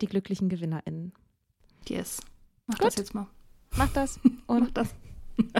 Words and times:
die 0.00 0.06
glücklichen 0.06 0.48
GewinnerInnen. 0.48 1.12
Yes. 1.88 2.20
Mach 2.66 2.78
Gut. 2.78 2.86
das 2.88 2.96
jetzt 2.96 3.14
mal. 3.14 3.26
Macht 3.76 3.96
das 3.96 4.18
Mach 4.46 4.56
und 4.56 4.76
das. 4.76 4.94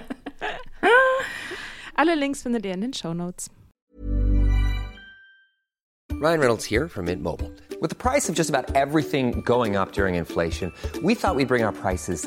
alle 1.94 2.14
Links 2.14 2.42
findet 2.42 2.64
ihr 2.64 2.74
in 2.74 2.80
den 2.80 2.92
Show 2.92 3.14
Notes. 3.14 3.50
Ryan 6.12 6.40
Reynolds 6.40 6.64
here 6.64 6.88
from 6.88 7.04
Mint 7.04 7.22
Mobile. 7.22 7.52
With 7.80 7.90
the 7.90 7.96
price 7.96 8.30
of 8.30 8.34
just 8.34 8.48
about 8.48 8.74
everything 8.74 9.42
going 9.42 9.76
up 9.76 9.92
during 9.92 10.14
inflation, 10.14 10.72
we 11.02 11.14
thought 11.14 11.36
we'd 11.36 11.46
bring 11.46 11.62
our 11.62 11.72
prices 11.72 12.26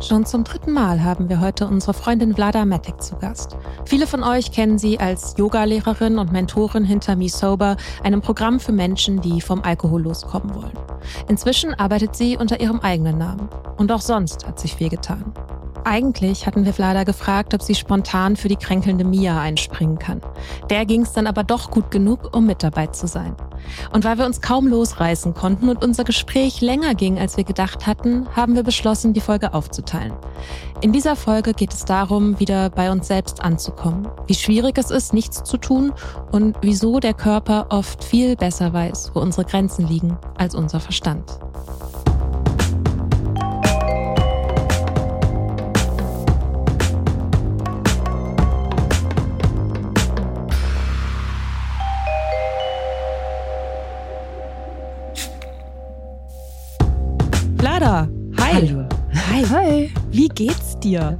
Schon 0.00 0.26
zum 0.26 0.44
dritten 0.44 0.72
Mal 0.72 1.02
haben 1.02 1.30
wir 1.30 1.40
heute 1.40 1.66
unsere 1.66 1.94
Freundin 1.94 2.34
Vlada 2.34 2.66
Matic 2.66 3.00
zu 3.00 3.16
Gast. 3.16 3.56
Viele 3.86 4.06
von 4.06 4.22
euch 4.22 4.52
kennen 4.52 4.76
sie 4.76 5.00
als 5.00 5.34
Yogalehrerin 5.38 6.18
und 6.18 6.30
Mentorin 6.30 6.84
hinter 6.84 7.16
Me 7.16 7.28
Sober, 7.28 7.76
einem 8.02 8.20
Programm 8.20 8.60
für 8.60 8.72
Menschen, 8.72 9.22
die 9.22 9.40
vom 9.40 9.62
Alkohol 9.62 10.02
loskommen 10.02 10.54
wollen. 10.54 10.78
Inzwischen 11.28 11.72
arbeitet 11.74 12.16
sie 12.16 12.36
unter 12.36 12.60
ihrem 12.60 12.80
eigenen 12.80 13.16
Namen. 13.16 13.48
Und 13.78 13.90
auch 13.92 14.02
sonst 14.02 14.46
hat 14.46 14.60
sich 14.60 14.74
viel 14.74 14.90
getan. 14.90 15.32
Eigentlich 15.86 16.46
hatten 16.46 16.64
wir 16.64 16.72
Vlada 16.72 17.04
gefragt, 17.04 17.52
ob 17.52 17.60
sie 17.60 17.74
spontan 17.74 18.36
für 18.36 18.48
die 18.48 18.56
kränkelnde 18.56 19.04
Mia 19.04 19.38
einspringen 19.38 19.98
kann. 19.98 20.22
Der 20.70 20.86
ging 20.86 21.02
es 21.02 21.12
dann 21.12 21.26
aber 21.26 21.44
doch 21.44 21.70
gut 21.70 21.90
genug, 21.90 22.34
um 22.34 22.46
mit 22.46 22.62
dabei 22.62 22.86
zu 22.86 23.06
sein. 23.06 23.36
Und 23.92 24.04
weil 24.04 24.16
wir 24.16 24.24
uns 24.24 24.40
kaum 24.40 24.66
losreißen 24.66 25.34
konnten 25.34 25.68
und 25.68 25.84
unser 25.84 26.04
Gespräch 26.04 26.62
länger 26.62 26.94
ging, 26.94 27.18
als 27.18 27.36
wir 27.36 27.44
gedacht 27.44 27.86
hatten, 27.86 28.26
haben 28.34 28.54
wir 28.54 28.62
beschlossen, 28.62 29.12
die 29.12 29.20
Folge 29.20 29.52
aufzuteilen. 29.52 30.14
In 30.80 30.92
dieser 30.92 31.16
Folge 31.16 31.52
geht 31.52 31.74
es 31.74 31.84
darum, 31.84 32.40
wieder 32.40 32.70
bei 32.70 32.90
uns 32.90 33.06
selbst 33.06 33.42
anzukommen, 33.42 34.08
wie 34.26 34.34
schwierig 34.34 34.78
es 34.78 34.90
ist, 34.90 35.12
nichts 35.12 35.44
zu 35.44 35.58
tun 35.58 35.92
und 36.32 36.56
wieso 36.62 36.98
der 36.98 37.14
Körper 37.14 37.66
oft 37.68 38.02
viel 38.02 38.36
besser 38.36 38.72
weiß, 38.72 39.10
wo 39.12 39.20
unsere 39.20 39.44
Grenzen 39.44 39.86
liegen, 39.86 40.16
als 40.38 40.54
unser 40.54 40.80
Verstand. 40.80 41.38
Vlada, 57.74 58.08
hi. 58.38 58.52
Hallo. 58.52 58.88
Hi. 59.30 59.44
Hi. 59.50 59.90
Wie 60.12 60.28
geht's 60.28 60.78
dir? 60.78 61.18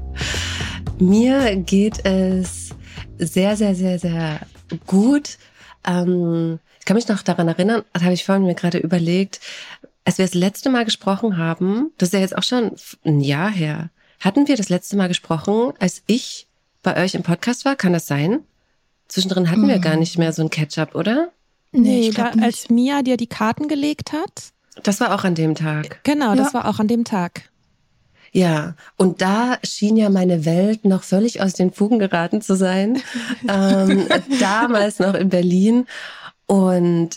Mir 1.00 1.56
geht 1.56 2.06
es 2.06 2.70
sehr, 3.18 3.56
sehr, 3.56 3.74
sehr, 3.74 3.98
sehr 3.98 4.38
gut. 4.86 5.36
Ähm, 5.84 6.60
ich 6.78 6.84
kann 6.84 6.94
mich 6.94 7.08
noch 7.08 7.22
daran 7.22 7.48
erinnern, 7.48 7.82
das 7.92 8.04
habe 8.04 8.14
ich 8.14 8.24
vorhin 8.24 8.46
mir 8.46 8.54
gerade 8.54 8.78
überlegt, 8.78 9.40
als 10.04 10.18
wir 10.18 10.26
das 10.26 10.34
letzte 10.34 10.70
Mal 10.70 10.84
gesprochen 10.84 11.38
haben, 11.38 11.90
das 11.98 12.10
ist 12.10 12.12
ja 12.12 12.20
jetzt 12.20 12.38
auch 12.38 12.44
schon 12.44 12.70
ein 13.04 13.18
Jahr 13.18 13.50
her, 13.50 13.90
hatten 14.20 14.46
wir 14.46 14.56
das 14.56 14.68
letzte 14.68 14.96
Mal 14.96 15.08
gesprochen, 15.08 15.72
als 15.80 16.04
ich 16.06 16.46
bei 16.84 17.02
euch 17.02 17.16
im 17.16 17.24
Podcast 17.24 17.64
war? 17.64 17.74
Kann 17.74 17.94
das 17.94 18.06
sein? 18.06 18.44
Zwischendrin 19.08 19.50
hatten 19.50 19.66
wir 19.66 19.80
gar 19.80 19.96
nicht 19.96 20.18
mehr 20.18 20.32
so 20.32 20.42
ein 20.42 20.50
Catch-up, 20.50 20.94
oder? 20.94 21.32
Nee, 21.72 22.10
ich 22.10 22.14
glaub 22.14 22.34
da, 22.34 22.42
als 22.44 22.70
Mia 22.70 23.02
dir 23.02 23.16
die 23.16 23.26
Karten 23.26 23.66
gelegt 23.66 24.12
hat. 24.12 24.53
Das 24.82 25.00
war 25.00 25.14
auch 25.14 25.24
an 25.24 25.34
dem 25.34 25.54
Tag. 25.54 26.00
Genau, 26.04 26.34
das 26.34 26.52
war 26.54 26.66
auch 26.68 26.78
an 26.80 26.88
dem 26.88 27.04
Tag. 27.04 27.48
Ja, 28.32 28.74
und 28.96 29.22
da 29.22 29.58
schien 29.62 29.96
ja 29.96 30.10
meine 30.10 30.44
Welt 30.44 30.84
noch 30.84 31.04
völlig 31.04 31.40
aus 31.40 31.52
den 31.52 31.72
Fugen 31.72 32.00
geraten 32.00 32.42
zu 32.42 32.56
sein. 32.56 33.00
ähm, 33.48 34.06
damals 34.40 34.98
noch 34.98 35.14
in 35.14 35.28
Berlin. 35.28 35.86
Und 36.46 37.10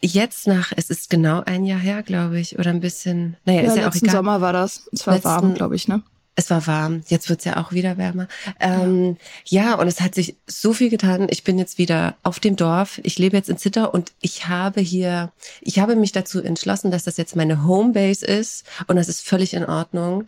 jetzt 0.00 0.48
nach, 0.48 0.72
es 0.76 0.90
ist 0.90 1.10
genau 1.10 1.42
ein 1.46 1.64
Jahr 1.64 1.78
her, 1.78 2.02
glaube 2.02 2.40
ich, 2.40 2.58
oder 2.58 2.70
ein 2.70 2.80
bisschen, 2.80 3.36
naja, 3.44 3.62
Ja, 3.62 3.68
ist 3.68 3.76
ja 3.76 3.82
auch 3.82 3.92
letzten 3.92 4.06
egal. 4.06 4.16
Sommer 4.16 4.40
war 4.40 4.52
das. 4.52 4.88
Es 4.92 5.06
war 5.06 5.14
Letzten- 5.14 5.28
warm, 5.28 5.54
glaube 5.54 5.76
ich, 5.76 5.86
ne? 5.86 6.02
Es 6.36 6.50
war 6.50 6.66
warm. 6.66 7.02
Jetzt 7.08 7.30
wird's 7.30 7.44
ja 7.46 7.56
auch 7.56 7.72
wieder 7.72 7.96
wärmer. 7.96 8.28
Ähm, 8.60 9.16
ja. 9.46 9.62
ja, 9.62 9.74
und 9.74 9.88
es 9.88 10.02
hat 10.02 10.14
sich 10.14 10.36
so 10.46 10.74
viel 10.74 10.90
getan. 10.90 11.28
Ich 11.30 11.44
bin 11.44 11.58
jetzt 11.58 11.78
wieder 11.78 12.14
auf 12.22 12.40
dem 12.40 12.56
Dorf. 12.56 13.00
Ich 13.04 13.18
lebe 13.18 13.36
jetzt 13.36 13.48
in 13.48 13.56
Zitter 13.56 13.94
und 13.94 14.12
ich 14.20 14.46
habe 14.46 14.82
hier, 14.82 15.32
ich 15.62 15.78
habe 15.78 15.96
mich 15.96 16.12
dazu 16.12 16.42
entschlossen, 16.42 16.90
dass 16.90 17.04
das 17.04 17.16
jetzt 17.16 17.36
meine 17.36 17.64
Homebase 17.64 18.24
ist 18.26 18.66
und 18.86 18.96
das 18.96 19.08
ist 19.08 19.26
völlig 19.26 19.54
in 19.54 19.64
Ordnung. 19.64 20.24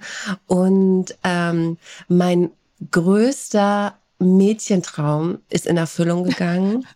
Und 0.46 1.14
ähm, 1.24 1.76
mein 2.08 2.50
größter 2.90 3.94
Mädchentraum 4.20 5.38
ist 5.48 5.66
in 5.66 5.76
Erfüllung 5.76 6.24
gegangen. 6.24 6.86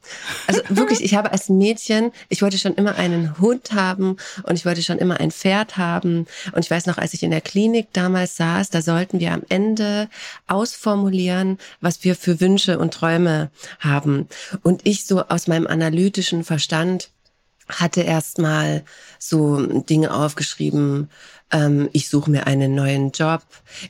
Also 0.49 0.61
wirklich, 0.69 1.03
ich 1.03 1.15
habe 1.15 1.31
als 1.31 1.49
Mädchen, 1.49 2.11
ich 2.29 2.43
wollte 2.43 2.59
schon 2.59 2.75
immer 2.75 2.97
einen 2.97 3.39
Hund 3.39 3.73
haben 3.73 4.17
und 4.43 4.57
ich 4.57 4.67
wollte 4.67 4.83
schon 4.83 4.99
immer 4.99 5.21
ein 5.21 5.31
Pferd 5.31 5.77
haben. 5.77 6.27
Und 6.53 6.65
ich 6.65 6.71
weiß 6.71 6.87
noch, 6.87 6.99
als 6.99 7.15
ich 7.15 7.23
in 7.23 7.31
der 7.31 7.41
Klinik 7.41 7.89
damals 7.93 8.37
saß, 8.37 8.71
da 8.71 8.83
sollten 8.83 9.21
wir 9.21 9.33
am 9.33 9.43
Ende 9.49 10.09
ausformulieren, 10.49 11.59
was 11.81 12.03
wir 12.03 12.17
für 12.17 12.41
Wünsche 12.41 12.79
und 12.79 12.93
Träume 12.93 13.51
haben. 13.79 14.29
Und 14.63 14.81
ich 14.85 15.07
so 15.07 15.23
aus 15.23 15.47
meinem 15.47 15.69
analytischen 15.69 16.43
Verstand 16.43 17.11
hatte 17.69 18.03
erstmal 18.03 18.85
so 19.19 19.65
Dinge 19.83 20.13
aufgeschrieben, 20.13 21.09
ähm, 21.53 21.89
ich 21.93 22.09
suche 22.09 22.31
mir 22.31 22.47
einen 22.47 22.75
neuen 22.75 23.11
Job, 23.13 23.43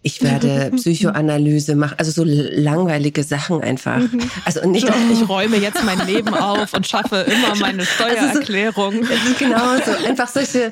ich 0.02 0.22
werde 0.22 0.70
Psychoanalyse 0.76 1.76
machen, 1.76 1.94
also 1.98 2.10
so 2.10 2.24
langweilige 2.24 3.22
Sachen 3.24 3.62
einfach. 3.62 3.98
Mhm. 3.98 4.20
Also 4.44 4.68
nicht, 4.68 4.88
ich 5.12 5.28
räume 5.28 5.56
jetzt 5.56 5.82
mein 5.84 6.06
Leben 6.06 6.34
auf 6.34 6.74
und 6.74 6.86
schaffe 6.86 7.26
immer 7.26 7.54
meine 7.60 7.84
Steuererklärung. 7.84 8.94
Also 8.94 9.14
so, 9.28 9.34
genau, 9.38 9.76
so 9.84 10.06
einfach 10.06 10.28
solche. 10.28 10.66
Äh, 10.66 10.70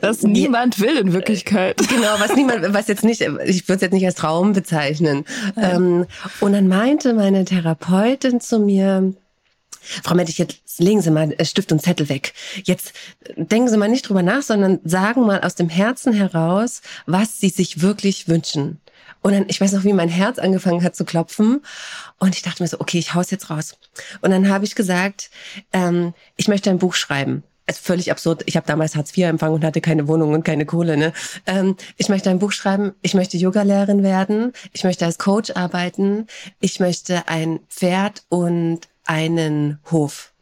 was 0.00 0.22
niemand 0.22 0.80
will 0.80 0.96
in 0.96 1.12
Wirklichkeit. 1.12 1.76
Genau, 1.88 2.14
was 2.18 2.34
niemand, 2.34 2.72
was 2.72 2.88
jetzt 2.88 3.04
nicht, 3.04 3.20
ich 3.20 3.68
würde 3.68 3.76
es 3.76 3.80
jetzt 3.80 3.92
nicht 3.92 4.06
als 4.06 4.16
Traum 4.16 4.52
bezeichnen. 4.52 5.24
Ähm, 5.56 6.06
und 6.40 6.52
dann 6.52 6.68
meinte 6.68 7.14
meine 7.14 7.44
Therapeutin 7.44 8.40
zu 8.40 8.58
mir, 8.58 9.14
Frau 10.02 10.14
Mettich, 10.14 10.38
jetzt 10.38 10.60
legen 10.78 11.00
Sie 11.00 11.10
mal 11.10 11.32
äh, 11.32 11.44
Stift 11.44 11.72
und 11.72 11.82
Zettel 11.82 12.08
weg. 12.08 12.34
Jetzt 12.64 12.92
denken 13.36 13.68
Sie 13.68 13.76
mal 13.76 13.88
nicht 13.88 14.08
drüber 14.08 14.22
nach, 14.22 14.42
sondern 14.42 14.80
sagen 14.84 15.26
mal 15.26 15.40
aus 15.40 15.54
dem 15.54 15.68
Herzen 15.68 16.12
heraus, 16.12 16.82
was 17.06 17.38
Sie 17.38 17.48
sich 17.48 17.80
wirklich 17.80 18.28
wünschen. 18.28 18.80
Und 19.22 19.32
dann, 19.32 19.44
ich 19.48 19.60
weiß 19.60 19.72
noch, 19.72 19.84
wie 19.84 19.92
mein 19.92 20.08
Herz 20.08 20.38
angefangen 20.38 20.82
hat 20.82 20.96
zu 20.96 21.04
klopfen. 21.04 21.62
Und 22.18 22.34
ich 22.34 22.42
dachte 22.42 22.62
mir 22.62 22.68
so, 22.68 22.80
okay, 22.80 22.98
ich 22.98 23.14
hau's 23.14 23.30
jetzt 23.30 23.50
raus. 23.50 23.76
Und 24.22 24.30
dann 24.30 24.48
habe 24.48 24.64
ich 24.64 24.74
gesagt, 24.74 25.30
ähm, 25.72 26.14
ich 26.36 26.48
möchte 26.48 26.70
ein 26.70 26.78
Buch 26.78 26.94
schreiben. 26.94 27.42
Ist 27.66 27.86
völlig 27.86 28.10
absurd. 28.10 28.42
Ich 28.46 28.56
habe 28.56 28.66
damals 28.66 28.96
Hartz 28.96 29.16
IV 29.16 29.26
empfangen 29.26 29.54
und 29.54 29.64
hatte 29.64 29.80
keine 29.80 30.08
Wohnung 30.08 30.32
und 30.32 30.44
keine 30.44 30.66
Kohle. 30.66 30.96
Ne? 30.96 31.12
Ähm, 31.46 31.76
ich 31.98 32.08
möchte 32.08 32.28
ein 32.28 32.40
Buch 32.40 32.50
schreiben. 32.50 32.94
Ich 33.00 33.14
möchte 33.14 33.36
Yogalehrerin 33.36 34.02
werden. 34.02 34.52
Ich 34.72 34.82
möchte 34.82 35.04
als 35.04 35.18
Coach 35.18 35.52
arbeiten. 35.54 36.26
Ich 36.58 36.80
möchte 36.80 37.28
ein 37.28 37.60
Pferd 37.68 38.24
und 38.28 38.88
einen 39.10 39.80
Hof. 39.90 40.32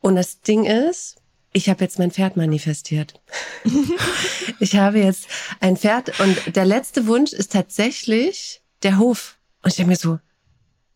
Und 0.00 0.14
das 0.14 0.40
Ding 0.40 0.64
ist, 0.66 1.16
ich 1.52 1.68
habe 1.68 1.82
jetzt 1.82 1.98
mein 1.98 2.12
Pferd 2.12 2.36
manifestiert. 2.36 3.20
ich 4.60 4.76
habe 4.76 5.00
jetzt 5.00 5.26
ein 5.58 5.76
Pferd 5.76 6.20
und 6.20 6.54
der 6.54 6.64
letzte 6.64 7.08
Wunsch 7.08 7.32
ist 7.32 7.50
tatsächlich 7.50 8.62
der 8.84 8.98
Hof. 8.98 9.36
Und 9.62 9.70
ich 9.70 9.76
denke 9.76 9.90
mir 9.90 9.96
so, 9.96 10.20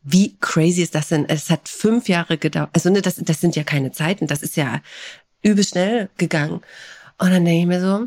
wie 0.04 0.36
crazy 0.38 0.82
ist 0.82 0.94
das 0.94 1.08
denn? 1.08 1.28
Es 1.28 1.50
hat 1.50 1.68
fünf 1.68 2.08
Jahre 2.08 2.38
gedauert. 2.38 2.70
Also 2.72 2.88
ne, 2.88 3.02
das, 3.02 3.16
das 3.16 3.40
sind 3.40 3.56
ja 3.56 3.64
keine 3.64 3.90
Zeiten, 3.90 4.28
das 4.28 4.42
ist 4.42 4.56
ja 4.56 4.80
übel 5.42 5.64
schnell 5.64 6.10
gegangen. 6.18 6.60
Und 7.18 7.30
dann 7.30 7.44
denke 7.44 7.60
ich 7.60 7.66
mir 7.66 7.80
so, 7.80 8.06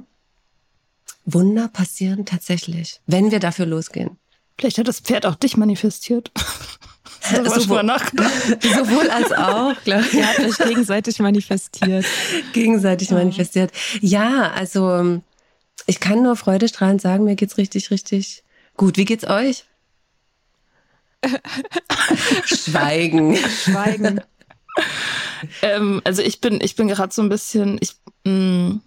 Wunder 1.26 1.68
passieren 1.68 2.26
tatsächlich, 2.26 3.02
wenn 3.08 3.30
wir 3.30 3.40
dafür 3.40 3.66
losgehen. 3.66 4.18
Vielleicht 4.58 4.78
hat 4.78 4.88
das 4.88 5.02
Pferd 5.02 5.26
auch 5.26 5.36
dich 5.36 5.58
manifestiert. 5.58 6.32
sowohl, 7.22 7.84
sowohl 8.62 9.10
als 9.10 9.32
auch, 9.32 9.74
glaube 9.84 10.06
ich. 10.06 10.14
Ihr 10.14 10.28
habt 10.28 10.40
euch 10.40 10.58
gegenseitig 10.58 11.20
manifestiert. 11.20 12.06
Gegenseitig 12.54 13.10
ja. 13.10 13.18
manifestiert. 13.18 13.72
Ja, 14.02 14.52
also 14.52 15.22
ich 15.86 16.00
kann 16.00 16.24
nur 16.24 16.36
freudestrahlend 16.36 17.02
sagen, 17.02 17.24
mir 17.24 17.36
geht's 17.36 17.58
richtig, 17.58 17.92
richtig 17.92 18.44
gut. 18.78 18.98
Wie 18.98 19.06
geht's 19.06 19.28
euch? 19.28 19.66
Schweigen. 22.46 23.38
Schweigen. 23.38 24.22
ähm, 25.62 26.02
also 26.04 26.22
ich 26.22 26.42
bin, 26.42 26.60
ich 26.62 26.76
bin 26.76 26.88
gerade 26.88 27.14
so 27.14 27.22
ein 27.22 27.30
bisschen, 27.30 27.78
ich, 27.80 27.96
mh, 28.26 28.32
mm, 28.32 28.82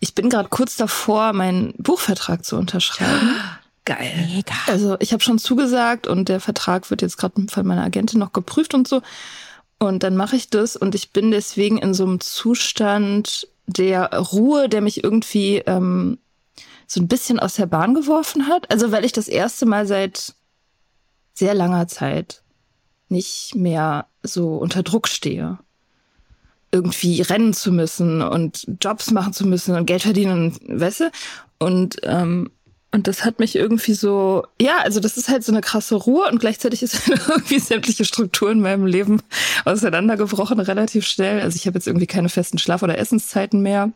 ich 0.00 0.14
bin 0.14 0.28
gerade 0.28 0.48
kurz 0.50 0.76
davor, 0.76 1.32
meinen 1.32 1.72
Buchvertrag 1.78 2.44
zu 2.44 2.56
unterschreiben. 2.56 3.36
Geil. 3.84 4.28
Mega. 4.34 4.54
Also 4.66 4.96
ich 5.00 5.12
habe 5.12 5.22
schon 5.22 5.38
zugesagt 5.38 6.06
und 6.06 6.28
der 6.28 6.40
Vertrag 6.40 6.90
wird 6.90 7.02
jetzt 7.02 7.18
gerade 7.18 7.46
von 7.48 7.66
meiner 7.66 7.84
Agentin 7.84 8.18
noch 8.18 8.32
geprüft 8.32 8.74
und 8.74 8.88
so. 8.88 9.02
Und 9.78 10.02
dann 10.02 10.16
mache 10.16 10.36
ich 10.36 10.48
das 10.48 10.76
und 10.76 10.94
ich 10.94 11.10
bin 11.10 11.30
deswegen 11.30 11.78
in 11.78 11.92
so 11.92 12.04
einem 12.04 12.20
Zustand 12.20 13.48
der 13.66 14.14
Ruhe, 14.14 14.68
der 14.68 14.80
mich 14.80 15.04
irgendwie 15.04 15.58
ähm, 15.66 16.18
so 16.86 17.00
ein 17.00 17.08
bisschen 17.08 17.38
aus 17.38 17.54
der 17.54 17.66
Bahn 17.66 17.94
geworfen 17.94 18.48
hat. 18.48 18.70
Also 18.70 18.90
weil 18.92 19.04
ich 19.04 19.12
das 19.12 19.28
erste 19.28 19.66
Mal 19.66 19.86
seit 19.86 20.34
sehr 21.34 21.54
langer 21.54 21.86
Zeit 21.88 22.42
nicht 23.08 23.54
mehr 23.54 24.06
so 24.22 24.56
unter 24.56 24.82
Druck 24.82 25.08
stehe. 25.08 25.58
Irgendwie 26.72 27.20
rennen 27.20 27.52
zu 27.52 27.70
müssen 27.70 28.22
und 28.22 28.66
Jobs 28.80 29.10
machen 29.10 29.32
zu 29.32 29.46
müssen 29.46 29.76
und 29.76 29.86
Geld 29.86 30.02
verdienen 30.02 30.32
und 30.32 30.80
weißt 30.80 31.00
du? 31.00 31.10
Und 31.58 31.96
ähm, 32.02 32.50
und 32.94 33.08
das 33.08 33.24
hat 33.24 33.40
mich 33.40 33.56
irgendwie 33.56 33.94
so, 33.94 34.46
ja, 34.62 34.78
also 34.84 35.00
das 35.00 35.16
ist 35.16 35.28
halt 35.28 35.42
so 35.42 35.50
eine 35.50 35.62
krasse 35.62 35.96
Ruhe 35.96 36.30
und 36.30 36.38
gleichzeitig 36.38 36.80
ist 36.80 37.08
irgendwie 37.28 37.58
sämtliche 37.58 38.04
Strukturen 38.04 38.58
in 38.58 38.60
meinem 38.60 38.86
Leben 38.86 39.20
auseinandergebrochen 39.64 40.60
relativ 40.60 41.04
schnell. 41.04 41.40
Also 41.40 41.56
ich 41.56 41.66
habe 41.66 41.76
jetzt 41.76 41.88
irgendwie 41.88 42.06
keine 42.06 42.28
festen 42.28 42.58
Schlaf- 42.58 42.84
oder 42.84 42.96
Essenszeiten 42.96 43.62
mehr 43.62 43.90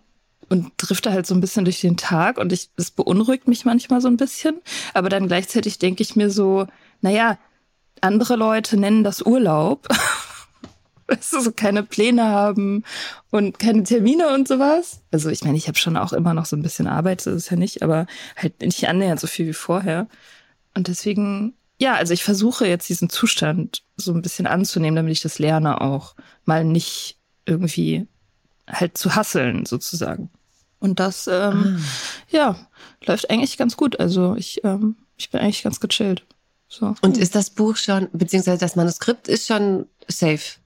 und 0.49 0.73
drifte 0.79 1.13
halt 1.13 1.29
so 1.29 1.35
ein 1.37 1.41
bisschen 1.41 1.65
durch 1.65 1.81
den 1.81 1.97
Tag 1.97 2.39
und 2.39 2.53
ich, 2.53 2.71
es 2.77 2.91
beunruhigt 2.91 3.47
mich 3.47 3.65
manchmal 3.65 4.01
so 4.01 4.09
ein 4.09 4.17
bisschen. 4.17 4.57
Aber 4.95 5.09
dann 5.09 5.29
gleichzeitig 5.29 5.79
denke 5.79 6.03
ich 6.03 6.17
mir 6.17 6.29
so, 6.29 6.67
naja, 7.01 7.39
andere 8.01 8.35
Leute 8.35 8.77
nennen 8.77 9.05
das 9.05 9.23
Urlaub. 9.23 9.87
weißt 11.17 11.33
du, 11.33 11.41
so 11.41 11.53
keine 11.53 11.83
Pläne 11.83 12.25
haben 12.25 12.85
und 13.31 13.59
keine 13.59 13.83
Termine 13.83 14.35
und 14.35 14.47
sowas. 14.47 15.01
Also 15.11 15.31
ich 15.31 15.43
meine, 15.43 15.57
ich 15.57 15.67
habe 15.67 15.79
schon 15.79 15.97
auch 15.97 16.13
immer 16.13 16.35
noch 16.35 16.47
so 16.47 16.55
ein 16.55 16.63
bisschen 16.63 16.87
Arbeit, 16.87 17.27
das 17.27 17.35
ist 17.35 17.51
ja 17.51 17.57
nicht, 17.57 17.83
aber 17.83 18.07
halt 18.37 18.61
nicht 18.61 18.87
annähernd 18.89 19.19
so 19.19 19.27
viel 19.27 19.47
wie 19.47 19.55
vorher. 19.55 20.07
Und 20.75 20.89
deswegen, 20.89 21.55
ja, 21.79 21.95
also 21.95 22.13
ich 22.13 22.25
versuche 22.25 22.67
jetzt 22.67 22.89
diesen 22.89 23.09
Zustand 23.09 23.83
so 23.97 24.13
ein 24.13 24.23
bisschen 24.23 24.47
anzunehmen, 24.47 24.97
damit 24.97 25.13
ich 25.13 25.23
das 25.23 25.39
lerne 25.39 25.81
auch 25.81 26.15
mal 26.45 26.65
nicht 26.65 27.17
irgendwie 27.47 28.07
halt 28.69 28.99
zu 28.99 29.15
hasseln 29.15 29.65
sozusagen. 29.65 30.31
Und 30.79 31.01
das, 31.01 31.27
ähm, 31.27 31.79
ah. 31.81 31.85
ja, 32.29 32.69
läuft 33.05 33.31
eigentlich 33.31 33.57
ganz 33.57 33.77
gut. 33.77 33.99
Also 33.99 34.37
ich, 34.37 34.63
ähm, 34.63 34.97
ich 35.17 35.31
bin 35.31 35.41
eigentlich 35.41 35.63
ganz 35.63 35.81
gechillt. 35.81 36.25
So. 36.69 36.95
Und 37.01 37.17
ist 37.17 37.35
das 37.35 37.49
Buch 37.51 37.77
schon, 37.77 38.09
beziehungsweise 38.13 38.59
das 38.59 38.77
Manuskript 38.77 39.27
ist 39.27 39.47
schon 39.47 39.87
safe? 40.07 40.59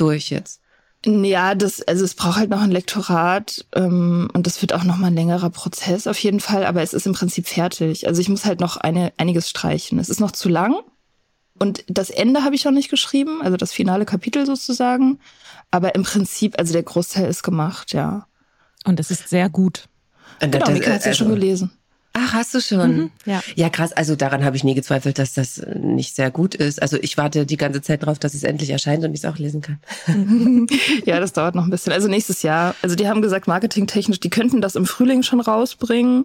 Durch 0.00 0.30
jetzt? 0.30 0.60
Ja, 1.06 1.54
das, 1.54 1.80
also 1.82 2.04
es 2.04 2.14
braucht 2.14 2.38
halt 2.38 2.50
noch 2.50 2.60
ein 2.60 2.72
Lektorat 2.72 3.64
ähm, 3.74 4.28
und 4.32 4.46
das 4.46 4.60
wird 4.62 4.72
auch 4.72 4.82
noch 4.82 4.96
mal 4.96 5.08
ein 5.08 5.14
längerer 5.14 5.50
Prozess 5.50 6.08
auf 6.08 6.18
jeden 6.18 6.40
Fall, 6.40 6.66
aber 6.66 6.82
es 6.82 6.92
ist 6.92 7.06
im 7.06 7.12
Prinzip 7.12 7.46
fertig. 7.46 8.08
Also 8.08 8.20
ich 8.20 8.28
muss 8.28 8.44
halt 8.44 8.58
noch 8.58 8.76
eine, 8.76 9.12
einiges 9.16 9.48
streichen. 9.48 10.00
Es 10.00 10.08
ist 10.08 10.18
noch 10.18 10.32
zu 10.32 10.48
lang 10.48 10.82
und 11.58 11.84
das 11.88 12.10
Ende 12.10 12.44
habe 12.44 12.54
ich 12.54 12.64
noch 12.64 12.72
nicht 12.72 12.90
geschrieben, 12.90 13.42
also 13.42 13.56
das 13.56 13.72
finale 13.72 14.04
Kapitel 14.04 14.46
sozusagen. 14.46 15.18
Aber 15.70 15.94
im 15.94 16.02
Prinzip, 16.02 16.58
also 16.58 16.72
der 16.72 16.82
Großteil 16.82 17.28
ist 17.28 17.42
gemacht, 17.42 17.92
ja. 17.92 18.26
Und 18.84 19.00
es 19.00 19.10
ist 19.10 19.28
sehr 19.28 19.48
gut. 19.48 19.88
Genau, 20.40 20.70
Mika 20.70 20.92
hat 20.92 21.00
es 21.00 21.04
ja 21.04 21.14
schon 21.14 21.28
also 21.28 21.38
gelesen. 21.38 21.77
Ach, 22.20 22.32
hast 22.34 22.54
du 22.54 22.60
schon? 22.60 22.96
Mhm, 22.96 23.10
ja. 23.26 23.40
ja, 23.54 23.70
krass. 23.70 23.92
Also 23.92 24.16
daran 24.16 24.44
habe 24.44 24.56
ich 24.56 24.64
nie 24.64 24.74
gezweifelt, 24.74 25.18
dass 25.18 25.34
das 25.34 25.62
nicht 25.74 26.16
sehr 26.16 26.30
gut 26.30 26.54
ist. 26.54 26.82
Also 26.82 26.96
ich 27.00 27.16
warte 27.16 27.46
die 27.46 27.56
ganze 27.56 27.80
Zeit 27.80 28.04
drauf, 28.04 28.18
dass 28.18 28.34
es 28.34 28.42
endlich 28.42 28.70
erscheint 28.70 29.04
und 29.04 29.14
ich 29.14 29.20
es 29.20 29.24
auch 29.24 29.38
lesen 29.38 29.60
kann. 29.60 29.78
ja, 31.04 31.20
das 31.20 31.32
dauert 31.32 31.54
noch 31.54 31.64
ein 31.64 31.70
bisschen. 31.70 31.92
Also 31.92 32.08
nächstes 32.08 32.42
Jahr. 32.42 32.74
Also 32.82 32.96
die 32.96 33.08
haben 33.08 33.22
gesagt, 33.22 33.46
marketingtechnisch, 33.46 34.20
die 34.20 34.30
könnten 34.30 34.60
das 34.60 34.74
im 34.74 34.86
Frühling 34.86 35.22
schon 35.22 35.40
rausbringen. 35.40 36.24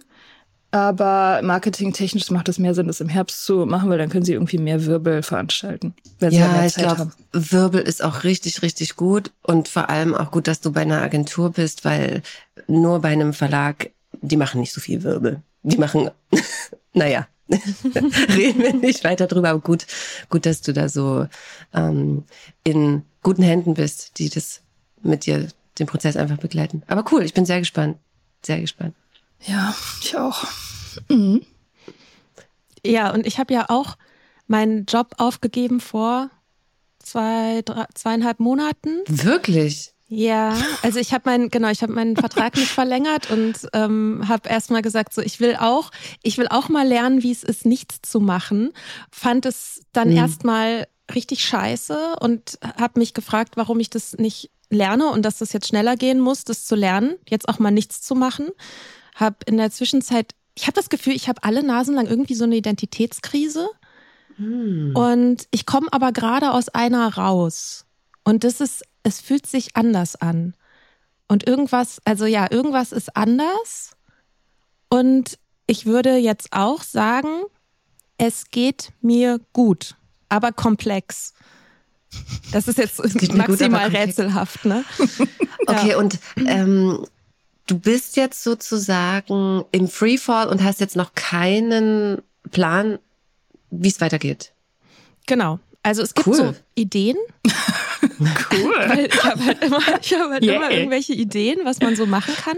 Aber 0.72 1.42
marketingtechnisch 1.44 2.32
macht 2.32 2.50
es 2.50 2.58
mehr 2.58 2.74
Sinn, 2.74 2.88
das 2.88 3.00
im 3.00 3.10
Herbst 3.10 3.46
zu 3.46 3.68
machen, 3.68 3.92
weil 3.92 4.00
dann 4.00 4.10
können 4.10 4.26
sie 4.26 4.34
irgendwie 4.34 4.58
mehr 4.58 4.86
Wirbel 4.86 5.22
veranstalten. 5.22 5.94
Wenn 6.18 6.32
sie 6.32 6.38
ja, 6.38 6.66
ich 6.66 6.74
glaube, 6.74 7.12
Wirbel 7.32 7.82
ist 7.82 8.04
auch 8.04 8.24
richtig, 8.24 8.64
richtig 8.64 8.96
gut 8.96 9.32
und 9.44 9.68
vor 9.68 9.92
allem 9.92 10.16
auch 10.16 10.32
gut, 10.32 10.48
dass 10.48 10.62
du 10.62 10.72
bei 10.72 10.82
einer 10.82 11.04
Agentur 11.04 11.52
bist, 11.52 11.86
weil 11.86 12.24
nur 12.66 13.02
bei 13.02 13.10
einem 13.10 13.34
Verlag, 13.34 13.92
die 14.24 14.38
machen 14.38 14.62
nicht 14.62 14.74
so 14.74 14.82
viel 14.82 15.04
Wirbel 15.04 15.44
die 15.64 15.78
machen, 15.78 16.12
naja, 16.94 17.28
reden 17.50 18.62
wir 18.62 18.74
nicht 18.74 19.04
weiter 19.04 19.28
drüber, 19.28 19.50
aber 19.50 19.60
gut, 19.60 19.86
gut, 20.30 20.46
dass 20.46 20.62
du 20.62 20.74
da 20.74 20.90
so 20.90 21.28
ähm, 21.74 22.24
in 22.64 23.04
guten 23.22 23.44
Händen 23.44 23.74
bist, 23.74 24.18
die 24.18 24.30
das 24.30 24.62
mit 25.02 25.26
dir 25.26 25.48
den 25.80 25.88
Prozess 25.88 26.16
einfach 26.16 26.38
begleiten. 26.38 26.84
Aber 26.88 27.04
cool, 27.12 27.24
ich 27.24 27.34
bin 27.34 27.46
sehr 27.46 27.60
gespannt. 27.60 27.98
Sehr 28.46 28.62
gespannt. 28.62 28.96
Ja, 29.42 29.76
ich 30.02 30.16
auch. 30.18 30.46
Mhm. 31.10 31.42
Ja, 32.86 33.12
und 33.14 33.26
ich 33.26 33.40
habe 33.40 33.54
ja 33.54 33.66
auch 33.70 33.98
meinen 34.48 34.86
Job 34.86 35.16
aufgegeben 35.18 35.80
vor 35.80 36.30
zwei, 37.00 37.62
drei, 37.64 37.86
zweieinhalb 37.94 38.40
Monaten. 38.40 39.02
Wirklich? 39.08 39.93
Ja, 40.16 40.56
also 40.84 41.00
ich 41.00 41.12
habe 41.12 41.30
meinen 41.30 41.50
genau, 41.50 41.70
ich 41.70 41.82
habe 41.82 41.92
meinen 41.92 42.16
Vertrag 42.16 42.56
nicht 42.56 42.68
verlängert 42.72 43.32
und 43.32 43.54
ähm, 43.74 44.24
habe 44.28 44.48
erstmal 44.48 44.84
gesagt, 44.84 45.14
so 45.14 45.22
ich 45.22 45.40
will 45.40 45.56
auch, 45.60 45.90
ich 46.22 46.38
will 46.38 46.48
auch 46.50 46.70
mal 46.70 46.88
lernen, 46.88 47.24
wie 47.24 47.32
es 47.32 47.44
ist, 47.44 47.66
nichts 47.66 48.02
zu 48.04 48.20
machen. 48.20 48.74
Fand 49.12 49.46
es 49.48 49.82
dann 49.92 50.12
mhm. 50.12 50.18
erstmal 50.18 50.88
richtig 51.14 51.44
scheiße 51.44 52.16
und 52.20 52.60
habe 52.78 53.00
mich 53.00 53.14
gefragt, 53.14 53.58
warum 53.58 53.80
ich 53.80 53.90
das 53.90 54.14
nicht 54.14 54.52
lerne 54.70 55.10
und 55.10 55.24
dass 55.24 55.40
das 55.40 55.52
jetzt 55.52 55.68
schneller 55.68 55.96
gehen 55.96 56.20
muss, 56.20 56.44
das 56.44 56.66
zu 56.66 56.76
lernen, 56.76 57.16
jetzt 57.28 57.50
auch 57.50 57.60
mal 57.60 57.72
nichts 57.72 58.02
zu 58.02 58.14
machen. 58.14 58.50
Hab 59.16 59.48
in 59.48 59.58
der 59.58 59.72
Zwischenzeit, 59.72 60.34
ich 60.56 60.64
habe 60.64 60.74
das 60.74 60.90
Gefühl, 60.90 61.14
ich 61.14 61.28
habe 61.28 61.44
alle 61.44 61.64
Nasen 61.64 61.96
lang 61.96 62.08
irgendwie 62.08 62.36
so 62.36 62.44
eine 62.44 62.56
Identitätskrise. 62.56 63.68
Hm. 64.36 64.96
Und 64.96 65.48
ich 65.52 65.66
komme 65.66 65.88
aber 65.92 66.12
gerade 66.12 66.52
aus 66.52 66.70
einer 66.70 67.16
raus. 67.16 67.86
Und 68.24 68.44
das 68.44 68.62
ist, 68.62 68.84
es 69.04 69.20
fühlt 69.20 69.46
sich 69.46 69.76
anders 69.76 70.16
an. 70.16 70.56
Und 71.28 71.48
irgendwas, 71.48 72.00
also 72.06 72.26
ja, 72.26 72.50
irgendwas 72.50 72.92
ist 72.92 73.16
anders. 73.16 73.92
Und 74.90 75.38
ich 75.68 75.86
würde 75.86 76.18
jetzt 76.18 76.50
auch 76.52 76.84
sagen, 76.84 77.44
es 78.18 78.52
geht 78.52 78.92
mir 79.02 79.40
gut, 79.54 79.96
aber 80.30 80.52
komplex. 80.52 81.34
Das 82.52 82.68
ist 82.68 82.78
jetzt 82.78 83.00
maximal 83.34 83.90
gut, 83.90 83.98
rätselhaft, 84.00 84.66
ne? 84.66 84.86
okay, 85.68 85.92
ja. 85.92 85.98
und 85.98 86.20
ähm, 86.46 87.06
du 87.68 87.80
bist 87.80 88.18
jetzt 88.18 88.44
sozusagen 88.44 89.66
im 89.72 89.88
Freefall 89.88 90.48
und 90.48 90.64
hast 90.64 90.80
jetzt 90.80 90.96
noch 90.96 91.16
keinen 91.16 92.22
Plan, 92.52 93.00
wie 93.72 93.90
es 93.90 94.00
weitergeht. 94.02 94.54
Genau. 95.26 95.60
Also 95.84 96.02
es 96.02 96.14
gibt 96.14 96.28
cool. 96.28 96.36
so 96.36 96.56
Ideen. 96.76 97.18
cool. 98.02 98.74
Weil 98.88 99.06
ich 99.08 99.24
habe 99.24 99.46
halt, 99.46 99.64
immer, 99.64 99.80
ich 100.02 100.14
hab 100.14 100.30
halt 100.30 100.44
yeah. 100.44 100.56
immer 100.56 100.72
irgendwelche 100.72 101.14
Ideen, 101.14 101.60
was 101.64 101.80
man 101.80 101.96
so 101.96 102.06
machen 102.06 102.34
kann. 102.36 102.58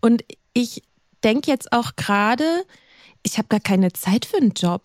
Und 0.00 0.24
ich 0.54 0.82
denke 1.22 1.50
jetzt 1.50 1.72
auch 1.72 1.94
gerade, 1.96 2.64
ich 3.22 3.38
habe 3.38 3.48
gar 3.48 3.60
keine 3.60 3.92
Zeit 3.92 4.24
für 4.24 4.38
einen 4.38 4.52
Job. 4.52 4.82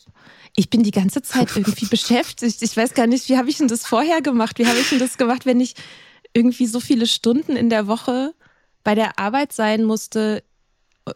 Ich 0.56 0.70
bin 0.70 0.84
die 0.84 0.92
ganze 0.92 1.22
Zeit 1.22 1.56
irgendwie 1.56 1.86
beschäftigt. 1.90 2.62
Ich 2.62 2.76
weiß 2.76 2.94
gar 2.94 3.08
nicht, 3.08 3.30
wie 3.30 3.38
habe 3.38 3.50
ich 3.50 3.58
denn 3.58 3.68
das 3.68 3.86
vorher 3.86 4.22
gemacht? 4.22 4.60
Wie 4.60 4.68
habe 4.68 4.80
ich 4.80 4.90
denn 4.90 5.00
das 5.00 5.18
gemacht, 5.18 5.46
wenn 5.46 5.60
ich 5.60 5.74
irgendwie 6.34 6.68
so 6.68 6.80
viele 6.80 7.08
Stunden 7.08 7.56
in 7.56 7.70
der 7.70 7.88
Woche 7.88 8.34
bei 8.84 8.96
der 8.96 9.18
Arbeit 9.18 9.54
sein 9.54 9.84
musste? 9.84 10.44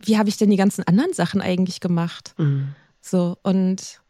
Wie 0.03 0.17
habe 0.17 0.29
ich 0.29 0.37
denn 0.37 0.49
die 0.49 0.57
ganzen 0.57 0.83
anderen 0.83 1.13
Sachen 1.13 1.41
eigentlich 1.41 1.79
gemacht? 1.79 2.33
Mhm. 2.37 2.75
So 3.01 3.37
und 3.43 4.00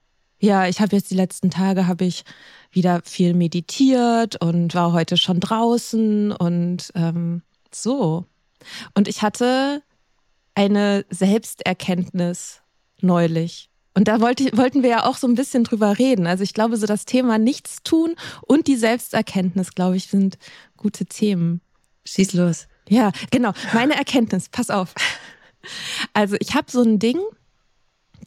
ja, 0.42 0.68
ich 0.68 0.82
habe 0.82 0.96
jetzt 0.96 1.12
die 1.12 1.16
letzten 1.16 1.52
Tage 1.52 1.88
habe 1.88 2.04
ich 2.04 2.24
wieder 2.72 3.02
viel 3.04 3.34
meditiert 3.34 4.42
und 4.42 4.74
war 4.74 4.92
heute 4.92 5.16
schon 5.16 5.40
draußen 5.40 6.32
und 6.32 6.92
ähm, 6.96 7.44
so. 7.72 8.26
Und 8.96 9.08
ich 9.08 9.22
hatte 9.22 9.84
eine 10.56 11.06
Selbsterkenntnis 11.10 12.62
neulich. 13.02 13.70
Und 13.94 14.08
da 14.08 14.20
wollte, 14.20 14.46
wollten 14.58 14.82
wir 14.82 14.90
ja 14.90 15.06
auch 15.06 15.18
so 15.18 15.28
ein 15.28 15.36
bisschen 15.36 15.64
drüber 15.64 16.00
reden. 16.00 16.26
Also 16.26 16.44
ich 16.44 16.54
glaube, 16.54 16.78
so 16.78 16.88
das 16.88 17.06
Thema 17.06 17.38
Nichtstun 17.38 18.16
und 18.42 18.68
die 18.68 18.78
Selbsterkenntnis, 18.78 19.76
glaube 19.76 19.98
ich, 19.98 20.08
sind 20.08 20.40
gute 20.76 21.06
Themen. 21.06 21.62
Schieß 22.06 22.34
los. 22.34 22.68
Ja, 22.90 23.12
genau. 23.30 23.52
Meine 23.74 23.96
Erkenntnis, 23.96 24.50
pass 24.50 24.70
auf. 24.70 24.96
Also 26.14 26.36
ich 26.40 26.56
habe 26.56 26.72
so 26.72 26.82
ein 26.82 26.98
Ding, 26.98 27.20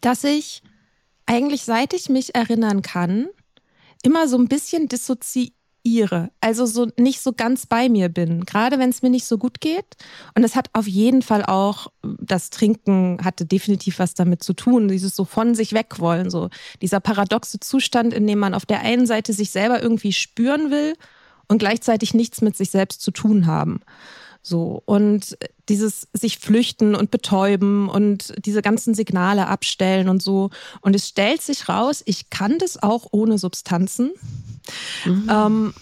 dass 0.00 0.23
ich 0.23 0.62
eigentlich 1.26 1.62
seit 1.62 1.95
ich 1.95 2.09
mich 2.09 2.35
erinnern 2.35 2.83
kann, 2.83 3.28
immer 4.02 4.28
so 4.28 4.37
ein 4.37 4.49
bisschen 4.49 4.88
dissoziiert 4.88 5.54
irre, 5.85 6.31
also 6.40 6.64
so 6.64 6.88
nicht 6.99 7.21
so 7.21 7.33
ganz 7.33 7.66
bei 7.66 7.88
mir 7.90 8.09
bin, 8.09 8.45
gerade 8.47 8.78
wenn 8.78 8.88
es 8.88 9.02
mir 9.02 9.11
nicht 9.11 9.26
so 9.26 9.37
gut 9.37 9.61
geht. 9.61 9.85
Und 10.35 10.43
es 10.43 10.57
hat 10.57 10.71
auf 10.73 10.88
jeden 10.88 11.21
Fall 11.21 11.45
auch, 11.45 11.88
das 12.02 12.49
Trinken 12.50 13.19
hatte 13.23 13.45
definitiv 13.45 13.99
was 13.99 14.14
damit 14.14 14.43
zu 14.43 14.54
tun, 14.54 14.88
dieses 14.88 15.14
so 15.14 15.25
von 15.25 15.54
sich 15.54 15.75
weg 15.75 16.00
wollen, 16.00 16.31
so 16.31 16.49
dieser 16.81 17.00
paradoxe 17.00 17.61
Zustand, 17.61 18.14
in 18.14 18.26
dem 18.26 18.38
man 18.38 18.54
auf 18.54 18.64
der 18.64 18.81
einen 18.81 19.07
Seite 19.07 19.35
sich 19.35 19.50
selber 19.50 19.83
irgendwie 19.83 20.12
spüren 20.12 20.71
will 20.71 20.95
und 21.49 21.59
gleichzeitig 21.59 22.14
nichts 22.14 22.40
mit 22.40 22.57
sich 22.57 22.71
selbst 22.71 23.02
zu 23.02 23.11
tun 23.11 23.47
haben. 23.47 23.81
So. 24.46 24.82
Und 24.84 25.38
dieses 25.70 26.06
sich 26.12 26.38
flüchten 26.38 26.94
und 26.94 27.10
betäuben 27.10 27.88
und 27.88 28.34
diese 28.44 28.60
ganzen 28.60 28.94
Signale 28.94 29.48
abstellen 29.48 30.10
und 30.10 30.22
so. 30.22 30.50
Und 30.82 30.94
es 30.94 31.08
stellt 31.08 31.40
sich 31.40 31.68
raus, 31.68 32.02
ich 32.04 32.28
kann 32.28 32.58
das 32.58 32.80
auch 32.82 33.08
ohne 33.10 33.38
Substanzen. 33.38 34.12
Mhm. 35.06 35.28
Ähm, 35.30 35.74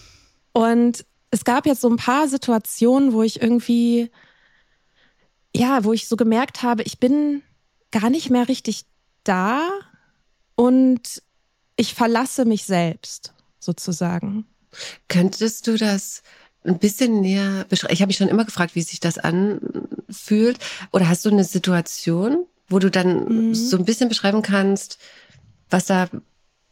und 0.53 1.05
es 1.29 1.43
gab 1.43 1.65
jetzt 1.65 1.81
so 1.81 1.89
ein 1.89 1.97
paar 1.97 2.29
Situationen, 2.29 3.11
wo 3.11 3.21
ich 3.21 3.41
irgendwie, 3.41 4.09
ja, 5.53 5.83
wo 5.83 5.91
ich 5.91 6.07
so 6.07 6.15
gemerkt 6.15 6.63
habe, 6.63 6.83
ich 6.83 6.99
bin 6.99 7.43
gar 7.91 8.09
nicht 8.09 8.29
mehr 8.29 8.47
richtig 8.47 8.85
da 9.25 9.67
und 10.55 11.21
ich 11.75 11.93
verlasse 11.93 12.45
mich 12.45 12.63
selbst 12.63 13.33
sozusagen. 13.59 14.45
Könntest 15.09 15.67
du 15.67 15.77
das 15.77 16.23
ein 16.63 16.79
bisschen 16.79 17.21
näher 17.21 17.65
beschreiben? 17.69 17.93
Ich 17.93 18.01
habe 18.01 18.07
mich 18.07 18.17
schon 18.17 18.29
immer 18.29 18.45
gefragt, 18.45 18.75
wie 18.75 18.81
sich 18.81 18.99
das 18.99 19.17
anfühlt. 19.17 20.59
Oder 20.91 21.09
hast 21.09 21.25
du 21.25 21.29
eine 21.29 21.43
Situation, 21.43 22.45
wo 22.67 22.79
du 22.79 22.89
dann 22.89 23.47
mhm. 23.47 23.55
so 23.55 23.77
ein 23.77 23.85
bisschen 23.85 24.09
beschreiben 24.09 24.41
kannst, 24.41 24.97
was 25.69 25.85
da 25.85 26.07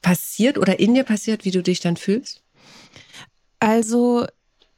passiert 0.02 0.58
oder 0.58 0.80
in 0.80 0.94
dir 0.94 1.04
passiert, 1.04 1.46
wie 1.46 1.52
du 1.52 1.62
dich 1.62 1.80
dann 1.80 1.98
fühlst? 1.98 2.42
Also, 3.60 4.26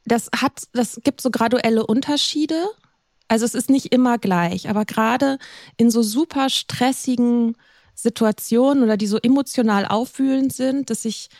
das 0.04 0.28
hat, 0.36 0.64
das 0.72 1.00
gibt 1.02 1.20
so 1.20 1.30
graduelle 1.30 1.86
Unterschiede. 1.86 2.66
Also 3.28 3.46
es 3.46 3.54
ist 3.54 3.70
nicht 3.70 3.86
immer 3.86 4.18
gleich, 4.18 4.68
aber 4.68 4.84
gerade 4.84 5.38
in 5.78 5.90
so 5.90 6.02
super 6.02 6.50
stressigen 6.50 7.56
Situationen 7.94 8.84
oder 8.84 8.96
die 8.96 9.06
so 9.06 9.18
emotional 9.18 9.86
aufwühlend 9.86 10.52
sind, 10.52 10.90
dass 10.90 11.04
ich 11.04 11.30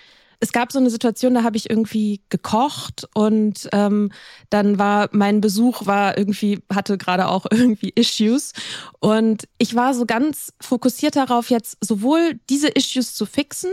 es 0.45 0.53
gab 0.53 0.73
so 0.73 0.79
eine 0.79 0.91
Situation, 0.91 1.33
da 1.33 1.43
habe 1.43 1.57
ich 1.57 1.71
irgendwie 1.71 2.21
gekocht 2.29 3.09
und 3.15 3.67
ähm, 3.73 4.13
dann 4.51 4.79
war 4.79 5.09
mein 5.11 5.41
Besuch 5.41 5.87
war 5.87 6.19
irgendwie 6.19 6.63
hatte 6.71 6.99
gerade 6.99 7.29
auch 7.29 7.47
irgendwie 7.51 7.93
Issues. 7.95 8.53
Und 9.01 9.49
ich 9.57 9.75
war 9.75 9.95
so 9.95 10.05
ganz 10.05 10.53
fokussiert 10.61 11.17
darauf 11.17 11.49
jetzt 11.49 11.79
sowohl 11.81 12.39
diese 12.51 12.69
Issues 12.69 13.15
zu 13.15 13.25
fixen 13.25 13.71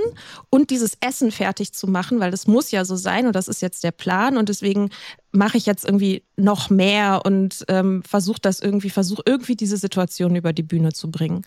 und 0.50 0.70
dieses 0.70 0.94
Essen 1.02 1.32
fertig 1.32 1.74
zu 1.74 1.88
machen, 1.88 2.22
weil 2.22 2.32
das 2.32 2.48
muss 2.48 2.72
ja 2.72 2.86
so 2.86 2.96
sein 2.96 3.28
und 3.28 3.36
das 3.36 3.50
ist 3.50 3.62
jetzt 3.62 3.84
der 3.84 3.92
Plan. 3.92 4.38
Und 4.38 4.48
deswegen 4.48 4.92
mache 5.34 5.58
ich 5.58 5.66
jetzt 5.66 5.84
irgendwie 5.84 6.24
noch 6.38 6.70
mehr 6.70 7.24
und 7.26 7.66
ähm, 7.68 8.02
versuche 8.04 8.40
das 8.42 8.62
irgendwie 8.62 8.90
versuche 8.90 9.24
irgendwie 9.26 9.58
diese 9.58 9.76
Situation 9.76 10.38
über 10.38 10.54
die 10.54 10.64
Bühne 10.64 10.94
zu 10.94 11.12
bringen. 11.12 11.42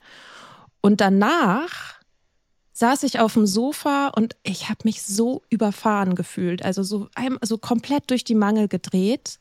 Und 0.82 1.00
danach 1.00 1.93
saß 2.74 3.04
ich 3.04 3.20
auf 3.20 3.34
dem 3.34 3.46
Sofa 3.46 4.08
und 4.08 4.36
ich 4.42 4.68
habe 4.68 4.80
mich 4.84 5.02
so 5.02 5.42
überfahren 5.48 6.16
gefühlt, 6.16 6.64
also 6.64 6.82
so, 6.82 7.08
so 7.42 7.56
komplett 7.56 8.10
durch 8.10 8.24
die 8.24 8.34
Mangel 8.34 8.68
gedreht 8.68 9.38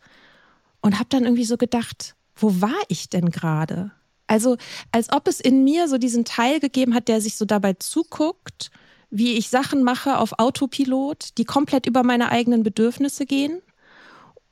und 0.82 1.00
habe 1.00 1.10
dann 1.10 1.24
irgendwie 1.24 1.44
so 1.44 1.58
gedacht, 1.58 2.16
wo 2.36 2.62
war 2.62 2.80
ich 2.88 3.10
denn 3.10 3.32
gerade? 3.32 3.92
Also 4.28 4.58
als 4.92 5.12
ob 5.12 5.28
es 5.28 5.40
in 5.40 5.64
mir 5.64 5.88
so 5.88 5.98
diesen 5.98 6.26
Teil 6.26 6.60
gegeben 6.60 6.94
hat, 6.94 7.08
der 7.08 7.22
sich 7.22 7.36
so 7.36 7.46
dabei 7.46 7.74
zuguckt, 7.74 8.70
wie 9.10 9.34
ich 9.34 9.50
Sachen 9.50 9.84
mache 9.84 10.18
auf 10.20 10.40
Autopilot, 10.40 11.38
die 11.38 11.46
komplett 11.46 11.88
über 11.88 12.04
meine 12.04 12.30
eigenen 12.30 12.64
Bedürfnisse 12.64 13.26
gehen 13.26 13.62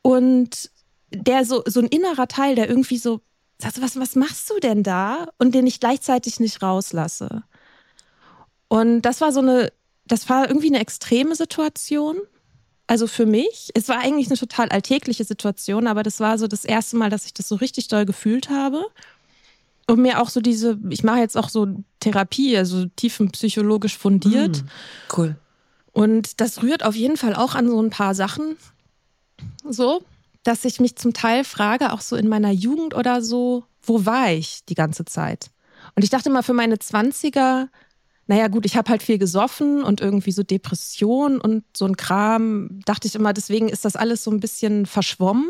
und 0.01 0.71
der 1.13 1.45
so 1.45 1.63
so 1.65 1.81
ein 1.81 1.87
innerer 1.87 2.27
Teil, 2.27 2.55
der 2.55 2.69
irgendwie 2.69 2.97
so 2.97 3.21
sagt, 3.59 3.81
was 3.81 3.99
was 3.99 4.15
machst 4.15 4.49
du 4.49 4.59
denn 4.59 4.81
da 4.81 5.27
und 5.37 5.53
den 5.53 5.67
ich 5.67 5.79
gleichzeitig 5.79 6.39
nicht 6.39 6.61
rauslasse. 6.61 7.43
Und 8.71 9.01
das 9.01 9.19
war 9.19 9.33
so 9.33 9.41
eine, 9.41 9.73
das 10.05 10.29
war 10.29 10.47
irgendwie 10.47 10.69
eine 10.69 10.79
extreme 10.79 11.35
Situation. 11.35 12.21
Also 12.87 13.05
für 13.05 13.25
mich, 13.25 13.69
es 13.73 13.89
war 13.89 13.99
eigentlich 13.99 14.27
eine 14.27 14.37
total 14.37 14.69
alltägliche 14.69 15.25
Situation, 15.25 15.87
aber 15.87 16.03
das 16.03 16.21
war 16.21 16.37
so 16.37 16.47
das 16.47 16.63
erste 16.63 16.95
Mal, 16.95 17.09
dass 17.09 17.25
ich 17.25 17.33
das 17.33 17.49
so 17.49 17.55
richtig 17.55 17.89
doll 17.89 18.05
gefühlt 18.05 18.49
habe. 18.49 18.85
Und 19.87 19.99
mir 19.99 20.21
auch 20.21 20.29
so 20.29 20.39
diese, 20.39 20.79
ich 20.89 21.03
mache 21.03 21.19
jetzt 21.19 21.35
auch 21.35 21.49
so 21.49 21.67
Therapie, 21.99 22.55
also 22.55 22.85
tiefenpsychologisch 22.95 23.97
fundiert. 23.97 24.63
Mm, 24.63 25.17
cool. 25.17 25.35
Und 25.91 26.39
das 26.39 26.63
rührt 26.63 26.85
auf 26.85 26.95
jeden 26.95 27.17
Fall 27.17 27.35
auch 27.35 27.55
an 27.55 27.67
so 27.67 27.81
ein 27.81 27.89
paar 27.89 28.15
Sachen. 28.15 28.55
So, 29.67 30.01
dass 30.43 30.63
ich 30.63 30.79
mich 30.79 30.95
zum 30.95 31.11
Teil 31.11 31.43
frage, 31.43 31.91
auch 31.91 31.99
so 31.99 32.15
in 32.15 32.29
meiner 32.29 32.51
Jugend 32.51 32.93
oder 32.93 33.21
so, 33.21 33.65
wo 33.81 34.05
war 34.05 34.31
ich 34.31 34.63
die 34.69 34.75
ganze 34.75 35.03
Zeit? 35.03 35.51
Und 35.97 36.05
ich 36.05 36.09
dachte 36.09 36.29
mal, 36.29 36.41
für 36.41 36.53
meine 36.53 36.79
Zwanziger 36.79 37.67
naja 38.31 38.47
gut, 38.47 38.65
ich 38.65 38.77
habe 38.77 38.89
halt 38.89 39.03
viel 39.03 39.17
gesoffen 39.17 39.83
und 39.83 39.99
irgendwie 39.99 40.31
so 40.31 40.41
Depression 40.41 41.41
und 41.41 41.65
so 41.75 41.83
ein 41.83 41.97
Kram, 41.97 42.79
dachte 42.85 43.05
ich 43.05 43.15
immer, 43.15 43.33
deswegen 43.33 43.67
ist 43.67 43.83
das 43.83 43.97
alles 43.97 44.23
so 44.23 44.31
ein 44.31 44.39
bisschen 44.39 44.85
verschwommen. 44.85 45.49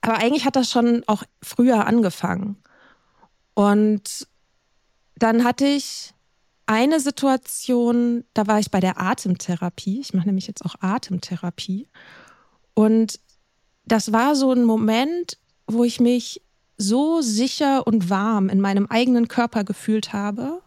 Aber 0.00 0.18
eigentlich 0.18 0.44
hat 0.44 0.54
das 0.54 0.70
schon 0.70 1.02
auch 1.08 1.24
früher 1.42 1.88
angefangen. 1.88 2.58
Und 3.54 4.28
dann 5.16 5.42
hatte 5.42 5.66
ich 5.66 6.14
eine 6.66 7.00
Situation, 7.00 8.22
da 8.34 8.46
war 8.46 8.60
ich 8.60 8.70
bei 8.70 8.78
der 8.78 9.00
Atemtherapie. 9.00 9.98
Ich 9.98 10.14
mache 10.14 10.26
nämlich 10.26 10.46
jetzt 10.46 10.64
auch 10.64 10.76
Atemtherapie. 10.78 11.88
Und 12.74 13.18
das 13.84 14.12
war 14.12 14.36
so 14.36 14.52
ein 14.52 14.62
Moment, 14.62 15.38
wo 15.66 15.82
ich 15.82 15.98
mich 15.98 16.40
so 16.76 17.20
sicher 17.20 17.84
und 17.84 18.10
warm 18.10 18.48
in 18.48 18.60
meinem 18.60 18.86
eigenen 18.86 19.26
Körper 19.26 19.64
gefühlt 19.64 20.12
habe. 20.12 20.62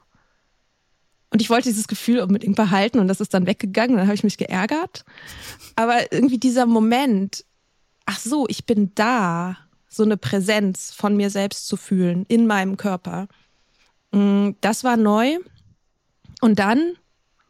Und 1.34 1.42
ich 1.42 1.50
wollte 1.50 1.70
dieses 1.70 1.88
Gefühl 1.88 2.20
unbedingt 2.20 2.56
behalten 2.56 3.00
und 3.00 3.08
das 3.08 3.20
ist 3.20 3.34
dann 3.34 3.48
weggegangen. 3.48 3.98
Dann 3.98 4.06
habe 4.06 4.14
ich 4.14 4.24
mich 4.24 4.38
geärgert. 4.38 5.04
Aber 5.76 6.14
irgendwie 6.14 6.38
dieser 6.38 6.68
Moment, 6.68 7.44
ach 8.06 8.20
so, 8.20 8.46
ich 8.48 8.68
bin 8.68 8.92
da, 8.94 9.58
so 9.90 10.04
eine 10.04 10.16
Präsenz 10.16 10.94
von 10.94 11.18
mir 11.18 11.32
selbst 11.32 11.68
zu 11.68 11.76
fühlen 11.76 12.24
in 12.28 12.46
meinem 12.46 12.78
Körper. 12.78 13.28
Mm, 14.12 14.52
das 14.62 14.84
war 14.84 14.96
neu. 14.96 15.40
Und 16.40 16.60
dann 16.60 16.98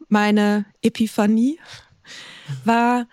meine 0.08 0.64
Epiphanie 0.80 1.60
war, 2.64 3.06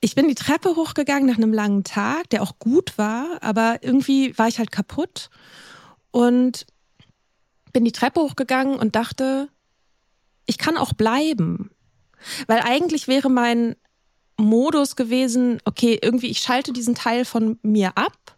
ich 0.00 0.16
bin 0.16 0.26
die 0.26 0.34
Treppe 0.34 0.74
hochgegangen 0.74 1.28
nach 1.28 1.36
einem 1.36 1.52
langen 1.52 1.84
Tag, 1.84 2.28
der 2.30 2.42
auch 2.42 2.58
gut 2.58 2.98
war, 2.98 3.38
aber 3.40 3.78
irgendwie 3.82 4.36
war 4.36 4.48
ich 4.48 4.58
halt 4.58 4.72
kaputt 4.72 5.30
und 6.10 6.66
bin 7.72 7.84
die 7.84 7.92
Treppe 7.92 8.20
hochgegangen 8.20 8.80
und 8.80 8.96
dachte, 8.96 9.48
ich 10.46 10.58
kann 10.58 10.76
auch 10.76 10.92
bleiben. 10.92 11.70
Weil 12.46 12.60
eigentlich 12.60 13.08
wäre 13.08 13.28
mein 13.28 13.76
Modus 14.36 14.96
gewesen, 14.96 15.60
okay, 15.64 15.98
irgendwie 16.00 16.28
ich 16.28 16.38
schalte 16.38 16.72
diesen 16.72 16.94
Teil 16.94 17.24
von 17.24 17.58
mir 17.62 17.96
ab 17.96 18.36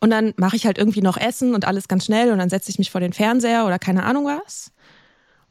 und 0.00 0.10
dann 0.10 0.34
mache 0.36 0.56
ich 0.56 0.66
halt 0.66 0.78
irgendwie 0.78 1.02
noch 1.02 1.16
Essen 1.16 1.54
und 1.54 1.64
alles 1.64 1.88
ganz 1.88 2.04
schnell 2.04 2.32
und 2.32 2.38
dann 2.38 2.50
setze 2.50 2.70
ich 2.70 2.78
mich 2.78 2.90
vor 2.90 3.00
den 3.00 3.12
Fernseher 3.12 3.66
oder 3.66 3.78
keine 3.78 4.04
Ahnung 4.04 4.26
was. 4.26 4.72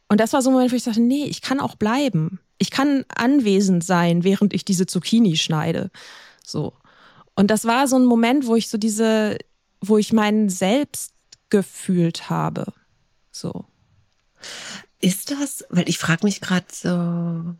Und 0.07 0.19
das 0.19 0.33
war 0.33 0.41
so 0.41 0.49
ein 0.49 0.53
Moment, 0.53 0.71
wo 0.71 0.75
ich 0.75 0.83
dachte, 0.83 1.01
nee, 1.01 1.25
ich 1.25 1.41
kann 1.41 1.59
auch 1.59 1.75
bleiben. 1.75 2.39
Ich 2.57 2.71
kann 2.71 3.05
anwesend 3.13 3.83
sein, 3.83 4.23
während 4.23 4.53
ich 4.53 4.63
diese 4.63 4.85
Zucchini 4.85 5.35
schneide. 5.35 5.89
So. 6.43 6.73
Und 7.35 7.49
das 7.49 7.65
war 7.65 7.87
so 7.87 7.97
ein 7.97 8.05
Moment, 8.05 8.45
wo 8.45 8.55
ich 8.55 8.69
so 8.69 8.77
diese, 8.77 9.37
wo 9.81 9.97
ich 9.97 10.13
meinen 10.13 10.49
Selbst 10.49 11.13
gefühlt 11.49 12.29
habe. 12.29 12.65
So. 13.31 13.65
Ist 15.05 15.29
das, 15.29 15.63
weil 15.69 15.87
ich 15.87 15.99
frage 15.99 16.25
mich 16.25 16.41
gerade 16.41 16.65
so, 16.71 17.53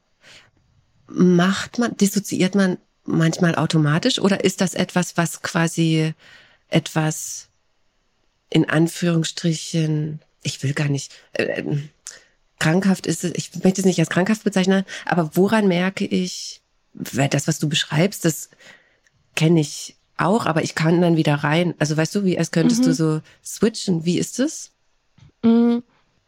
macht 1.05 1.77
man, 1.77 1.95
dissoziiert 1.95 2.55
man 2.55 2.79
manchmal 3.03 3.53
automatisch 3.53 4.17
oder 4.17 4.43
ist 4.43 4.61
das 4.61 4.73
etwas, 4.73 5.15
was 5.15 5.43
quasi 5.43 6.15
etwas 6.69 7.49
in 8.49 8.67
Anführungsstrichen, 8.67 10.21
ich 10.41 10.63
will 10.63 10.73
gar 10.73 10.87
nicht, 10.87 11.13
äh, 11.33 11.63
krankhaft 12.57 13.05
ist 13.05 13.23
es, 13.23 13.31
ich 13.35 13.63
möchte 13.63 13.81
es 13.81 13.85
nicht 13.85 13.99
als 13.99 14.09
krankhaft 14.09 14.43
bezeichnen, 14.43 14.83
aber 15.05 15.35
woran 15.35 15.67
merke 15.67 16.05
ich, 16.05 16.63
weil 16.93 17.29
das, 17.29 17.47
was 17.47 17.59
du 17.59 17.69
beschreibst, 17.69 18.25
das 18.25 18.49
kenne 19.35 19.59
ich 19.59 19.97
auch, 20.17 20.47
aber 20.47 20.63
ich 20.63 20.73
kann 20.73 20.99
dann 20.99 21.15
wieder 21.15 21.35
rein. 21.35 21.75
Also 21.77 21.95
weißt 21.95 22.15
du, 22.15 22.23
wie 22.23 22.39
als 22.39 22.49
könntest 22.49 22.81
mhm. 22.81 22.85
du 22.85 22.93
so 22.95 23.21
switchen. 23.43 24.03
Wie 24.03 24.17
ist 24.17 24.39
es? 24.39 24.71
Mm, 25.43 25.83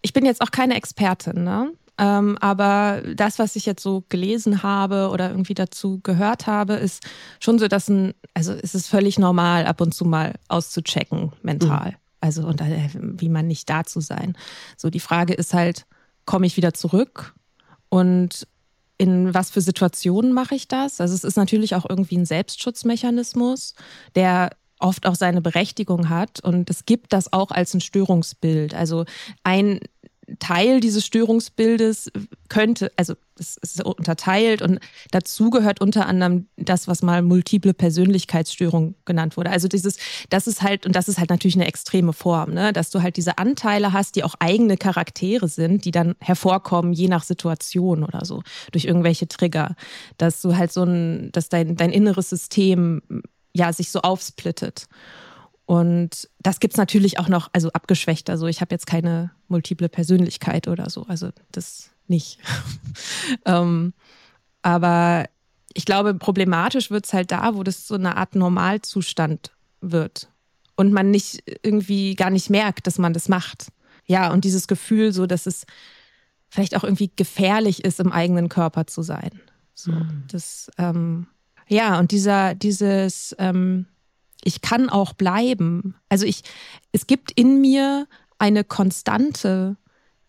ich 0.08 0.14
bin 0.14 0.26
jetzt 0.26 0.40
auch 0.42 0.52
keine 0.52 0.76
Expertin, 0.76 1.44
ne? 1.44 1.74
Ähm, 1.98 2.38
aber 2.40 3.02
das, 3.14 3.40
was 3.40 3.58
ich 3.58 3.66
jetzt 3.66 3.84
so 3.84 4.06
gelesen 4.08 4.64
habe 4.64 5.10
oder 5.10 5.32
irgendwie 5.32 5.54
dazu 5.54 6.00
gehört 6.02 6.48
habe, 6.48 6.76
ist 6.76 7.04
schon 7.42 7.60
so, 7.60 7.68
dass 7.68 7.90
ein, 7.90 8.14
also 8.34 8.54
es 8.54 8.74
ist 8.74 8.88
völlig 8.88 9.20
normal, 9.20 9.66
ab 9.66 9.82
und 9.82 9.94
zu 9.94 10.06
mal 10.06 10.36
auszuchecken 10.48 11.34
mental. 11.42 11.90
Mhm. 11.92 11.96
Also 12.22 12.48
und 12.48 12.62
äh, 12.62 12.88
wie 12.94 13.28
man 13.28 13.48
nicht 13.48 13.70
da 13.70 13.84
zu 13.84 14.00
sein. 14.00 14.38
So 14.78 14.90
die 14.90 15.02
Frage 15.02 15.34
ist 15.34 15.54
halt, 15.54 15.86
komme 16.26 16.46
ich 16.46 16.56
wieder 16.56 16.74
zurück 16.74 17.34
und 17.90 18.48
in 18.98 19.34
was 19.34 19.52
für 19.52 19.62
Situationen 19.62 20.32
mache 20.32 20.56
ich 20.56 20.70
das? 20.70 21.02
Also 21.02 21.14
es 21.16 21.26
ist 21.26 21.36
natürlich 21.36 21.76
auch 21.76 21.86
irgendwie 21.88 22.18
ein 22.18 22.26
Selbstschutzmechanismus, 22.26 23.76
der 24.16 24.52
oft 24.80 25.06
auch 25.08 25.16
seine 25.16 25.42
Berechtigung 25.42 26.10
hat 26.10 26.40
und 26.40 26.70
es 26.70 26.86
gibt 26.86 27.14
das 27.14 27.34
auch 27.34 27.51
als 27.51 27.74
ein 27.74 27.81
Störungsbild. 27.81 28.74
Also 28.74 29.05
ein 29.44 29.79
Teil 30.40 30.80
dieses 30.80 31.06
Störungsbildes 31.06 32.12
könnte, 32.50 32.92
also 32.96 33.16
es 33.40 33.58
ist 33.58 33.84
unterteilt 33.84 34.62
und 34.62 34.80
dazu 35.12 35.50
gehört 35.50 35.82
unter 35.82 36.08
anderem 36.08 36.48
das, 36.58 36.88
was 36.88 37.02
mal 37.02 37.22
multiple 37.22 37.74
Persönlichkeitsstörung 37.74 38.96
genannt 39.06 39.38
wurde. 39.38 39.50
Also 39.50 39.68
dieses, 39.68 39.98
das 40.30 40.48
ist 40.48 40.62
halt, 40.62 40.86
und 40.86 40.96
das 40.96 41.08
ist 41.08 41.20
halt 41.20 41.30
natürlich 41.30 41.56
eine 41.56 41.68
extreme 41.68 42.14
Form, 42.14 42.54
ne? 42.54 42.74
dass 42.74 42.90
du 42.90 43.02
halt 43.02 43.18
diese 43.18 43.38
Anteile 43.38 43.94
hast, 43.94 44.16
die 44.16 44.24
auch 44.24 44.36
eigene 44.40 44.78
Charaktere 44.78 45.48
sind, 45.48 45.86
die 45.86 45.92
dann 45.92 46.16
hervorkommen, 46.20 46.94
je 46.94 47.08
nach 47.08 47.24
Situation 47.24 48.04
oder 48.04 48.26
so, 48.26 48.44
durch 48.72 48.86
irgendwelche 48.86 49.28
Trigger. 49.28 49.76
Dass 50.18 50.42
du 50.42 50.56
halt 50.56 50.72
so 50.72 50.84
ein, 50.84 51.32
dass 51.32 51.50
dein, 51.50 51.76
dein 51.76 51.92
inneres 51.92 52.30
System 52.30 53.02
ja 53.54 53.74
sich 53.74 53.92
so 53.92 54.02
aufsplittet. 54.02 54.88
Und 55.68 56.30
das 56.40 56.62
gibt's 56.62 56.77
natürlich 56.77 57.20
auch 57.20 57.27
noch, 57.27 57.50
also 57.51 57.70
abgeschwächt. 57.74 58.30
Also 58.30 58.48
ich 58.48 58.62
habe 58.62 58.74
jetzt 58.74 58.88
keine 58.88 59.32
multiple 59.50 59.90
Persönlichkeit 59.90 60.70
oder 60.70 60.90
so. 60.90 61.03
Also 61.10 61.32
das 61.51 61.90
nicht. 62.08 62.40
ähm, 63.46 63.94
aber 64.62 65.25
ich 65.74 65.84
glaube, 65.84 66.14
problematisch 66.14 66.90
wird's 66.90 67.12
halt 67.12 67.32
da, 67.32 67.53
wo 67.53 67.64
das 67.64 67.86
so 67.86 67.96
eine 67.96 68.16
Art 68.16 68.34
Normalzustand 68.34 69.51
wird. 69.82 70.30
Und 70.77 70.94
man 70.94 71.12
nicht 71.12 71.44
irgendwie 71.64 72.16
gar 72.16 72.30
nicht 72.30 72.50
merkt, 72.50 72.88
dass 72.88 72.98
man 72.98 73.12
das 73.12 73.27
macht. 73.27 73.68
Ja, 74.06 74.32
und 74.32 74.46
dieses 74.46 74.70
Gefühl, 74.70 75.12
so 75.12 75.25
dass 75.25 75.46
es 75.46 75.66
vielleicht 76.48 76.77
auch 76.77 76.86
irgendwie 76.86 77.12
gefährlich 77.14 77.84
ist, 77.84 78.00
im 78.00 78.14
eigenen 78.14 78.48
Körper 78.48 78.88
zu 78.88 79.01
sein. 79.01 79.42
So, 79.74 79.92
mhm. 79.92 80.24
das, 80.32 80.72
ähm, 80.77 81.27
ja, 81.68 82.00
und 82.00 82.12
dieser, 82.12 82.56
dieses, 82.56 83.36
ähm, 83.38 83.86
ich 84.44 84.62
kann 84.62 84.90
auch 84.90 85.14
bleiben. 85.14 85.96
Also 86.10 86.26
ich, 86.26 86.44
es 86.92 87.08
gibt 87.08 87.32
in 87.32 87.62
mir 87.62 88.08
eine 88.40 88.64
Konstante, 88.64 89.78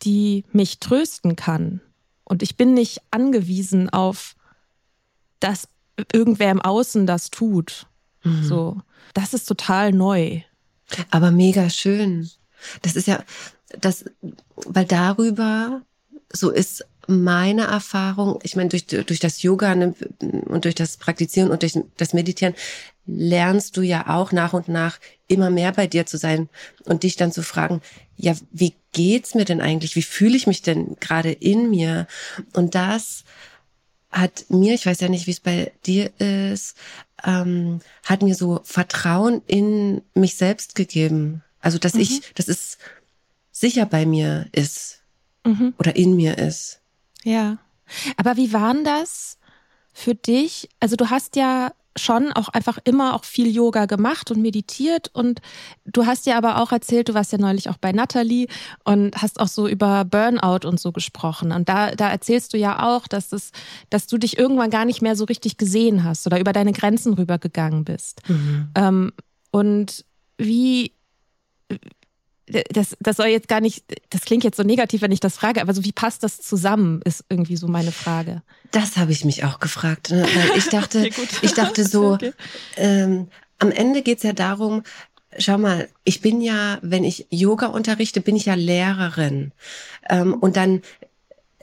die 0.02 0.44
mich 0.52 0.80
trösten 0.80 1.36
kann. 1.36 1.80
Und 2.24 2.42
ich 2.42 2.56
bin 2.56 2.74
nicht 2.74 3.00
angewiesen 3.10 3.90
auf, 3.90 4.36
dass 5.40 5.68
irgendwer 6.12 6.50
im 6.50 6.60
Außen 6.60 7.06
das 7.06 7.30
tut. 7.30 7.86
Mhm. 8.22 8.44
So, 8.44 8.80
das 9.14 9.34
ist 9.34 9.46
total 9.46 9.92
neu. 9.92 10.42
Aber 11.10 11.30
mega 11.30 11.70
schön. 11.70 12.30
Das 12.82 12.96
ist 12.96 13.06
ja, 13.06 13.24
das, 13.80 14.04
weil 14.56 14.84
darüber 14.84 15.82
so 16.32 16.50
ist 16.50 16.84
meine 17.06 17.62
Erfahrung, 17.62 18.38
ich 18.42 18.54
meine, 18.54 18.68
durch, 18.68 18.86
durch 18.86 19.18
das 19.18 19.42
Yoga 19.42 19.74
ne, 19.74 19.94
und 20.20 20.64
durch 20.66 20.74
das 20.74 20.98
Praktizieren 20.98 21.50
und 21.50 21.62
durch 21.62 21.78
das 21.96 22.12
Meditieren 22.12 22.54
lernst 23.08 23.76
du 23.76 23.82
ja 23.82 24.08
auch 24.08 24.32
nach 24.32 24.52
und 24.52 24.68
nach 24.68 25.00
immer 25.26 25.50
mehr 25.50 25.72
bei 25.72 25.86
dir 25.86 26.06
zu 26.06 26.18
sein 26.18 26.48
und 26.84 27.02
dich 27.02 27.16
dann 27.16 27.32
zu 27.32 27.42
fragen, 27.42 27.80
ja, 28.16 28.34
wie 28.50 28.74
geht's 28.92 29.34
mir 29.34 29.44
denn 29.44 29.60
eigentlich? 29.60 29.96
Wie 29.96 30.02
fühle 30.02 30.36
ich 30.36 30.46
mich 30.46 30.62
denn 30.62 30.96
gerade 31.00 31.32
in 31.32 31.70
mir? 31.70 32.06
Und 32.52 32.74
das 32.74 33.24
hat 34.10 34.46
mir, 34.48 34.74
ich 34.74 34.86
weiß 34.86 35.00
ja 35.00 35.08
nicht, 35.08 35.26
wie 35.26 35.32
es 35.32 35.40
bei 35.40 35.72
dir 35.86 36.10
ist, 36.20 36.76
ähm, 37.24 37.80
hat 38.04 38.22
mir 38.22 38.34
so 38.34 38.60
Vertrauen 38.64 39.42
in 39.46 40.02
mich 40.14 40.36
selbst 40.36 40.74
gegeben. 40.74 41.42
Also, 41.60 41.78
dass 41.78 41.94
mhm. 41.94 42.00
ich, 42.00 42.34
dass 42.34 42.48
es 42.48 42.78
sicher 43.50 43.86
bei 43.86 44.06
mir 44.06 44.46
ist 44.52 45.02
mhm. 45.44 45.74
oder 45.78 45.96
in 45.96 46.14
mir 46.14 46.38
ist. 46.38 46.80
Ja. 47.24 47.58
Aber 48.16 48.36
wie 48.36 48.52
waren 48.52 48.84
das 48.84 49.38
für 49.92 50.14
dich? 50.14 50.68
Also 50.78 50.96
du 50.96 51.10
hast 51.10 51.36
ja 51.36 51.72
schon 51.98 52.32
auch 52.32 52.48
einfach 52.48 52.78
immer 52.84 53.14
auch 53.14 53.24
viel 53.24 53.48
Yoga 53.48 53.86
gemacht 53.86 54.30
und 54.30 54.40
meditiert 54.40 55.10
und 55.12 55.40
du 55.84 56.06
hast 56.06 56.26
ja 56.26 56.36
aber 56.36 56.60
auch 56.60 56.72
erzählt, 56.72 57.08
du 57.08 57.14
warst 57.14 57.32
ja 57.32 57.38
neulich 57.38 57.68
auch 57.68 57.76
bei 57.76 57.92
Natalie 57.92 58.46
und 58.84 59.14
hast 59.16 59.40
auch 59.40 59.48
so 59.48 59.68
über 59.68 60.04
Burnout 60.04 60.66
und 60.66 60.80
so 60.80 60.92
gesprochen 60.92 61.52
und 61.52 61.68
da, 61.68 61.90
da 61.92 62.08
erzählst 62.10 62.52
du 62.54 62.58
ja 62.58 62.88
auch, 62.88 63.06
dass 63.06 63.32
es, 63.32 63.52
dass 63.90 64.06
du 64.06 64.18
dich 64.18 64.38
irgendwann 64.38 64.70
gar 64.70 64.84
nicht 64.84 65.02
mehr 65.02 65.16
so 65.16 65.24
richtig 65.24 65.56
gesehen 65.56 66.04
hast 66.04 66.26
oder 66.26 66.40
über 66.40 66.52
deine 66.52 66.72
Grenzen 66.72 67.14
rübergegangen 67.14 67.84
bist. 67.84 68.22
Mhm. 68.28 68.70
Ähm, 68.74 69.12
und 69.50 70.04
wie, 70.38 70.92
das, 72.70 72.96
das 73.00 73.16
soll 73.16 73.26
jetzt 73.26 73.48
gar 73.48 73.60
nicht, 73.60 73.84
das 74.10 74.22
klingt 74.22 74.44
jetzt 74.44 74.56
so 74.56 74.62
negativ, 74.62 75.02
wenn 75.02 75.12
ich 75.12 75.20
das 75.20 75.36
frage, 75.36 75.60
aber 75.60 75.74
so 75.74 75.84
wie 75.84 75.92
passt 75.92 76.22
das 76.22 76.40
zusammen, 76.40 77.00
ist 77.04 77.24
irgendwie 77.28 77.56
so 77.56 77.68
meine 77.68 77.92
Frage. 77.92 78.42
Das 78.70 78.96
habe 78.96 79.12
ich 79.12 79.24
mich 79.24 79.44
auch 79.44 79.60
gefragt. 79.60 80.10
Ne? 80.10 80.22
Weil 80.22 80.58
ich 80.58 80.68
dachte, 80.70 81.00
okay, 81.00 81.28
ich 81.42 81.54
dachte 81.54 81.84
so, 81.84 82.12
okay. 82.14 82.32
ähm, 82.76 83.28
am 83.58 83.70
Ende 83.70 84.02
geht's 84.02 84.22
ja 84.22 84.32
darum, 84.32 84.82
schau 85.38 85.58
mal, 85.58 85.88
ich 86.04 86.20
bin 86.20 86.40
ja, 86.40 86.78
wenn 86.82 87.04
ich 87.04 87.26
Yoga 87.30 87.66
unterrichte, 87.66 88.20
bin 88.20 88.36
ich 88.36 88.46
ja 88.46 88.54
Lehrerin. 88.54 89.52
Ähm, 90.08 90.34
und 90.34 90.56
dann 90.56 90.82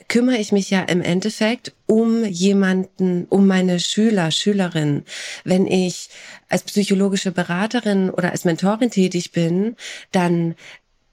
kümmere 0.08 0.38
ich 0.38 0.52
mich 0.52 0.70
ja 0.70 0.82
im 0.82 1.02
Endeffekt 1.02 1.74
um 1.86 2.26
jemanden, 2.26 3.26
um 3.26 3.48
meine 3.48 3.80
Schüler, 3.80 4.32
Schülerinnen. 4.32 5.06
Wenn 5.44 5.68
ich 5.68 6.10
als 6.50 6.63
psychologische 6.63 7.32
Beraterin 7.32 8.10
oder 8.10 8.32
als 8.32 8.46
Mentorin 8.46 8.91
tätig 8.91 9.32
bin, 9.32 9.76
dann 10.12 10.56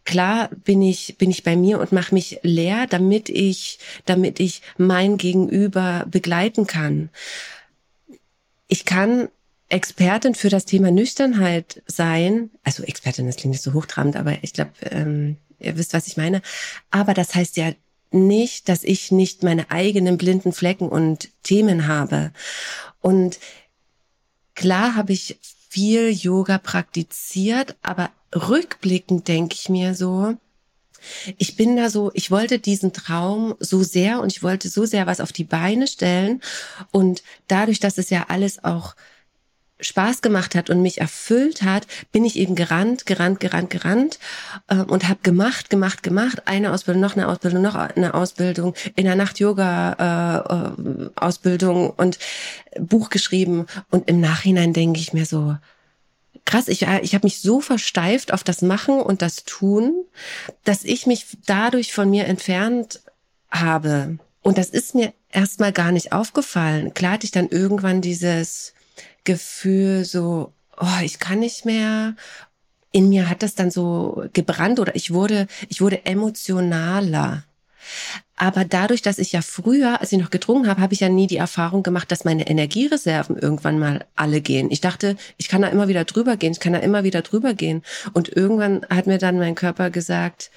klar 0.04 0.50
bin 0.64 0.82
ich 0.82 1.16
bin 1.18 1.30
ich 1.30 1.42
bei 1.42 1.56
mir 1.56 1.78
und 1.80 1.92
mache 1.92 2.14
mich 2.14 2.40
leer, 2.42 2.86
damit 2.88 3.28
ich 3.28 3.78
damit 4.04 4.40
ich 4.40 4.62
mein 4.76 5.16
Gegenüber 5.16 6.06
begleiten 6.10 6.66
kann. 6.66 7.10
Ich 8.68 8.84
kann 8.84 9.28
Expertin 9.68 10.34
für 10.34 10.50
das 10.50 10.66
Thema 10.66 10.90
Nüchternheit 10.90 11.82
sein. 11.86 12.50
Also 12.62 12.82
Expertin, 12.82 13.26
das 13.26 13.36
klingt 13.36 13.52
nicht 13.52 13.62
so 13.62 13.72
hochtrabend, 13.72 14.16
aber 14.16 14.36
ich 14.42 14.52
glaube, 14.52 14.72
ähm, 14.90 15.36
ihr 15.58 15.78
wisst, 15.78 15.94
was 15.94 16.06
ich 16.06 16.18
meine. 16.18 16.42
Aber 16.90 17.14
das 17.14 17.34
heißt 17.34 17.56
ja 17.56 17.72
nicht, 18.14 18.68
dass 18.68 18.84
ich 18.84 19.12
nicht 19.12 19.42
meine 19.42 19.70
eigenen 19.70 20.18
blinden 20.18 20.52
Flecken 20.52 20.88
und 20.88 21.30
Themen 21.42 21.86
habe. 21.86 22.32
Und 23.00 23.38
klar 24.54 24.94
habe 24.94 25.12
ich 25.12 25.38
viel 25.68 26.10
Yoga 26.10 26.58
praktiziert, 26.58 27.76
aber 27.82 28.10
rückblickend 28.34 29.28
denke 29.28 29.54
ich 29.54 29.68
mir 29.68 29.94
so, 29.94 30.36
ich 31.38 31.56
bin 31.56 31.76
da 31.76 31.90
so, 31.90 32.10
ich 32.14 32.30
wollte 32.30 32.58
diesen 32.58 32.92
Traum 32.92 33.54
so 33.58 33.82
sehr 33.82 34.20
und 34.20 34.32
ich 34.32 34.42
wollte 34.42 34.68
so 34.68 34.84
sehr 34.84 35.06
was 35.06 35.20
auf 35.20 35.32
die 35.32 35.44
Beine 35.44 35.86
stellen. 35.86 36.40
Und 36.90 37.22
dadurch, 37.48 37.80
dass 37.80 37.98
es 37.98 38.10
ja 38.10 38.26
alles 38.28 38.62
auch 38.62 38.94
Spaß 39.82 40.22
gemacht 40.22 40.54
hat 40.54 40.70
und 40.70 40.80
mich 40.80 41.00
erfüllt 41.00 41.62
hat, 41.62 41.86
bin 42.12 42.24
ich 42.24 42.36
eben 42.36 42.54
gerannt, 42.54 43.06
gerannt, 43.06 43.40
gerannt, 43.40 43.70
gerannt 43.70 44.18
äh, 44.68 44.76
und 44.76 45.08
habe 45.08 45.20
gemacht, 45.22 45.70
gemacht, 45.70 46.02
gemacht. 46.02 46.42
Eine 46.46 46.72
Ausbildung, 46.72 47.02
noch 47.02 47.16
eine 47.16 47.28
Ausbildung, 47.28 47.62
noch 47.62 47.74
eine 47.74 48.14
Ausbildung, 48.14 48.74
in 48.96 49.04
der 49.04 49.16
Nacht 49.16 49.38
Yoga 49.38 49.92
äh, 49.98 50.54
äh, 50.54 51.10
Ausbildung 51.16 51.90
und 51.90 52.18
Buch 52.78 53.10
geschrieben. 53.10 53.66
Und 53.90 54.08
im 54.08 54.20
Nachhinein 54.20 54.72
denke 54.72 55.00
ich 55.00 55.12
mir 55.12 55.26
so, 55.26 55.56
krass, 56.44 56.68
ich, 56.68 56.82
ich 56.82 57.14
habe 57.14 57.26
mich 57.26 57.40
so 57.40 57.60
versteift 57.60 58.32
auf 58.32 58.44
das 58.44 58.62
Machen 58.62 59.00
und 59.00 59.22
das 59.22 59.44
Tun, 59.44 60.04
dass 60.64 60.84
ich 60.84 61.06
mich 61.06 61.26
dadurch 61.46 61.92
von 61.92 62.10
mir 62.10 62.26
entfernt 62.26 63.00
habe. 63.50 64.18
Und 64.42 64.58
das 64.58 64.70
ist 64.70 64.94
mir 64.94 65.12
erstmal 65.30 65.72
gar 65.72 65.92
nicht 65.92 66.12
aufgefallen. 66.12 66.94
Klar 66.94 67.12
hatte 67.12 67.26
ich 67.26 67.30
dann 67.30 67.48
irgendwann 67.48 68.00
dieses 68.00 68.74
Gefühl 69.24 70.04
so, 70.04 70.52
oh, 70.78 71.02
ich 71.02 71.18
kann 71.18 71.38
nicht 71.38 71.64
mehr. 71.64 72.14
In 72.90 73.08
mir 73.08 73.28
hat 73.30 73.42
das 73.42 73.54
dann 73.54 73.70
so 73.70 74.24
gebrannt 74.32 74.78
oder 74.78 74.94
ich 74.94 75.12
wurde, 75.12 75.46
ich 75.68 75.80
wurde 75.80 76.04
emotionaler. 76.04 77.44
Aber 78.36 78.64
dadurch, 78.64 79.02
dass 79.02 79.18
ich 79.18 79.32
ja 79.32 79.42
früher, 79.42 80.00
als 80.00 80.12
ich 80.12 80.18
noch 80.18 80.30
getrunken 80.30 80.68
habe, 80.68 80.80
habe 80.80 80.94
ich 80.94 81.00
ja 81.00 81.08
nie 81.08 81.26
die 81.26 81.36
Erfahrung 81.36 81.82
gemacht, 81.82 82.10
dass 82.10 82.24
meine 82.24 82.48
Energiereserven 82.48 83.38
irgendwann 83.38 83.78
mal 83.78 84.04
alle 84.16 84.40
gehen. 84.40 84.70
Ich 84.70 84.80
dachte, 84.80 85.16
ich 85.36 85.48
kann 85.48 85.62
da 85.62 85.68
immer 85.68 85.88
wieder 85.88 86.04
drüber 86.04 86.36
gehen, 86.36 86.52
ich 86.52 86.60
kann 86.60 86.72
da 86.72 86.80
immer 86.80 87.04
wieder 87.04 87.22
drüber 87.22 87.54
gehen. 87.54 87.82
Und 88.12 88.28
irgendwann 88.28 88.84
hat 88.90 89.06
mir 89.06 89.18
dann 89.18 89.38
mein 89.38 89.54
Körper 89.54 89.90
gesagt, 89.90 90.50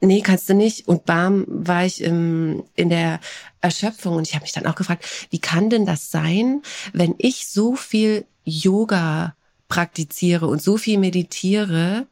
nee, 0.00 0.20
kannst 0.20 0.48
du 0.48 0.54
nicht. 0.54 0.88
Und 0.88 1.04
bam, 1.04 1.44
war 1.48 1.84
ich 1.84 2.02
im, 2.02 2.64
in 2.74 2.88
der 2.88 3.20
Erschöpfung. 3.60 4.16
Und 4.16 4.26
ich 4.26 4.34
habe 4.34 4.42
mich 4.42 4.52
dann 4.52 4.66
auch 4.66 4.74
gefragt, 4.74 5.04
wie 5.30 5.38
kann 5.38 5.70
denn 5.70 5.86
das 5.86 6.10
sein, 6.10 6.62
wenn 6.92 7.14
ich 7.18 7.46
so 7.46 7.76
viel 7.76 8.24
Yoga 8.44 9.34
praktiziere 9.68 10.46
und 10.46 10.62
so 10.62 10.76
viel 10.76 10.98
meditiere, 10.98 12.06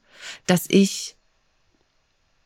dass 0.46 0.64
ich 0.68 1.16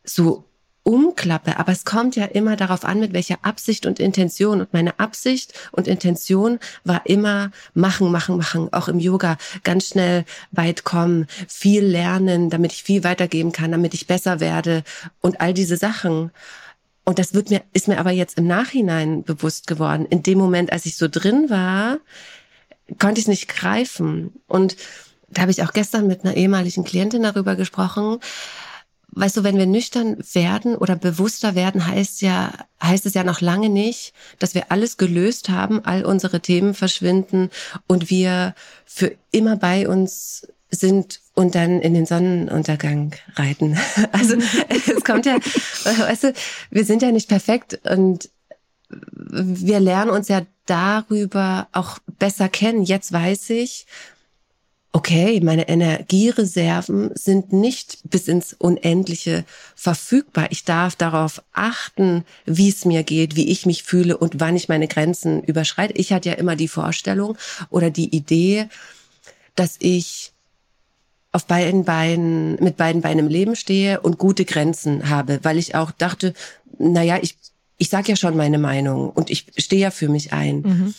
so 0.05 0.45
umklappe. 0.85 1.59
Aber 1.59 1.73
es 1.73 1.85
kommt 1.85 2.17
ja 2.17 2.25
immer 2.25 2.57
darauf 2.57 2.85
an, 2.85 3.01
mit 3.01 3.13
welcher 3.13 3.39
Absicht 3.43 3.87
und 3.87 4.01
Intention. 4.01 4.61
Und 4.61 4.73
meine 4.73 4.99
Absicht 4.99 5.53
und 5.71 5.87
Intention 5.87 6.59
war 6.85 7.03
immer 7.07 7.51
machen, 7.75 8.11
machen, 8.11 8.37
machen. 8.37 8.73
Auch 8.73 8.89
im 8.89 8.99
Yoga 8.99 9.37
ganz 9.63 9.89
schnell 9.89 10.25
weit 10.51 10.85
kommen, 10.85 11.27
viel 11.49 11.85
lernen, 11.85 12.51
damit 12.51 12.73
ich 12.73 12.83
viel 12.83 13.05
weitergeben 13.05 13.53
kann, 13.53 13.73
damit 13.73 13.95
ich 13.95 14.07
besser 14.07 14.41
werde 14.41 14.83
und 15.21 15.41
all 15.41 15.55
diese 15.55 15.77
Sachen. 15.77 16.31
Und 17.05 17.19
das 17.19 17.35
wird 17.35 17.51
mir, 17.51 17.63
ist 17.73 17.89
mir 17.89 17.99
aber 17.99 18.11
jetzt 18.11 18.39
im 18.39 18.47
Nachhinein 18.47 19.25
bewusst 19.25 19.67
geworden. 19.67 20.07
In 20.07 20.23
dem 20.23 20.39
Moment, 20.39 20.73
als 20.73 20.87
ich 20.87 20.97
so 20.97 21.09
drin 21.09 21.51
war, 21.51 21.99
konnte 22.99 23.19
ich 23.19 23.25
es 23.25 23.29
nicht 23.29 23.49
greifen. 23.49 24.33
Und 24.47 24.77
da 25.29 25.43
habe 25.43 25.51
ich 25.51 25.63
auch 25.63 25.73
gestern 25.73 26.07
mit 26.07 26.25
einer 26.25 26.35
ehemaligen 26.37 26.85
Klientin 26.85 27.23
darüber 27.23 27.57
gesprochen 27.57 28.19
weißt 29.13 29.37
du, 29.37 29.45
wenn 29.45 29.59
wir 29.59 29.67
nüchtern 29.67 30.17
werden 30.33 30.75
oder 30.75 30.97
bewusster 30.97 31.55
werden, 31.55 31.87
heißt 31.87 32.23
ja, 32.23 32.53
heißt 32.83 33.07
es 33.07 33.15
ja 33.15 33.25
noch 33.25 33.41
lange 33.41 33.69
nicht, 33.69 34.13
dass 34.39 34.55
wir 34.55 34.73
alles 34.73 34.97
gelöst 34.97 35.49
haben, 35.49 35.85
all 35.85 36.05
unsere 36.05 36.41
Themen 36.41 36.75
verschwinden 36.75 37.51
und 37.87 38.11
wir 38.11 38.55
für 38.85 39.15
immer 39.31 39.57
bei 39.57 39.89
uns 39.89 40.47
sind 40.71 41.21
und 41.35 41.55
dann 41.55 41.81
in 41.81 41.95
den 41.95 42.07
Sonnenuntergang 42.07 43.15
reiten. 43.37 43.79
Also 44.13 44.37
es 44.69 45.05
kommt 45.05 45.27
ja, 45.27 45.37
weißt 45.37 46.25
du, 46.25 46.33
wir 46.71 46.85
sind 46.85 47.03
ja 47.03 47.13
nicht 47.13 47.29
perfekt 47.29 47.81
und 47.89 48.31
wir 48.89 49.81
lernen 49.81 50.11
uns 50.11 50.29
ja 50.29 50.43
darüber 50.67 51.69
auch 51.73 51.99
besser 52.19 52.49
kennen. 52.49 52.83
Jetzt 52.83 53.13
weiß 53.13 53.51
ich, 53.51 53.87
okay, 54.93 55.41
meine 55.41 55.69
Energiereserven 55.69 57.11
sind 57.15 57.53
nicht 57.53 57.99
bis 58.05 58.29
ins 58.29 58.53
Unendliche 58.53 59.45
verfügbar. 59.75 60.49
Ich 60.51 60.65
darf 60.65 60.97
darauf 60.97 61.43
achten, 61.53 62.25
wie 62.45 62.69
es 62.69 62.85
mir 62.85 63.03
geht, 63.03 63.35
wie 63.35 63.51
ich 63.51 63.65
mich 63.65 63.85
fühle 63.85 64.19
und 64.19 64.39
wann 64.39 64.55
ich 64.55 64.69
meine 64.69 64.89
Grenzen 64.89 65.43
überschreite. 65.43 65.95
Ich 65.95 66.13
hatte 66.13 66.29
ja 66.29 66.35
immer 66.35 66.57
die 66.57 66.69
Vorstellung 66.69 67.39
oder 67.71 67.91
die 67.91 68.15
Idee, 68.15 68.69
dass 69.55 69.77
ich 69.79 70.33
auf 71.33 71.47
beiden 71.47 71.85
Beinen, 71.85 72.63
mit 72.63 72.77
beiden 72.77 73.01
Beinen 73.01 73.21
im 73.21 73.29
Leben 73.29 73.57
stehe 73.57 74.01
und 74.01 74.19
gute 74.19 74.45
Grenzen 74.45 75.09
habe, 75.09 75.41
weil 75.43 75.57
ich 75.57 75.75
auch 75.75 75.91
dachte, 75.91 76.35
na 76.79 77.03
ja, 77.03 77.19
ich, 77.23 77.39
ich 77.79 77.89
sag 77.89 78.09
ja 78.09 78.17
schon 78.17 78.37
meine 78.37 78.59
Meinung 78.59 79.09
und 79.09 79.31
ich 79.31 79.47
stehe 79.57 79.81
ja 79.81 79.91
für 79.91 80.11
mich 80.11 80.35
ein. 80.35 80.61
Mhm. 80.61 80.95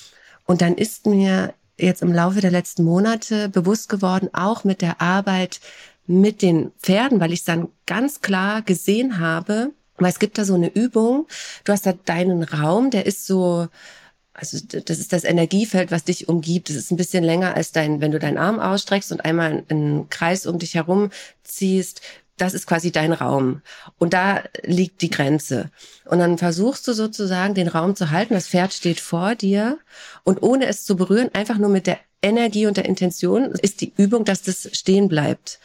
Und 0.45 0.61
dann 0.61 0.73
ist 0.73 1.05
mir 1.05 1.53
jetzt 1.77 2.01
im 2.01 2.13
Laufe 2.13 2.41
der 2.41 2.51
letzten 2.51 2.83
Monate 2.83 3.49
bewusst 3.49 3.89
geworden, 3.89 4.29
auch 4.33 4.63
mit 4.63 4.81
der 4.81 5.01
Arbeit 5.01 5.59
mit 6.05 6.41
den 6.41 6.71
Pferden, 6.81 7.19
weil 7.19 7.31
ich 7.31 7.39
es 7.39 7.45
dann 7.45 7.69
ganz 7.85 8.21
klar 8.21 8.61
gesehen 8.61 9.19
habe, 9.19 9.71
weil 9.97 10.11
es 10.11 10.19
gibt 10.19 10.37
da 10.37 10.45
so 10.45 10.55
eine 10.55 10.73
Übung, 10.73 11.27
du 11.63 11.71
hast 11.71 11.85
da 11.85 11.93
deinen 11.93 12.43
Raum, 12.43 12.89
der 12.89 13.05
ist 13.05 13.25
so, 13.25 13.67
also 14.33 14.57
das 14.65 14.99
ist 14.99 15.13
das 15.13 15.23
Energiefeld, 15.23 15.91
was 15.91 16.03
dich 16.03 16.27
umgibt. 16.27 16.69
Das 16.69 16.75
ist 16.75 16.91
ein 16.91 16.97
bisschen 16.97 17.23
länger 17.23 17.55
als 17.55 17.71
dein, 17.71 18.01
wenn 18.01 18.11
du 18.11 18.17
deinen 18.19 18.39
Arm 18.39 18.59
ausstreckst 18.59 19.11
und 19.11 19.23
einmal 19.23 19.63
einen 19.69 20.09
Kreis 20.09 20.47
um 20.47 20.57
dich 20.57 20.73
herum 20.73 21.11
ziehst, 21.43 22.01
das 22.43 22.53
ist 22.53 22.67
quasi 22.67 22.91
dein 22.91 23.13
Raum. 23.13 23.61
Und 23.97 24.13
da 24.13 24.43
liegt 24.63 25.01
die 25.01 25.09
Grenze. 25.09 25.71
Und 26.05 26.19
dann 26.19 26.37
versuchst 26.37 26.87
du 26.87 26.93
sozusagen 26.93 27.53
den 27.53 27.67
Raum 27.67 27.95
zu 27.95 28.11
halten. 28.11 28.33
Das 28.33 28.47
Pferd 28.47 28.73
steht 28.73 28.99
vor 28.99 29.35
dir 29.35 29.79
und 30.23 30.41
ohne 30.41 30.67
es 30.67 30.85
zu 30.85 30.95
berühren, 30.95 31.29
einfach 31.33 31.57
nur 31.57 31.69
mit 31.69 31.87
der 31.87 31.99
Energie 32.21 32.65
und 32.65 32.77
der 32.77 32.85
Intention 32.85 33.51
ist 33.51 33.81
die 33.81 33.93
Übung, 33.97 34.25
dass 34.25 34.41
das 34.41 34.69
stehen 34.73 35.09
bleibt. 35.09 35.59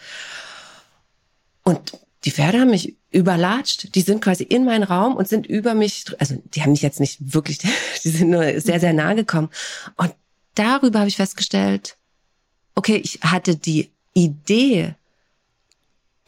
Und 1.63 1.93
die 2.25 2.31
Pferde 2.31 2.61
haben 2.61 2.71
mich 2.71 2.97
überlatscht. 3.11 3.95
Die 3.95 4.01
sind 4.01 4.21
quasi 4.21 4.43
in 4.43 4.65
meinen 4.65 4.83
Raum 4.83 5.17
und 5.17 5.29
sind 5.29 5.47
über 5.47 5.75
mich, 5.75 6.05
also 6.19 6.43
die 6.55 6.63
haben 6.63 6.73
mich 6.73 6.83
jetzt 6.83 7.01
nicht 7.01 7.35
wirklich, 7.35 7.59
die 8.05 8.11
sind 8.11 8.31
nur 8.31 8.61
sehr, 8.61 8.81
sehr 8.81 8.93
nah 8.93 9.15
gekommen. 9.15 9.51
Und 9.97 10.13
darüber 10.55 11.01
habe 11.01 11.09
ich 11.09 11.17
festgestellt, 11.17 11.97
okay, 12.75 12.97
ich 12.97 13.21
hatte 13.23 13.57
die 13.57 13.91
Idee, 14.15 14.95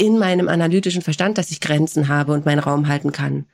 in 0.01 0.19
meinem 0.19 0.49
analytischen 0.49 1.03
Verstand, 1.03 1.37
dass 1.37 1.51
ich 1.51 1.61
Grenzen 1.61 2.09
habe 2.09 2.33
und 2.33 2.47
meinen 2.47 2.59
Raum 2.59 2.89
halten 2.89 3.13
kann. 3.13 3.45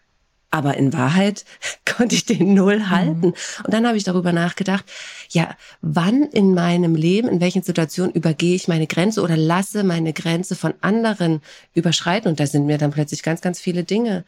Aber 0.52 0.76
in 0.76 0.92
Wahrheit 0.92 1.44
konnte 1.84 2.14
ich 2.14 2.24
den 2.24 2.54
null 2.54 2.78
mhm. 2.78 2.90
halten. 2.90 3.26
Und 3.64 3.74
dann 3.74 3.84
habe 3.84 3.96
ich 3.96 4.04
darüber 4.04 4.32
nachgedacht, 4.32 4.84
ja, 5.30 5.56
wann 5.80 6.22
in 6.22 6.54
meinem 6.54 6.94
Leben, 6.94 7.28
in 7.28 7.40
welchen 7.40 7.64
Situationen 7.64 8.12
übergehe 8.12 8.54
ich 8.54 8.68
meine 8.68 8.86
Grenze 8.86 9.22
oder 9.22 9.36
lasse 9.36 9.82
meine 9.82 10.12
Grenze 10.12 10.54
von 10.54 10.74
anderen 10.82 11.42
überschreiten? 11.74 12.30
Und 12.30 12.38
da 12.38 12.46
sind 12.46 12.66
mir 12.66 12.78
dann 12.78 12.92
plötzlich 12.92 13.24
ganz, 13.24 13.40
ganz 13.40 13.58
viele 13.58 13.82
Dinge, 13.82 14.24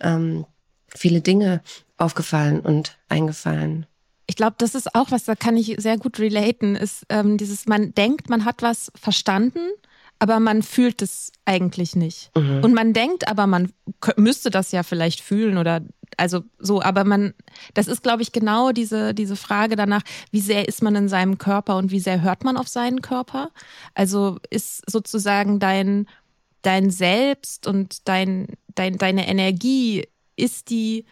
ähm, 0.00 0.44
viele 0.88 1.20
Dinge 1.20 1.62
aufgefallen 1.98 2.58
und 2.58 2.98
eingefallen. 3.08 3.86
Ich 4.26 4.34
glaube, 4.34 4.56
das 4.58 4.74
ist 4.74 4.92
auch 4.96 5.12
was, 5.12 5.24
da 5.24 5.36
kann 5.36 5.56
ich 5.56 5.76
sehr 5.78 5.98
gut 5.98 6.18
relaten, 6.18 6.74
ist 6.74 7.06
ähm, 7.10 7.36
dieses, 7.36 7.66
man 7.66 7.94
denkt, 7.94 8.28
man 8.28 8.44
hat 8.44 8.62
was 8.62 8.90
verstanden 9.00 9.60
aber 10.20 10.38
man 10.38 10.62
fühlt 10.62 11.02
es 11.02 11.32
eigentlich 11.46 11.96
nicht. 11.96 12.30
Mhm. 12.36 12.62
Und 12.62 12.74
man 12.74 12.92
denkt 12.92 13.26
aber, 13.26 13.46
man 13.46 13.72
müsste 14.16 14.50
das 14.50 14.70
ja 14.70 14.82
vielleicht 14.82 15.20
fühlen 15.20 15.58
oder 15.58 15.80
also 16.16 16.42
so, 16.58 16.82
aber 16.82 17.04
man, 17.04 17.32
das 17.72 17.88
ist, 17.88 18.02
glaube 18.02 18.22
ich, 18.22 18.30
genau 18.30 18.72
diese, 18.72 19.14
diese 19.14 19.36
Frage 19.36 19.76
danach, 19.76 20.02
wie 20.30 20.40
sehr 20.40 20.68
ist 20.68 20.82
man 20.82 20.94
in 20.94 21.08
seinem 21.08 21.38
Körper 21.38 21.76
und 21.76 21.90
wie 21.90 22.00
sehr 22.00 22.20
hört 22.20 22.44
man 22.44 22.58
auf 22.58 22.68
seinen 22.68 23.00
Körper? 23.00 23.50
Also 23.94 24.38
ist 24.50 24.82
sozusagen 24.90 25.58
dein, 25.58 26.06
dein 26.62 26.90
Selbst 26.90 27.66
und 27.66 28.06
dein, 28.06 28.48
dein, 28.74 28.98
deine 28.98 29.26
Energie, 29.26 30.06
ist 30.36 30.68
die 30.68 31.06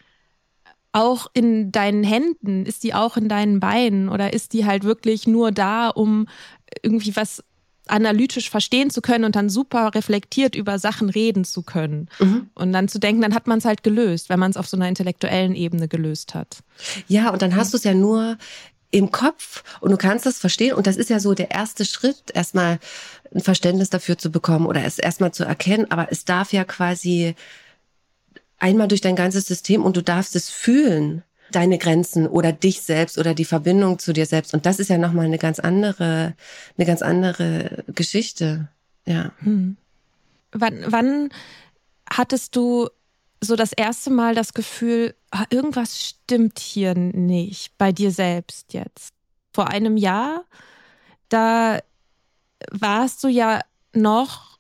auch 0.93 1.29
in 1.33 1.73
deinen 1.73 2.05
Händen, 2.05 2.67
ist 2.67 2.83
die 2.83 2.93
auch 2.93 3.17
in 3.17 3.29
deinen 3.29 3.61
Beinen 3.61 4.09
oder 4.09 4.33
ist 4.33 4.53
die 4.53 4.67
halt 4.67 4.85
wirklich 4.85 5.27
nur 5.27 5.53
da, 5.53 5.89
um 5.89 6.27
irgendwie 6.83 7.15
was 7.17 7.43
analytisch 7.89 8.51
verstehen 8.51 8.91
zu 8.91 9.01
können 9.01 9.25
und 9.25 9.37
dann 9.37 9.49
super 9.49 9.95
reflektiert 9.95 10.55
über 10.55 10.79
Sachen 10.79 11.09
reden 11.09 11.45
zu 11.45 11.63
können. 11.63 12.09
Mhm. 12.19 12.51
Und 12.55 12.73
dann 12.73 12.89
zu 12.89 12.99
denken, 12.99 13.23
dann 13.23 13.35
hat 13.35 13.47
man 13.47 13.59
es 13.59 13.65
halt 13.65 13.83
gelöst, 13.83 14.29
wenn 14.29 14.39
man 14.39 14.51
es 14.51 14.57
auf 14.57 14.69
so 14.69 14.77
einer 14.77 14.89
intellektuellen 14.89 15.55
Ebene 15.55 15.89
gelöst 15.89 16.35
hat. 16.35 16.59
Ja, 17.07 17.31
und 17.31 17.43
dann 17.43 17.57
hast 17.57 17.73
du 17.73 17.77
es 17.77 17.85
ja 17.85 17.95
nur 17.95 18.39
im 18.91 19.11
Kopf 19.11 19.65
und 19.81 19.91
du 19.91 19.97
kannst 19.97 20.27
das 20.27 20.39
verstehen. 20.39 20.75
Und 20.75 20.87
das 20.87 20.97
ist 20.97 21.11
ja 21.11 21.21
so 21.21 21.35
der 21.35 21.51
erste 21.51 21.85
Schritt, 21.85 22.31
erstmal 22.35 22.79
ein 23.35 23.41
Verständnis 23.41 23.91
dafür 23.91 24.17
zu 24.17 24.31
bekommen 24.31 24.67
oder 24.67 24.85
es 24.85 24.99
erstmal 24.99 25.33
zu 25.33 25.45
erkennen. 25.45 25.91
Aber 25.91 26.11
es 26.11 26.25
darf 26.25 26.53
ja 26.53 26.65
quasi 26.65 27.35
einmal 28.59 28.89
durch 28.89 29.01
dein 29.01 29.17
ganzes 29.17 29.47
System 29.47 29.85
und 29.85 29.97
du 29.97 30.03
darfst 30.03 30.35
es 30.37 30.51
fühlen 30.51 31.23
deine 31.53 31.79
Grenzen 31.79 32.27
oder 32.27 32.53
dich 32.53 32.83
selbst 32.83 33.19
oder 33.19 33.35
die 33.35 33.45
Verbindung 33.45 33.99
zu 33.99 34.13
dir 34.13 34.27
selbst. 34.27 34.55
Und 34.55 34.67
das 34.67 34.79
ist 34.79 34.89
ja 34.89 34.99
nochmal 34.99 35.27
eine 35.27 35.39
ganz 35.39 35.59
andere, 35.59 36.35
eine 36.77 36.87
ganz 36.87 37.03
andere 37.03 37.85
Geschichte. 37.89 38.69
Ja. 39.07 39.33
Hm. 39.41 39.77
Wann, 40.53 40.85
wann 40.89 41.29
hattest 42.11 42.57
du 42.57 42.89
so 43.41 43.57
das 43.57 43.73
erste 43.73 44.11
Mal 44.11 44.35
das 44.35 44.53
Gefühl, 44.55 45.15
ah, 45.31 45.45
irgendwas 45.51 46.03
stimmt 46.03 46.59
hier 46.59 46.95
nicht 46.95 47.77
bei 47.79 47.93
dir 47.93 48.11
selbst 48.11 48.73
jetzt? 48.73 49.15
Vor 49.53 49.69
einem 49.69 49.97
Jahr, 49.97 50.45
da 51.29 51.81
warst 52.71 53.23
du 53.25 53.29
ja 53.29 53.61
noch, 53.95 54.58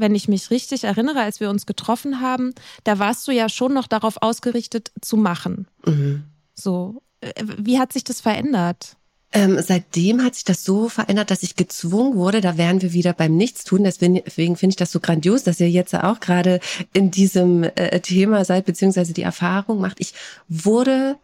wenn 0.00 0.14
ich 0.14 0.28
mich 0.28 0.50
richtig 0.50 0.84
erinnere, 0.84 1.20
als 1.20 1.40
wir 1.40 1.50
uns 1.50 1.66
getroffen 1.66 2.20
haben, 2.20 2.54
da 2.84 2.98
warst 2.98 3.26
du 3.28 3.32
ja 3.32 3.48
schon 3.48 3.74
noch 3.74 3.86
darauf 3.86 4.22
ausgerichtet 4.22 4.92
zu 5.00 5.16
machen. 5.16 5.66
Mhm. 5.84 6.24
So, 6.54 7.02
äh, 7.20 7.32
wie 7.58 7.78
hat 7.78 7.92
sich 7.92 8.04
das 8.04 8.20
verändert? 8.20 8.96
Ähm, 9.32 9.60
seitdem 9.62 10.24
hat 10.24 10.34
sich 10.34 10.44
das 10.44 10.64
so 10.64 10.88
verändert, 10.88 11.30
dass 11.30 11.44
ich 11.44 11.54
gezwungen 11.54 12.16
wurde, 12.16 12.40
da 12.40 12.56
wären 12.58 12.82
wir 12.82 12.92
wieder 12.92 13.12
beim 13.12 13.36
Nichtstun. 13.36 13.84
Deswegen 13.84 14.56
finde 14.56 14.72
ich 14.72 14.76
das 14.76 14.90
so 14.90 14.98
grandios, 14.98 15.44
dass 15.44 15.60
ihr 15.60 15.70
jetzt 15.70 15.94
auch 15.94 16.18
gerade 16.18 16.58
in 16.92 17.12
diesem 17.12 17.62
äh, 17.62 18.00
Thema 18.00 18.44
seid, 18.44 18.64
beziehungsweise 18.64 19.12
die 19.12 19.22
Erfahrung 19.22 19.80
macht. 19.80 20.00
Ich 20.00 20.14
wurde 20.48 21.16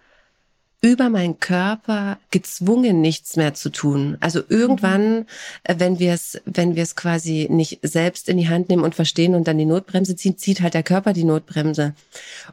über 0.81 1.09
meinen 1.09 1.41
Körper 1.41 2.19
gezwungen, 2.31 3.01
nichts 3.01 3.37
mehr 3.37 3.55
zu 3.55 3.71
tun. 3.71 4.17
Also 4.21 4.43
irgendwann, 4.49 5.21
mhm. 5.21 5.27
äh, 5.65 5.75
wenn 5.79 5.99
wir 5.99 6.13
es, 6.13 6.41
wenn 6.45 6.77
wir 6.77 6.83
es 6.83 6.97
quasi 6.97 7.49
nicht 7.51 7.81
selbst 7.83 8.29
in 8.29 8.37
die 8.37 8.49
Hand 8.49 8.69
nehmen 8.69 8.85
und 8.85 8.95
verstehen 8.95 9.35
und 9.35 9.49
dann 9.49 9.59
die 9.59 9.65
Notbremse 9.65 10.17
ziehen, 10.17 10.39
zieht 10.39 10.61
halt 10.61 10.75
der 10.75 10.83
Körper 10.83 11.13
die 11.13 11.25
Notbremse. 11.25 11.95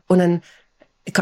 Und 0.08 0.20
dann 0.20 0.42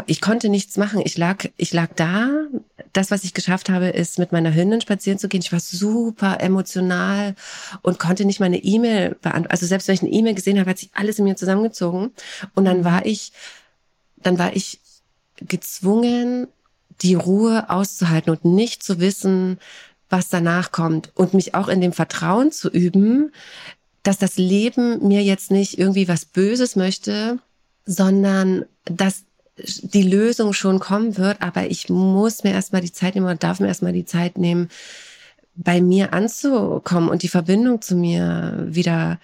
ich 0.06 0.20
konnte 0.20 0.48
nichts 0.48 0.76
machen. 0.76 1.02
Ich 1.04 1.18
lag, 1.18 1.44
ich 1.56 1.72
lag 1.72 1.88
da. 1.96 2.46
Das, 2.92 3.10
was 3.10 3.24
ich 3.24 3.34
geschafft 3.34 3.68
habe, 3.68 3.88
ist 3.88 4.18
mit 4.18 4.30
meiner 4.30 4.54
Hündin 4.54 4.80
spazieren 4.80 5.18
zu 5.18 5.28
gehen. 5.28 5.40
Ich 5.40 5.50
war 5.50 5.58
super 5.58 6.40
emotional 6.40 7.34
und 7.82 7.98
konnte 7.98 8.24
nicht 8.24 8.38
meine 8.38 8.62
E-Mail 8.62 9.16
beantworten. 9.20 9.50
Also 9.50 9.66
selbst 9.66 9.88
wenn 9.88 9.96
ich 9.96 10.02
eine 10.02 10.12
E-Mail 10.12 10.34
gesehen 10.34 10.60
habe, 10.60 10.70
hat 10.70 10.78
sich 10.78 10.90
alles 10.94 11.18
in 11.18 11.24
mir 11.24 11.34
zusammengezogen. 11.34 12.12
Und 12.54 12.64
dann 12.64 12.84
war 12.84 13.06
ich, 13.06 13.32
dann 14.18 14.38
war 14.38 14.54
ich 14.54 14.78
gezwungen, 15.40 16.46
die 17.02 17.14
Ruhe 17.14 17.68
auszuhalten 17.68 18.30
und 18.30 18.44
nicht 18.44 18.82
zu 18.82 19.00
wissen, 19.00 19.58
was 20.08 20.28
danach 20.28 20.72
kommt 20.72 21.10
und 21.14 21.34
mich 21.34 21.54
auch 21.54 21.68
in 21.68 21.80
dem 21.80 21.92
Vertrauen 21.92 22.52
zu 22.52 22.68
üben, 22.68 23.32
dass 24.02 24.18
das 24.18 24.36
Leben 24.36 25.06
mir 25.06 25.22
jetzt 25.22 25.50
nicht 25.50 25.78
irgendwie 25.78 26.08
was 26.08 26.24
Böses 26.24 26.76
möchte, 26.76 27.38
sondern 27.86 28.64
dass 28.84 29.24
die 29.56 30.02
Lösung 30.02 30.52
schon 30.52 30.80
kommen 30.80 31.16
wird, 31.18 31.40
aber 31.40 31.66
ich 31.70 31.88
muss 31.88 32.44
mir 32.44 32.52
erstmal 32.52 32.80
die 32.80 32.92
Zeit 32.92 33.14
nehmen 33.14 33.26
und 33.26 33.42
darf 33.42 33.60
mir 33.60 33.68
erstmal 33.68 33.92
die 33.92 34.04
Zeit 34.04 34.38
nehmen, 34.38 34.68
bei 35.54 35.80
mir 35.80 36.12
anzukommen 36.14 37.10
und 37.10 37.22
die 37.22 37.28
Verbindung 37.28 37.82
zu 37.82 37.94
mir 37.94 38.66
wieder 38.68 39.18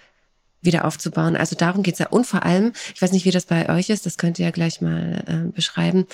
wieder 0.61 0.85
aufzubauen. 0.85 1.37
Also 1.37 1.55
darum 1.55 1.85
geht's 1.85 2.01
ja. 2.01 2.09
Und 2.09 2.27
vor 2.27 2.43
allem, 2.43 2.73
ich 2.93 3.01
weiß 3.01 3.13
nicht, 3.13 3.25
wie 3.25 3.31
das 3.31 3.47
bei 3.47 3.69
euch 3.69 3.91
ist, 3.91 4.07
das 4.07 4.19
könnt 4.19 4.41
ihr 4.41 4.47
ja 4.47 4.51
gleich 4.51 4.81
mal 4.81 5.23
äh, 5.27 5.53
beschreiben 5.53 6.07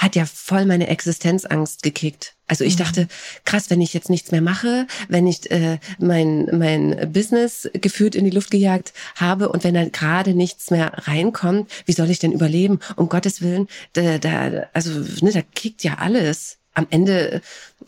hat 0.00 0.16
ja 0.16 0.24
voll 0.24 0.64
meine 0.64 0.88
Existenzangst 0.88 1.82
gekickt. 1.82 2.34
Also 2.46 2.64
ich 2.64 2.74
mhm. 2.74 2.78
dachte, 2.78 3.08
krass, 3.44 3.68
wenn 3.68 3.82
ich 3.82 3.92
jetzt 3.92 4.08
nichts 4.08 4.32
mehr 4.32 4.40
mache, 4.40 4.86
wenn 5.08 5.26
ich 5.26 5.50
äh, 5.50 5.78
mein, 5.98 6.48
mein 6.52 7.12
Business 7.12 7.68
gefühlt 7.74 8.14
in 8.14 8.24
die 8.24 8.30
Luft 8.30 8.50
gejagt 8.50 8.94
habe 9.14 9.50
und 9.50 9.62
wenn 9.62 9.74
da 9.74 9.84
gerade 9.84 10.32
nichts 10.32 10.70
mehr 10.70 10.92
reinkommt, 11.06 11.70
wie 11.84 11.92
soll 11.92 12.10
ich 12.10 12.18
denn 12.18 12.32
überleben? 12.32 12.80
Um 12.96 13.10
Gottes 13.10 13.42
Willen, 13.42 13.68
da, 13.92 14.16
da, 14.16 14.68
also 14.72 14.90
ne, 15.20 15.32
da 15.32 15.42
kickt 15.42 15.84
ja 15.84 15.98
alles. 15.98 16.56
Am 16.72 16.86
Ende, 16.88 17.42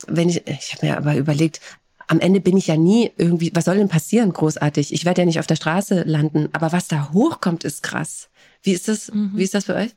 wenn 0.07 0.29
ich, 0.29 0.47
ich 0.47 0.75
habe 0.75 0.87
mir 0.87 0.99
aber 0.99 1.17
überlegt, 1.17 1.61
am 2.09 2.21
Ende 2.21 2.41
bin 2.41 2.59
ich 2.59 2.67
ja 2.67 2.77
nie 2.77 3.11
irgendwie, 3.17 3.53
was 3.55 3.65
soll 3.65 3.79
denn 3.79 3.89
passieren, 3.89 4.35
großartig? 4.35 4.93
Ich 4.93 5.07
werde 5.07 5.23
ja 5.23 5.25
nicht 5.25 5.39
auf 5.39 5.47
der 5.47 5.57
Straße 5.57 6.03
landen, 6.03 6.51
aber 6.53 6.73
was 6.73 6.89
da 6.89 7.11
hochkommt, 7.13 7.65
ist 7.65 7.83
krass. 7.83 8.29
Wie 8.63 8.73
ist 8.73 8.89
das, 8.89 9.11
mhm. 9.13 9.33
wie 9.35 9.45
ist 9.45 9.55
das 9.55 9.65
für 9.65 9.75
euch? 9.75 9.93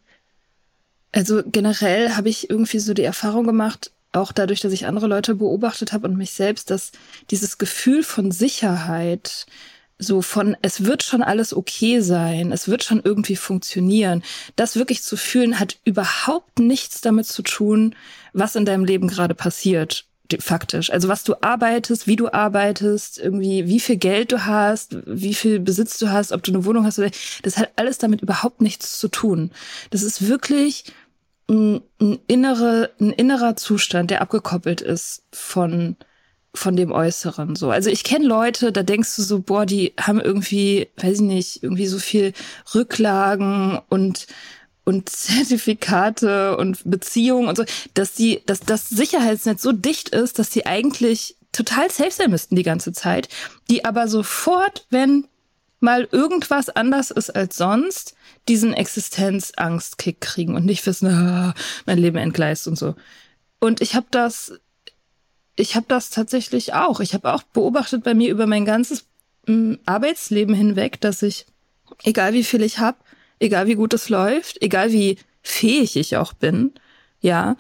Also 1.15 1.43
generell 1.45 2.15
habe 2.15 2.27
ich 2.27 2.49
irgendwie 2.49 2.79
so 2.79 2.93
die 2.93 3.03
Erfahrung 3.03 3.45
gemacht, 3.45 3.91
auch 4.11 4.33
dadurch, 4.33 4.59
dass 4.59 4.73
ich 4.73 4.85
andere 4.85 5.07
Leute 5.07 5.35
beobachtet 5.35 5.93
habe 5.93 6.09
und 6.09 6.17
mich 6.17 6.31
selbst, 6.31 6.69
dass 6.69 6.91
dieses 7.31 7.57
Gefühl 7.57 8.03
von 8.03 8.31
Sicherheit, 8.31 9.45
so 9.97 10.21
von, 10.21 10.57
es 10.61 10.83
wird 10.83 11.03
schon 11.03 11.23
alles 11.23 11.55
okay 11.55 12.01
sein, 12.01 12.51
es 12.51 12.67
wird 12.67 12.83
schon 12.83 12.99
irgendwie 13.01 13.37
funktionieren, 13.37 14.23
das 14.57 14.75
wirklich 14.75 15.03
zu 15.03 15.15
fühlen, 15.15 15.57
hat 15.57 15.77
überhaupt 15.85 16.59
nichts 16.59 16.99
damit 16.99 17.27
zu 17.27 17.43
tun, 17.43 17.95
was 18.33 18.57
in 18.57 18.65
deinem 18.65 18.83
Leben 18.83 19.07
gerade 19.07 19.35
passiert 19.35 20.05
faktisch. 20.39 20.89
Also 20.89 21.07
was 21.07 21.23
du 21.23 21.35
arbeitest, 21.41 22.07
wie 22.07 22.15
du 22.15 22.33
arbeitest, 22.33 23.19
irgendwie 23.19 23.67
wie 23.67 23.79
viel 23.79 23.97
Geld 23.97 24.31
du 24.31 24.45
hast, 24.45 24.97
wie 25.05 25.33
viel 25.35 25.59
Besitz 25.59 25.97
du 25.99 26.09
hast, 26.09 26.31
ob 26.31 26.43
du 26.43 26.51
eine 26.51 26.65
Wohnung 26.65 26.85
hast, 26.85 26.99
das 27.43 27.57
hat 27.57 27.71
alles 27.75 27.99
damit 27.99 28.21
überhaupt 28.21 28.59
nichts 28.59 28.99
zu 28.99 29.07
tun. 29.07 29.51
Das 29.91 30.01
ist 30.01 30.27
wirklich 30.27 30.85
ein, 31.49 31.81
ein, 32.01 32.19
innere, 32.27 32.91
ein 32.99 33.11
innerer 33.11 33.55
Zustand, 33.55 34.11
der 34.11 34.21
abgekoppelt 34.21 34.81
ist 34.81 35.23
von, 35.31 35.95
von 36.53 36.75
dem 36.75 36.91
Äußeren. 36.91 37.55
So. 37.55 37.69
Also 37.69 37.89
ich 37.89 38.03
kenne 38.03 38.25
Leute, 38.25 38.71
da 38.71 38.83
denkst 38.83 39.15
du 39.15 39.21
so, 39.21 39.39
boah, 39.41 39.65
die 39.65 39.93
haben 39.99 40.19
irgendwie, 40.19 40.89
weiß 40.97 41.17
ich 41.17 41.21
nicht, 41.21 41.63
irgendwie 41.63 41.87
so 41.87 41.99
viel 41.99 42.33
Rücklagen 42.73 43.79
und 43.89 44.27
und 44.87 45.09
Zertifikate 45.09 46.55
und 46.57 46.79
Beziehungen 46.85 47.47
und 47.47 47.57
so, 47.57 47.65
dass 47.95 48.13
die, 48.13 48.43
dass 48.45 48.59
das 48.59 48.87
Sicherheitsnetz 48.87 49.63
so 49.63 49.71
dicht 49.71 50.09
ist, 50.09 50.37
dass 50.37 50.51
sie 50.51 50.67
eigentlich 50.67 51.37
total 51.51 51.89
safe 51.89 52.11
sein 52.11 52.29
müssten 52.29 52.55
die 52.55 52.63
ganze 52.63 52.93
Zeit, 52.93 53.29
die 53.69 53.83
aber 53.83 54.07
sofort, 54.07 54.85
wenn 54.91 55.27
mal 55.79 56.07
irgendwas 56.11 56.69
anders 56.69 57.11
ist 57.11 57.35
als 57.35 57.57
sonst, 57.57 58.15
diesen 58.47 58.73
Existenzangstkick 58.73 60.21
kriegen 60.21 60.55
und 60.55 60.65
nicht 60.65 60.85
wissen, 60.85 61.07
ah, 61.07 61.53
mein 61.85 61.97
Leben 61.97 62.17
entgleist 62.17 62.67
und 62.67 62.77
so. 62.77 62.95
Und 63.59 63.81
ich 63.81 63.95
habe 63.95 64.07
das, 64.11 64.59
ich 65.55 65.75
habe 65.75 65.85
das 65.87 66.09
tatsächlich 66.09 66.73
auch. 66.73 66.99
Ich 66.99 67.13
habe 67.13 67.33
auch 67.33 67.43
beobachtet 67.43 68.03
bei 68.03 68.13
mir 68.13 68.29
über 68.29 68.45
mein 68.45 68.65
ganzes 68.65 69.05
hm, 69.47 69.79
Arbeitsleben 69.85 70.53
hinweg, 70.53 71.01
dass 71.01 71.21
ich, 71.23 71.45
egal 72.03 72.33
wie 72.33 72.43
viel 72.43 72.61
ich 72.61 72.79
habe, 72.79 72.97
egal 73.39 73.67
wie 73.67 73.75
gut 73.75 73.93
es 73.93 74.09
läuft, 74.09 74.61
egal 74.61 74.91
wie 74.91 75.17
fähig 75.41 75.95
ich 75.95 76.17
auch 76.17 76.33
bin, 76.33 76.73
ja, 77.21 77.55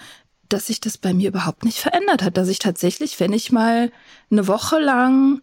dass 0.49 0.67
sich 0.67 0.79
das 0.79 0.97
bei 0.97 1.13
mir 1.13 1.29
überhaupt 1.29 1.65
nicht 1.65 1.79
verändert 1.79 2.21
hat, 2.21 2.37
dass 2.37 2.49
ich 2.49 2.59
tatsächlich, 2.59 3.19
wenn 3.19 3.33
ich 3.33 3.51
mal 3.51 3.91
eine 4.29 4.47
Woche 4.47 4.79
lang 4.79 5.41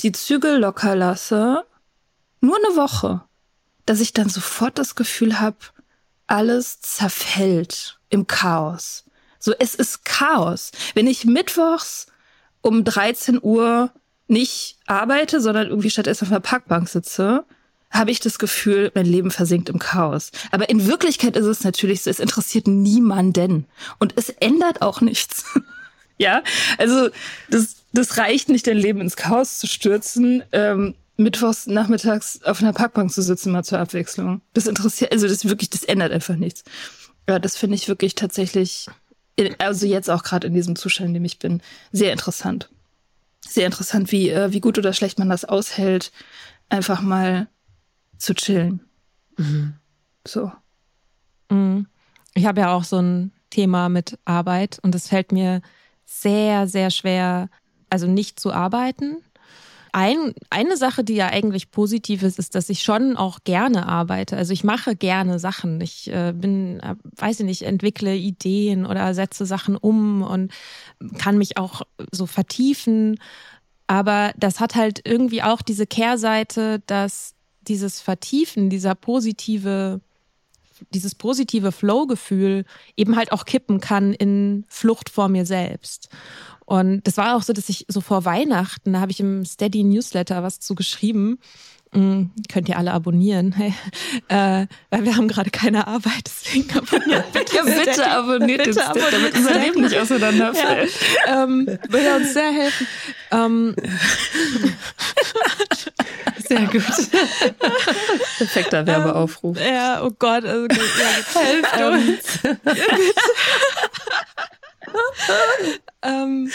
die 0.00 0.12
Zügel 0.12 0.58
locker 0.58 0.96
lasse, 0.96 1.64
nur 2.40 2.56
eine 2.56 2.76
Woche, 2.76 3.22
dass 3.88 4.00
ich 4.00 4.12
dann 4.12 4.28
sofort 4.28 4.78
das 4.78 4.94
Gefühl 4.94 5.40
habe, 5.40 5.56
alles 6.26 6.80
zerfällt 6.80 7.98
im 8.10 8.26
Chaos. 8.26 9.04
So, 9.38 9.54
es 9.58 9.74
ist 9.74 10.04
Chaos. 10.04 10.72
Wenn 10.94 11.06
ich 11.06 11.24
mittwochs 11.24 12.06
um 12.60 12.84
13 12.84 13.38
Uhr 13.40 13.90
nicht 14.26 14.76
arbeite, 14.86 15.40
sondern 15.40 15.68
irgendwie 15.68 15.88
stattdessen 15.88 16.26
auf 16.26 16.30
einer 16.30 16.40
Parkbank 16.40 16.88
sitze, 16.88 17.44
habe 17.90 18.10
ich 18.10 18.20
das 18.20 18.38
Gefühl, 18.38 18.92
mein 18.94 19.06
Leben 19.06 19.30
versinkt 19.30 19.70
im 19.70 19.78
Chaos. 19.78 20.32
Aber 20.50 20.68
in 20.68 20.86
Wirklichkeit 20.86 21.34
ist 21.34 21.46
es 21.46 21.64
natürlich 21.64 22.02
so, 22.02 22.10
es 22.10 22.20
interessiert 22.20 22.66
niemanden. 22.66 23.64
Und 23.98 24.12
es 24.16 24.28
ändert 24.28 24.82
auch 24.82 25.00
nichts. 25.00 25.44
ja, 26.18 26.42
also 26.76 27.08
das, 27.48 27.76
das 27.94 28.18
reicht 28.18 28.50
nicht, 28.50 28.66
dein 28.66 28.76
Leben 28.76 29.00
ins 29.00 29.16
Chaos 29.16 29.58
zu 29.58 29.66
stürzen. 29.66 30.42
Ähm, 30.52 30.94
mittwochs 31.18 31.66
nachmittags 31.66 32.40
auf 32.44 32.62
einer 32.62 32.72
Parkbank 32.72 33.12
zu 33.12 33.20
sitzen, 33.20 33.52
mal 33.52 33.64
zur 33.64 33.80
Abwechslung. 33.80 34.40
Das 34.54 34.66
interessiert, 34.66 35.12
also 35.12 35.28
das 35.28 35.44
wirklich, 35.44 35.68
das 35.68 35.82
ändert 35.84 36.12
einfach 36.12 36.36
nichts. 36.36 36.64
Ja, 37.28 37.38
das 37.38 37.56
finde 37.56 37.74
ich 37.74 37.88
wirklich 37.88 38.14
tatsächlich, 38.14 38.86
also 39.58 39.86
jetzt 39.86 40.08
auch 40.08 40.22
gerade 40.22 40.46
in 40.46 40.54
diesem 40.54 40.76
Zustand, 40.76 41.08
in 41.08 41.14
dem 41.14 41.24
ich 41.24 41.38
bin, 41.38 41.60
sehr 41.92 42.12
interessant. 42.12 42.70
Sehr 43.46 43.66
interessant, 43.66 44.12
wie, 44.12 44.30
äh, 44.30 44.52
wie 44.52 44.60
gut 44.60 44.78
oder 44.78 44.92
schlecht 44.92 45.18
man 45.18 45.28
das 45.28 45.44
aushält, 45.44 46.12
einfach 46.68 47.00
mal 47.00 47.48
zu 48.16 48.34
chillen. 48.34 48.80
Mhm. 49.36 49.74
So. 50.26 50.52
Mhm. 51.50 51.86
Ich 52.34 52.46
habe 52.46 52.60
ja 52.60 52.72
auch 52.72 52.84
so 52.84 53.00
ein 53.00 53.32
Thema 53.50 53.88
mit 53.88 54.18
Arbeit 54.24 54.78
und 54.82 54.94
es 54.94 55.08
fällt 55.08 55.32
mir 55.32 55.62
sehr, 56.06 56.68
sehr 56.68 56.90
schwer, 56.90 57.48
also 57.90 58.06
nicht 58.06 58.38
zu 58.38 58.52
arbeiten 58.52 59.18
Ein, 59.92 60.34
eine 60.50 60.76
Sache, 60.76 61.04
die 61.04 61.14
ja 61.14 61.28
eigentlich 61.28 61.70
positiv 61.70 62.22
ist, 62.22 62.38
ist, 62.38 62.54
dass 62.54 62.68
ich 62.68 62.82
schon 62.82 63.16
auch 63.16 63.40
gerne 63.44 63.88
arbeite. 63.88 64.36
Also 64.36 64.52
ich 64.52 64.64
mache 64.64 64.96
gerne 64.96 65.38
Sachen. 65.38 65.80
Ich 65.80 66.10
äh, 66.12 66.32
bin, 66.34 66.80
äh, 66.80 66.94
weiß 67.16 67.40
ich 67.40 67.46
nicht, 67.46 67.62
entwickle 67.62 68.14
Ideen 68.14 68.86
oder 68.86 69.14
setze 69.14 69.46
Sachen 69.46 69.76
um 69.76 70.22
und 70.22 70.52
kann 71.18 71.38
mich 71.38 71.56
auch 71.56 71.82
so 72.12 72.26
vertiefen. 72.26 73.18
Aber 73.86 74.32
das 74.36 74.60
hat 74.60 74.74
halt 74.74 75.00
irgendwie 75.04 75.42
auch 75.42 75.62
diese 75.62 75.86
Kehrseite, 75.86 76.82
dass 76.86 77.34
dieses 77.62 78.00
Vertiefen, 78.00 78.70
dieser 78.70 78.94
positive 78.94 80.00
dieses 80.90 81.14
positive 81.14 81.72
Flow-Gefühl 81.72 82.64
eben 82.96 83.16
halt 83.16 83.32
auch 83.32 83.44
kippen 83.44 83.80
kann 83.80 84.12
in 84.12 84.64
Flucht 84.68 85.10
vor 85.10 85.28
mir 85.28 85.46
selbst. 85.46 86.08
Und 86.64 87.06
das 87.06 87.16
war 87.16 87.36
auch 87.36 87.42
so, 87.42 87.54
dass 87.54 87.70
ich 87.70 87.86
so 87.88 88.02
vor 88.02 88.26
Weihnachten, 88.26 88.92
da 88.92 89.00
habe 89.00 89.10
ich 89.10 89.20
im 89.20 89.46
Steady 89.46 89.84
Newsletter 89.84 90.42
was 90.42 90.60
zu 90.60 90.74
geschrieben. 90.74 91.38
Mhm, 91.92 92.32
könnt 92.52 92.68
ihr 92.68 92.76
alle 92.76 92.92
abonnieren, 92.92 93.52
hey. 93.52 93.72
äh, 94.28 94.66
weil 94.90 95.04
wir 95.04 95.16
haben 95.16 95.28
gerade 95.28 95.48
keine 95.48 95.86
Arbeit, 95.86 96.24
deswegen 96.26 96.70
abonniert 96.76 97.24
bitte. 97.32 97.56
ja, 97.56 97.62
bitte 97.62 98.10
abonniert 98.10 98.64
bitte 98.64 98.86
abonniert 98.86 99.12
damit 99.12 99.34
unser 99.34 99.58
Leben 99.58 99.80
nicht 99.80 99.96
auseinanderfällt. 99.96 100.92
Ja, 101.26 101.44
ähm, 101.44 101.66
würde 101.88 102.16
uns 102.16 102.34
sehr 102.34 102.52
helfen. 102.52 102.86
Ähm, 103.30 103.74
sehr 106.48 106.66
gut. 106.66 106.82
Perfekter 108.38 108.86
Werbeaufruf. 108.86 109.56
Ähm, 109.60 109.74
ja, 109.74 110.02
oh 110.02 110.10
Gott. 110.18 110.44
Also, 110.44 110.66
ja, 110.66 111.40
Helft 111.40 111.76
ähm, 111.78 111.94
uns. 111.94 112.40
ähm, 116.02 116.50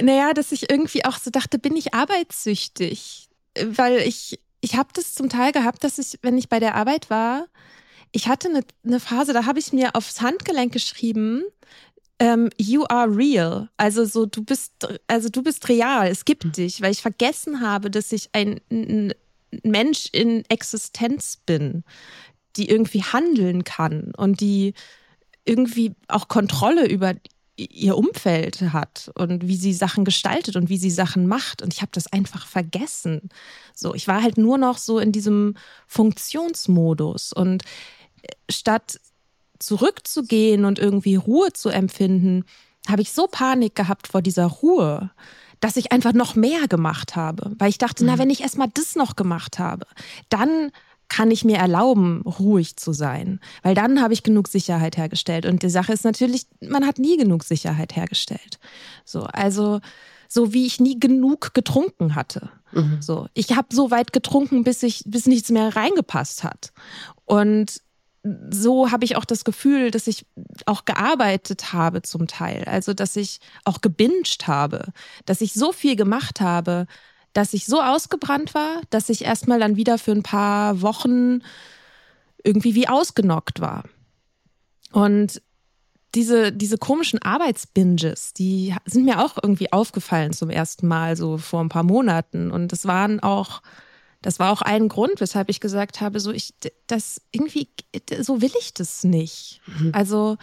naja, 0.00 0.32
dass 0.32 0.52
ich 0.52 0.70
irgendwie 0.70 1.04
auch 1.04 1.18
so 1.18 1.30
dachte, 1.30 1.58
bin 1.58 1.76
ich 1.76 1.94
arbeitssüchtig? 1.94 3.28
Weil 3.62 3.98
ich, 3.98 4.40
ich 4.60 4.76
habe 4.76 4.88
das 4.94 5.14
zum 5.14 5.28
Teil 5.28 5.52
gehabt, 5.52 5.84
dass 5.84 5.98
ich, 5.98 6.18
wenn 6.22 6.38
ich 6.38 6.48
bei 6.48 6.60
der 6.60 6.74
Arbeit 6.74 7.10
war, 7.10 7.46
ich 8.12 8.28
hatte 8.28 8.48
eine, 8.48 8.60
eine 8.84 9.00
Phase, 9.00 9.32
da 9.32 9.44
habe 9.44 9.58
ich 9.58 9.72
mir 9.72 9.96
aufs 9.96 10.20
Handgelenk 10.20 10.72
geschrieben, 10.72 11.42
ähm, 12.20 12.50
you 12.56 12.84
are 12.88 13.14
real. 13.14 13.68
Also 13.76 14.04
so, 14.04 14.26
du 14.26 14.44
bist, 14.44 14.72
also 15.08 15.28
du 15.28 15.42
bist 15.42 15.68
real, 15.68 16.06
es 16.08 16.24
gibt 16.24 16.44
hm. 16.44 16.52
dich, 16.52 16.80
weil 16.80 16.92
ich 16.92 17.02
vergessen 17.02 17.60
habe, 17.60 17.90
dass 17.90 18.12
ich 18.12 18.30
ein, 18.32 18.60
ein 18.70 19.12
Mensch 19.62 20.08
in 20.12 20.44
Existenz 20.48 21.38
bin, 21.44 21.84
die 22.56 22.68
irgendwie 22.68 23.02
handeln 23.02 23.64
kann 23.64 24.12
und 24.16 24.40
die 24.40 24.74
irgendwie 25.44 25.94
auch 26.08 26.28
Kontrolle 26.28 26.86
über 26.86 27.14
ihr 27.56 27.96
Umfeld 27.96 28.60
hat 28.72 29.10
und 29.14 29.46
wie 29.46 29.56
sie 29.56 29.72
Sachen 29.72 30.04
gestaltet 30.04 30.56
und 30.56 30.68
wie 30.68 30.78
sie 30.78 30.90
Sachen 30.90 31.26
macht. 31.26 31.62
Und 31.62 31.72
ich 31.72 31.82
habe 31.82 31.92
das 31.92 32.12
einfach 32.12 32.46
vergessen. 32.46 33.28
So, 33.74 33.94
ich 33.94 34.08
war 34.08 34.22
halt 34.22 34.38
nur 34.38 34.58
noch 34.58 34.78
so 34.78 34.98
in 34.98 35.12
diesem 35.12 35.54
Funktionsmodus. 35.86 37.32
Und 37.32 37.62
äh, 38.22 38.28
statt 38.50 39.00
zurückzugehen 39.60 40.64
und 40.64 40.78
irgendwie 40.78 41.14
Ruhe 41.14 41.52
zu 41.52 41.68
empfinden, 41.68 42.44
habe 42.88 43.02
ich 43.02 43.12
so 43.12 43.28
Panik 43.28 43.74
gehabt 43.74 44.08
vor 44.08 44.20
dieser 44.20 44.46
Ruhe, 44.46 45.10
dass 45.64 45.78
ich 45.78 45.92
einfach 45.92 46.12
noch 46.12 46.34
mehr 46.34 46.68
gemacht 46.68 47.16
habe. 47.16 47.52
Weil 47.58 47.70
ich 47.70 47.78
dachte, 47.78 48.04
mhm. 48.04 48.10
na, 48.10 48.18
wenn 48.18 48.28
ich 48.28 48.42
erstmal 48.42 48.68
das 48.74 48.96
noch 48.96 49.16
gemacht 49.16 49.58
habe, 49.58 49.86
dann 50.28 50.70
kann 51.08 51.30
ich 51.30 51.42
mir 51.42 51.56
erlauben, 51.56 52.20
ruhig 52.20 52.76
zu 52.76 52.92
sein? 52.92 53.40
Weil 53.62 53.74
dann 53.74 54.02
habe 54.02 54.12
ich 54.12 54.22
genug 54.22 54.48
Sicherheit 54.48 54.98
hergestellt. 54.98 55.46
Und 55.46 55.62
die 55.62 55.70
Sache 55.70 55.94
ist 55.94 56.04
natürlich, 56.04 56.46
man 56.60 56.86
hat 56.86 56.98
nie 56.98 57.16
genug 57.16 57.44
Sicherheit 57.44 57.96
hergestellt. 57.96 58.58
So, 59.06 59.22
also 59.22 59.80
so 60.28 60.52
wie 60.52 60.66
ich 60.66 60.80
nie 60.80 61.00
genug 61.00 61.54
getrunken 61.54 62.14
hatte. 62.14 62.50
Mhm. 62.72 63.00
So, 63.00 63.28
ich 63.32 63.56
habe 63.56 63.68
so 63.74 63.90
weit 63.90 64.12
getrunken, 64.12 64.64
bis 64.64 64.82
ich 64.82 65.02
bis 65.06 65.24
nichts 65.24 65.48
mehr 65.48 65.74
reingepasst 65.74 66.44
hat. 66.44 66.74
Und 67.24 67.80
so 68.50 68.90
habe 68.90 69.04
ich 69.04 69.16
auch 69.16 69.24
das 69.24 69.44
Gefühl, 69.44 69.90
dass 69.90 70.06
ich 70.06 70.24
auch 70.64 70.86
gearbeitet 70.86 71.72
habe 71.72 72.02
zum 72.02 72.26
Teil. 72.26 72.64
Also, 72.64 72.94
dass 72.94 73.16
ich 73.16 73.40
auch 73.64 73.80
gebinged 73.80 74.46
habe, 74.46 74.92
dass 75.26 75.42
ich 75.42 75.52
so 75.52 75.72
viel 75.72 75.94
gemacht 75.94 76.40
habe, 76.40 76.86
dass 77.34 77.52
ich 77.52 77.66
so 77.66 77.82
ausgebrannt 77.82 78.54
war, 78.54 78.80
dass 78.90 79.10
ich 79.10 79.24
erstmal 79.24 79.60
dann 79.60 79.76
wieder 79.76 79.98
für 79.98 80.12
ein 80.12 80.22
paar 80.22 80.80
Wochen 80.80 81.40
irgendwie 82.42 82.74
wie 82.74 82.88
ausgenockt 82.88 83.60
war. 83.60 83.84
Und 84.92 85.42
diese, 86.14 86.52
diese 86.52 86.78
komischen 86.78 87.20
Arbeitsbinges, 87.20 88.32
die 88.32 88.74
sind 88.86 89.04
mir 89.04 89.22
auch 89.22 89.36
irgendwie 89.42 89.72
aufgefallen 89.72 90.32
zum 90.32 90.48
ersten 90.48 90.86
Mal, 90.86 91.16
so 91.16 91.38
vor 91.38 91.60
ein 91.60 91.68
paar 91.68 91.82
Monaten. 91.82 92.50
Und 92.50 92.72
das 92.72 92.86
waren 92.86 93.20
auch, 93.20 93.62
das 94.24 94.38
war 94.38 94.50
auch 94.50 94.62
ein 94.62 94.88
Grund, 94.88 95.20
weshalb 95.20 95.50
ich 95.50 95.60
gesagt 95.60 96.00
habe, 96.00 96.18
so 96.18 96.32
ich, 96.32 96.54
das 96.86 97.20
irgendwie, 97.30 97.68
so 98.22 98.40
will 98.40 98.52
ich 98.58 98.72
das 98.72 99.04
nicht. 99.04 99.60
Mhm. 99.66 99.90
Also 99.92 100.38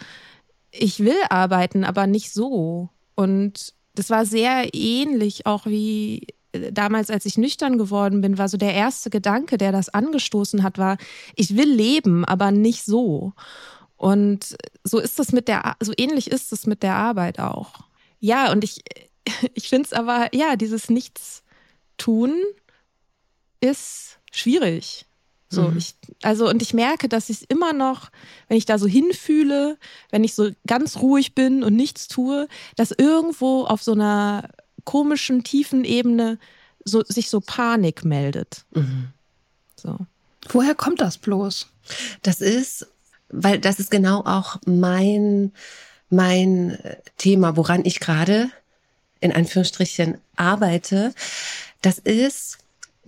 ich 0.70 1.00
will 1.00 1.16
arbeiten, 1.30 1.82
aber 1.82 2.06
nicht 2.06 2.32
so. 2.32 2.90
Und 3.16 3.74
das 3.96 4.08
war 4.08 4.24
sehr 4.24 4.72
ähnlich 4.72 5.46
auch 5.46 5.66
wie 5.66 6.28
damals, 6.70 7.10
als 7.10 7.26
ich 7.26 7.38
nüchtern 7.38 7.76
geworden 7.76 8.20
bin, 8.20 8.38
war 8.38 8.48
so 8.48 8.56
der 8.56 8.72
erste 8.72 9.10
Gedanke, 9.10 9.58
der 9.58 9.72
das 9.72 9.88
angestoßen 9.88 10.62
hat, 10.62 10.78
war, 10.78 10.96
ich 11.34 11.56
will 11.56 11.68
leben, 11.68 12.24
aber 12.24 12.52
nicht 12.52 12.84
so. 12.84 13.32
Und 13.96 14.56
so 14.84 15.00
ist 15.00 15.18
es 15.18 15.32
mit 15.32 15.48
der, 15.48 15.74
so 15.80 15.92
ähnlich 15.96 16.30
ist 16.30 16.52
es 16.52 16.68
mit 16.68 16.84
der 16.84 16.94
Arbeit 16.94 17.40
auch. 17.40 17.80
Ja, 18.20 18.52
und 18.52 18.62
ich, 18.62 18.84
ich 19.54 19.68
finde 19.68 19.86
es 19.86 19.92
aber, 19.92 20.28
ja, 20.32 20.54
dieses 20.54 20.88
Nichts 20.88 21.42
tun 21.98 22.32
ist 23.62 24.18
schwierig. 24.30 25.06
So, 25.48 25.68
mhm. 25.68 25.76
ich, 25.76 25.94
also, 26.22 26.48
und 26.48 26.62
ich 26.62 26.72
merke, 26.72 27.08
dass 27.08 27.28
ich 27.28 27.50
immer 27.50 27.74
noch, 27.74 28.10
wenn 28.48 28.56
ich 28.56 28.64
da 28.64 28.78
so 28.78 28.86
hinfühle, 28.86 29.76
wenn 30.10 30.24
ich 30.24 30.34
so 30.34 30.50
ganz 30.66 30.96
ruhig 30.96 31.34
bin 31.34 31.62
und 31.62 31.76
nichts 31.76 32.08
tue, 32.08 32.48
dass 32.76 32.90
irgendwo 32.90 33.64
auf 33.64 33.82
so 33.82 33.92
einer 33.92 34.48
komischen, 34.84 35.44
tiefen 35.44 35.84
Ebene 35.84 36.38
so, 36.84 37.02
sich 37.06 37.28
so 37.28 37.40
Panik 37.40 38.04
meldet. 38.04 38.64
Mhm. 38.70 39.08
So. 39.76 39.98
Woher 40.48 40.74
kommt 40.74 41.02
das 41.02 41.18
bloß? 41.18 41.68
Das 42.22 42.40
ist, 42.40 42.86
weil 43.28 43.58
das 43.58 43.78
ist 43.78 43.90
genau 43.90 44.20
auch 44.24 44.56
mein, 44.64 45.52
mein 46.08 46.78
Thema, 47.18 47.56
woran 47.58 47.84
ich 47.84 48.00
gerade 48.00 48.50
in 49.20 49.32
Anführungsstrichen 49.32 50.18
arbeite. 50.36 51.14
Das 51.82 51.98
ist 51.98 52.58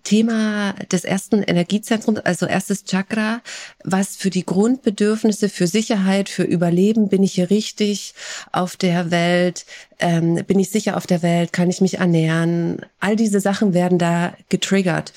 Thema 0.05 0.75
des 0.93 1.05
ersten 1.05 1.43
Energiezentrums, 1.43 2.21
also 2.21 2.47
erstes 2.47 2.85
Chakra, 2.85 3.41
was 3.83 4.17
für 4.17 4.31
die 4.31 4.47
Grundbedürfnisse, 4.47 5.49
für 5.49 5.67
Sicherheit, 5.67 6.29
für 6.29 6.45
Überleben, 6.45 7.09
bin 7.09 7.23
ich 7.23 7.33
hier 7.33 7.51
richtig 7.51 8.15
auf 8.53 8.77
der 8.77 9.11
Welt, 9.11 9.65
ähm, 9.99 10.45
bin 10.47 10.59
ich 10.59 10.71
sicher 10.71 10.97
auf 10.97 11.07
der 11.07 11.23
Welt, 11.23 11.53
kann 11.53 11.71
ich 11.71 11.81
mich 11.81 11.99
ernähren, 11.99 12.85
all 13.01 13.17
diese 13.17 13.41
Sachen 13.41 13.75
werden 13.75 13.99
da 13.99 14.35
getriggert. 14.51 15.13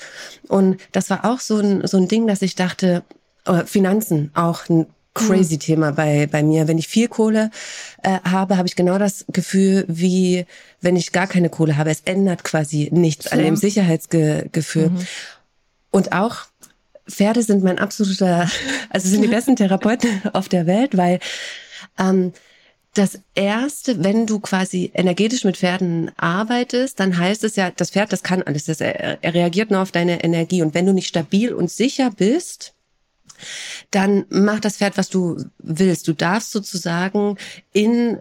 Und 0.48 0.80
das 0.92 1.10
war 1.10 1.24
auch 1.24 1.40
so 1.40 1.58
ein, 1.58 1.86
so 1.86 1.98
ein 1.98 2.08
Ding, 2.08 2.26
dass 2.26 2.42
ich 2.42 2.54
dachte, 2.54 3.04
äh, 3.44 3.64
Finanzen 3.64 4.30
auch 4.34 4.68
ein 4.68 4.86
crazy 5.18 5.54
mhm. 5.54 5.60
Thema 5.60 5.92
bei, 5.92 6.26
bei 6.26 6.42
mir. 6.42 6.68
Wenn 6.68 6.78
ich 6.78 6.88
viel 6.88 7.08
Kohle 7.08 7.50
äh, 8.02 8.18
habe, 8.24 8.56
habe 8.56 8.68
ich 8.68 8.76
genau 8.76 8.98
das 8.98 9.24
Gefühl, 9.28 9.84
wie 9.88 10.46
wenn 10.80 10.96
ich 10.96 11.12
gar 11.12 11.26
keine 11.26 11.50
Kohle 11.50 11.76
habe. 11.76 11.90
Es 11.90 12.02
ändert 12.04 12.44
quasi 12.44 12.88
nichts 12.92 13.26
an 13.26 13.40
dem 13.40 13.56
Sicherheitsgefühl. 13.56 14.90
Mhm. 14.90 15.06
Und 15.90 16.12
auch 16.12 16.46
Pferde 17.08 17.42
sind 17.42 17.64
mein 17.64 17.78
absoluter, 17.78 18.50
also 18.90 19.08
sind 19.08 19.22
die 19.22 19.28
besten 19.28 19.56
Therapeuten 19.56 20.22
auf 20.32 20.48
der 20.48 20.66
Welt, 20.66 20.96
weil 20.96 21.20
ähm, 21.98 22.32
das 22.94 23.20
erste, 23.34 24.02
wenn 24.02 24.26
du 24.26 24.40
quasi 24.40 24.90
energetisch 24.94 25.44
mit 25.44 25.56
Pferden 25.56 26.10
arbeitest, 26.16 26.98
dann 26.98 27.16
heißt 27.16 27.44
es 27.44 27.56
ja, 27.56 27.70
das 27.70 27.90
Pferd, 27.90 28.12
das 28.12 28.22
kann 28.22 28.42
alles, 28.42 28.64
das, 28.64 28.80
er, 28.80 29.22
er 29.22 29.34
reagiert 29.34 29.70
nur 29.70 29.80
auf 29.80 29.92
deine 29.92 30.24
Energie. 30.24 30.62
Und 30.62 30.74
wenn 30.74 30.86
du 30.86 30.92
nicht 30.92 31.06
stabil 31.06 31.52
und 31.52 31.70
sicher 31.70 32.10
bist, 32.10 32.74
dann 33.90 34.24
mach 34.30 34.60
das 34.60 34.78
Pferd, 34.78 34.96
was 34.96 35.08
du 35.08 35.44
willst. 35.58 36.08
Du 36.08 36.12
darfst 36.12 36.52
sozusagen 36.52 37.36
in 37.72 38.18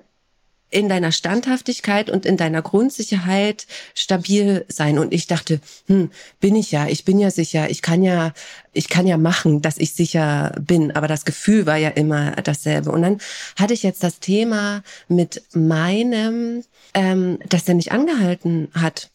in 0.69 0.89
deiner 0.89 1.11
Standhaftigkeit 1.11 2.09
und 2.09 2.25
in 2.25 2.35
deiner 2.35 2.61
Grundsicherheit 2.61 3.67
stabil 3.93 4.65
sein. 4.67 4.99
Und 4.99 5.13
ich 5.13 5.27
dachte, 5.27 5.61
hm, 5.87 6.11
bin 6.39 6.55
ich 6.55 6.71
ja, 6.71 6.87
ich 6.87 7.05
bin 7.05 7.19
ja 7.19 7.31
sicher, 7.31 7.69
ich 7.69 7.81
kann 7.81 8.03
ja, 8.03 8.33
ich 8.73 8.89
kann 8.89 9.07
ja 9.07 9.17
machen, 9.17 9.61
dass 9.61 9.77
ich 9.77 9.93
sicher 9.93 10.53
bin. 10.59 10.91
Aber 10.91 11.07
das 11.07 11.23
Gefühl 11.23 11.65
war 11.65 11.77
ja 11.77 11.89
immer 11.89 12.31
dasselbe. 12.31 12.91
Und 12.91 13.01
dann 13.01 13.19
hatte 13.57 13.73
ich 13.73 13.83
jetzt 13.83 14.03
das 14.03 14.19
Thema 14.19 14.83
mit 15.07 15.41
meinem, 15.53 16.63
ähm, 16.93 17.39
dass 17.47 17.67
er 17.67 17.75
nicht 17.75 17.93
angehalten 17.93 18.67
hat. 18.73 19.09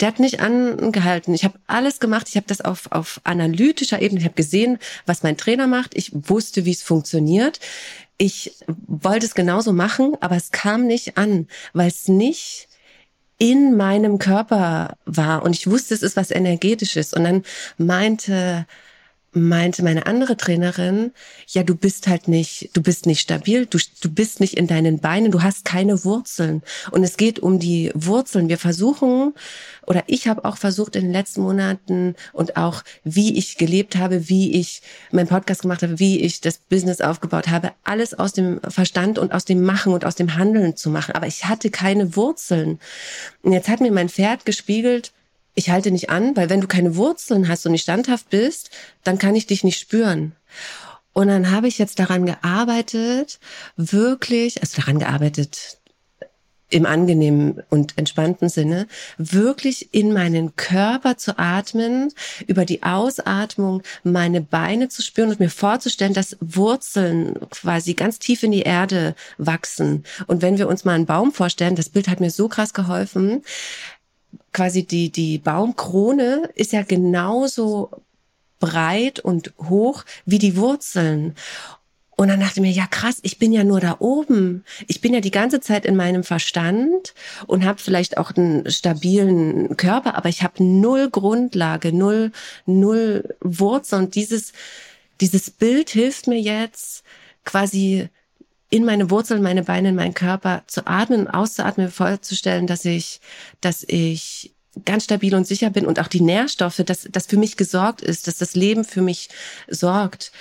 Der 0.00 0.08
hat 0.08 0.18
nicht 0.18 0.40
angehalten. 0.40 1.34
Ich 1.34 1.44
habe 1.44 1.58
alles 1.66 2.00
gemacht. 2.00 2.28
Ich 2.28 2.36
habe 2.36 2.46
das 2.46 2.60
auf, 2.60 2.90
auf 2.92 3.20
analytischer 3.24 4.00
Ebene. 4.00 4.20
Ich 4.20 4.26
habe 4.26 4.34
gesehen, 4.34 4.78
was 5.06 5.22
mein 5.22 5.36
Trainer 5.36 5.66
macht. 5.66 5.96
Ich 5.96 6.10
wusste, 6.12 6.64
wie 6.64 6.72
es 6.72 6.82
funktioniert. 6.82 7.60
Ich 8.18 8.52
wollte 8.86 9.26
es 9.26 9.34
genauso 9.34 9.72
machen, 9.72 10.16
aber 10.20 10.36
es 10.36 10.50
kam 10.50 10.86
nicht 10.86 11.18
an, 11.18 11.48
weil 11.74 11.88
es 11.88 12.08
nicht 12.08 12.68
in 13.38 13.76
meinem 13.76 14.18
Körper 14.18 14.96
war 15.04 15.42
und 15.42 15.54
ich 15.54 15.70
wusste, 15.70 15.92
es 15.92 16.02
ist 16.02 16.16
was 16.16 16.30
energetisches 16.30 17.12
und 17.12 17.24
dann 17.24 17.42
meinte 17.76 18.66
meinte 19.36 19.84
meine 19.84 20.06
andere 20.06 20.36
Trainerin, 20.36 21.12
ja, 21.46 21.62
du 21.62 21.76
bist 21.76 22.08
halt 22.08 22.26
nicht, 22.26 22.70
du 22.72 22.82
bist 22.82 23.06
nicht 23.06 23.20
stabil, 23.20 23.66
du, 23.66 23.78
du 24.00 24.10
bist 24.10 24.40
nicht 24.40 24.54
in 24.54 24.66
deinen 24.66 24.98
Beinen, 24.98 25.30
du 25.30 25.42
hast 25.42 25.64
keine 25.64 26.04
Wurzeln. 26.04 26.62
Und 26.90 27.04
es 27.04 27.16
geht 27.16 27.38
um 27.38 27.58
die 27.58 27.92
Wurzeln. 27.94 28.48
Wir 28.48 28.58
versuchen, 28.58 29.34
oder 29.86 30.04
ich 30.06 30.26
habe 30.26 30.44
auch 30.44 30.56
versucht 30.56 30.96
in 30.96 31.02
den 31.02 31.12
letzten 31.12 31.42
Monaten 31.42 32.16
und 32.32 32.56
auch 32.56 32.82
wie 33.04 33.36
ich 33.36 33.58
gelebt 33.58 33.96
habe, 33.96 34.28
wie 34.28 34.58
ich 34.58 34.82
meinen 35.12 35.28
Podcast 35.28 35.62
gemacht 35.62 35.82
habe, 35.82 35.98
wie 35.98 36.20
ich 36.20 36.40
das 36.40 36.58
Business 36.58 37.00
aufgebaut 37.00 37.48
habe, 37.48 37.72
alles 37.84 38.14
aus 38.14 38.32
dem 38.32 38.60
Verstand 38.66 39.18
und 39.18 39.32
aus 39.32 39.44
dem 39.44 39.62
Machen 39.62 39.92
und 39.92 40.04
aus 40.04 40.14
dem 40.14 40.36
Handeln 40.36 40.76
zu 40.76 40.90
machen. 40.90 41.14
Aber 41.14 41.26
ich 41.26 41.44
hatte 41.44 41.70
keine 41.70 42.16
Wurzeln. 42.16 42.80
Und 43.42 43.52
jetzt 43.52 43.68
hat 43.68 43.80
mir 43.80 43.92
mein 43.92 44.08
Pferd 44.08 44.46
gespiegelt, 44.46 45.12
ich 45.56 45.70
halte 45.70 45.90
nicht 45.90 46.10
an, 46.10 46.36
weil 46.36 46.48
wenn 46.48 46.60
du 46.60 46.68
keine 46.68 46.94
Wurzeln 46.94 47.48
hast 47.48 47.66
und 47.66 47.72
nicht 47.72 47.82
standhaft 47.82 48.30
bist, 48.30 48.70
dann 49.02 49.18
kann 49.18 49.34
ich 49.34 49.46
dich 49.46 49.64
nicht 49.64 49.80
spüren. 49.80 50.36
Und 51.12 51.28
dann 51.28 51.50
habe 51.50 51.66
ich 51.66 51.78
jetzt 51.78 51.98
daran 51.98 52.26
gearbeitet, 52.26 53.40
wirklich, 53.76 54.60
also 54.60 54.80
daran 54.80 54.98
gearbeitet 54.98 55.78
im 56.68 56.84
angenehmen 56.84 57.62
und 57.70 57.96
entspannten 57.96 58.48
Sinne, 58.48 58.88
wirklich 59.18 59.94
in 59.94 60.12
meinen 60.12 60.56
Körper 60.56 61.16
zu 61.16 61.38
atmen, 61.38 62.12
über 62.46 62.64
die 62.64 62.82
Ausatmung 62.82 63.82
meine 64.02 64.40
Beine 64.40 64.88
zu 64.88 65.02
spüren 65.02 65.30
und 65.30 65.40
mir 65.40 65.48
vorzustellen, 65.48 66.12
dass 66.12 66.36
Wurzeln 66.40 67.34
quasi 67.50 67.94
ganz 67.94 68.18
tief 68.18 68.42
in 68.42 68.50
die 68.50 68.62
Erde 68.62 69.14
wachsen. 69.38 70.04
Und 70.26 70.42
wenn 70.42 70.58
wir 70.58 70.68
uns 70.68 70.84
mal 70.84 70.94
einen 70.94 71.06
Baum 71.06 71.32
vorstellen, 71.32 71.76
das 71.76 71.88
Bild 71.88 72.08
hat 72.08 72.20
mir 72.20 72.30
so 72.30 72.48
krass 72.48 72.74
geholfen, 72.74 73.42
quasi 74.52 74.84
die, 74.84 75.10
die 75.10 75.38
Baumkrone 75.38 76.50
ist 76.54 76.72
ja 76.72 76.82
genauso 76.82 77.90
breit 78.58 79.20
und 79.20 79.52
hoch 79.68 80.04
wie 80.24 80.38
die 80.38 80.56
Wurzeln. 80.56 81.34
Und 82.16 82.28
dann 82.28 82.40
dachte 82.40 82.54
ich 82.56 82.62
mir, 82.62 82.72
ja 82.72 82.86
krass, 82.86 83.18
ich 83.22 83.38
bin 83.38 83.52
ja 83.52 83.62
nur 83.62 83.78
da 83.78 83.96
oben. 83.98 84.64
Ich 84.86 85.02
bin 85.02 85.12
ja 85.12 85.20
die 85.20 85.30
ganze 85.30 85.60
Zeit 85.60 85.84
in 85.84 85.96
meinem 85.96 86.24
Verstand 86.24 87.14
und 87.46 87.64
habe 87.66 87.78
vielleicht 87.78 88.16
auch 88.16 88.32
einen 88.34 88.70
stabilen 88.70 89.76
Körper, 89.76 90.14
aber 90.14 90.30
ich 90.30 90.42
habe 90.42 90.64
null 90.64 91.10
Grundlage, 91.10 91.92
null, 91.92 92.32
null 92.64 93.36
Wurzel. 93.40 93.98
Und 93.98 94.14
dieses, 94.14 94.52
dieses 95.20 95.50
Bild 95.50 95.90
hilft 95.90 96.26
mir 96.26 96.40
jetzt 96.40 97.04
quasi 97.44 98.08
in 98.70 98.84
meine 98.84 99.10
Wurzeln, 99.10 99.42
meine 99.42 99.62
Beine, 99.62 99.90
in 99.90 99.94
meinen 99.94 100.14
Körper 100.14 100.62
zu 100.66 100.86
atmen, 100.86 101.28
auszuatmen, 101.28 101.90
vorzustellen, 101.90 102.66
dass 102.66 102.84
ich, 102.84 103.20
dass 103.60 103.84
ich 103.84 104.52
ganz 104.84 105.04
stabil 105.04 105.34
und 105.34 105.46
sicher 105.46 105.70
bin 105.70 105.86
und 105.86 106.00
auch 106.00 106.08
die 106.08 106.20
Nährstoffe, 106.20 106.82
dass 106.84 107.08
das 107.10 107.26
für 107.26 107.36
mich 107.36 107.56
gesorgt 107.56 108.02
ist, 108.02 108.26
dass 108.26 108.38
das 108.38 108.54
Leben 108.54 108.84
für 108.84 109.02
mich 109.02 109.28
sorgt. 109.68 110.32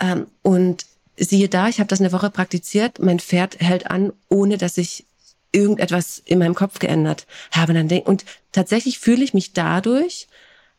Ähm, 0.00 0.26
und 0.42 0.86
siehe 1.16 1.48
da, 1.48 1.68
ich 1.68 1.78
habe 1.78 1.88
das 1.88 2.00
eine 2.00 2.12
Woche 2.12 2.30
praktiziert, 2.30 2.98
mein 2.98 3.20
Pferd 3.20 3.60
hält 3.60 3.90
an, 3.90 4.12
ohne 4.28 4.56
dass 4.56 4.78
ich 4.78 5.04
irgendetwas 5.52 6.22
in 6.24 6.38
meinem 6.38 6.54
Kopf 6.54 6.78
geändert 6.78 7.26
habe. 7.50 7.74
Dann 7.74 7.88
und 8.02 8.24
tatsächlich 8.52 8.98
fühle 8.98 9.24
ich 9.24 9.34
mich 9.34 9.52
dadurch 9.52 10.28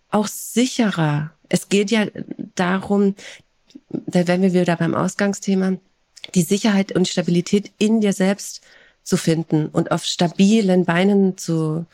auch 0.10 0.28
sicherer. 0.28 1.32
Es 1.50 1.70
geht 1.70 1.92
ja 1.92 2.06
darum, 2.56 3.16
da 3.90 4.28
wären 4.28 4.42
wir 4.42 4.54
wieder 4.54 4.76
beim 4.76 4.96
Ausgangsthema, 4.96 5.78
die 6.36 6.44
Sicherheit 6.44 6.92
und 6.92 7.08
Stabilität 7.08 7.72
in 7.78 8.02
dir 8.02 8.14
selbst 8.14 8.62
zu 9.04 9.18
finden 9.18 9.68
und 9.68 9.92
auf 9.92 10.06
stabilen 10.06 10.86
Beinen 10.86 11.38
zu, 11.38 11.86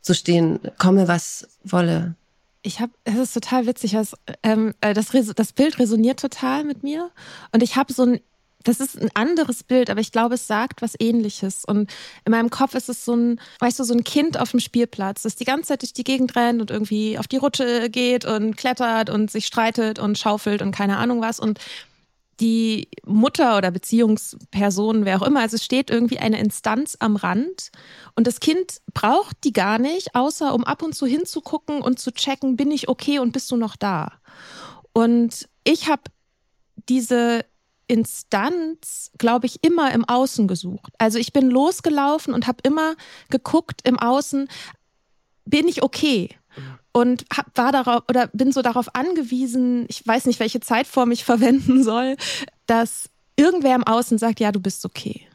zu 0.00 0.14
stehen, 0.14 0.60
komme 0.78 1.08
was 1.08 1.48
wolle. 1.64 2.14
Ich 2.62 2.80
habe, 2.80 2.92
es 3.04 3.16
ist 3.16 3.34
total 3.34 3.66
witzig, 3.66 3.94
was, 3.94 4.14
ähm, 4.42 4.74
äh, 4.80 4.92
das, 4.92 5.08
das 5.34 5.52
Bild 5.52 5.78
resoniert 5.78 6.20
total 6.20 6.64
mit 6.64 6.82
mir 6.82 7.10
und 7.52 7.62
ich 7.62 7.76
habe 7.76 7.92
so 7.92 8.04
ein 8.04 8.20
das 8.64 8.80
ist 8.80 9.00
ein 9.00 9.10
anderes 9.14 9.62
Bild, 9.62 9.88
aber 9.88 10.00
ich 10.00 10.12
glaube, 10.12 10.34
es 10.34 10.46
sagt 10.46 10.82
was 10.82 10.94
ähnliches. 10.98 11.64
Und 11.64 11.90
in 12.24 12.30
meinem 12.32 12.50
Kopf 12.50 12.74
ist 12.74 12.88
es 12.88 13.04
so 13.04 13.14
ein, 13.14 13.40
weißt 13.60 13.78
du, 13.78 13.84
so 13.84 13.94
ein 13.94 14.04
Kind 14.04 14.38
auf 14.38 14.50
dem 14.50 14.60
Spielplatz, 14.60 15.22
das 15.22 15.36
die 15.36 15.44
ganze 15.44 15.68
Zeit 15.68 15.82
durch 15.82 15.92
die 15.92 16.04
Gegend 16.04 16.36
rennt 16.36 16.60
und 16.60 16.70
irgendwie 16.70 17.18
auf 17.18 17.26
die 17.26 17.38
Rutsche 17.38 17.88
geht 17.88 18.24
und 18.24 18.56
klettert 18.56 19.08
und 19.08 19.30
sich 19.30 19.46
streitet 19.46 19.98
und 19.98 20.18
schaufelt 20.18 20.60
und 20.62 20.72
keine 20.72 20.98
Ahnung 20.98 21.22
was. 21.22 21.40
Und 21.40 21.58
die 22.40 22.88
Mutter 23.04 23.58
oder 23.58 23.70
Beziehungsperson, 23.70 25.04
wer 25.04 25.20
auch 25.20 25.26
immer, 25.26 25.40
also 25.40 25.56
es 25.56 25.64
steht 25.64 25.90
irgendwie 25.90 26.18
eine 26.18 26.40
Instanz 26.40 26.96
am 26.98 27.16
Rand 27.16 27.70
und 28.16 28.26
das 28.26 28.40
Kind 28.40 28.80
braucht 28.94 29.36
die 29.44 29.52
gar 29.52 29.78
nicht, 29.78 30.14
außer 30.14 30.54
um 30.54 30.64
ab 30.64 30.82
und 30.82 30.94
zu 30.94 31.06
hinzugucken 31.06 31.82
und 31.82 31.98
zu 31.98 32.12
checken, 32.12 32.56
bin 32.56 32.70
ich 32.70 32.88
okay 32.88 33.18
und 33.18 33.32
bist 33.32 33.50
du 33.50 33.56
noch 33.56 33.76
da? 33.76 34.12
Und 34.92 35.48
ich 35.64 35.88
habe 35.88 36.02
diese 36.88 37.44
Instanz, 37.86 39.10
glaube 39.18 39.46
ich, 39.46 39.62
immer 39.62 39.92
im 39.92 40.04
Außen 40.04 40.48
gesucht. 40.48 40.94
Also 40.98 41.18
ich 41.18 41.32
bin 41.32 41.50
losgelaufen 41.50 42.32
und 42.32 42.46
habe 42.46 42.58
immer 42.62 42.94
geguckt 43.28 43.80
im 43.84 43.98
Außen, 43.98 44.48
bin 45.44 45.68
ich 45.68 45.82
okay? 45.82 46.30
Und 46.92 47.24
hab, 47.34 47.46
war 47.56 47.72
darauf 47.72 48.02
oder 48.08 48.28
bin 48.28 48.52
so 48.52 48.62
darauf 48.62 48.94
angewiesen, 48.94 49.86
ich 49.88 50.06
weiß 50.06 50.26
nicht, 50.26 50.40
welche 50.40 50.60
Zeitform 50.60 51.12
ich 51.12 51.24
verwenden 51.30 51.82
soll, 51.82 52.16
dass 52.66 53.10
irgendwer 53.36 53.74
im 53.74 53.84
Außen 53.84 54.18
sagt, 54.18 54.40
ja, 54.40 54.52
du 54.52 54.60
bist 54.60 54.84
okay. 54.84 55.26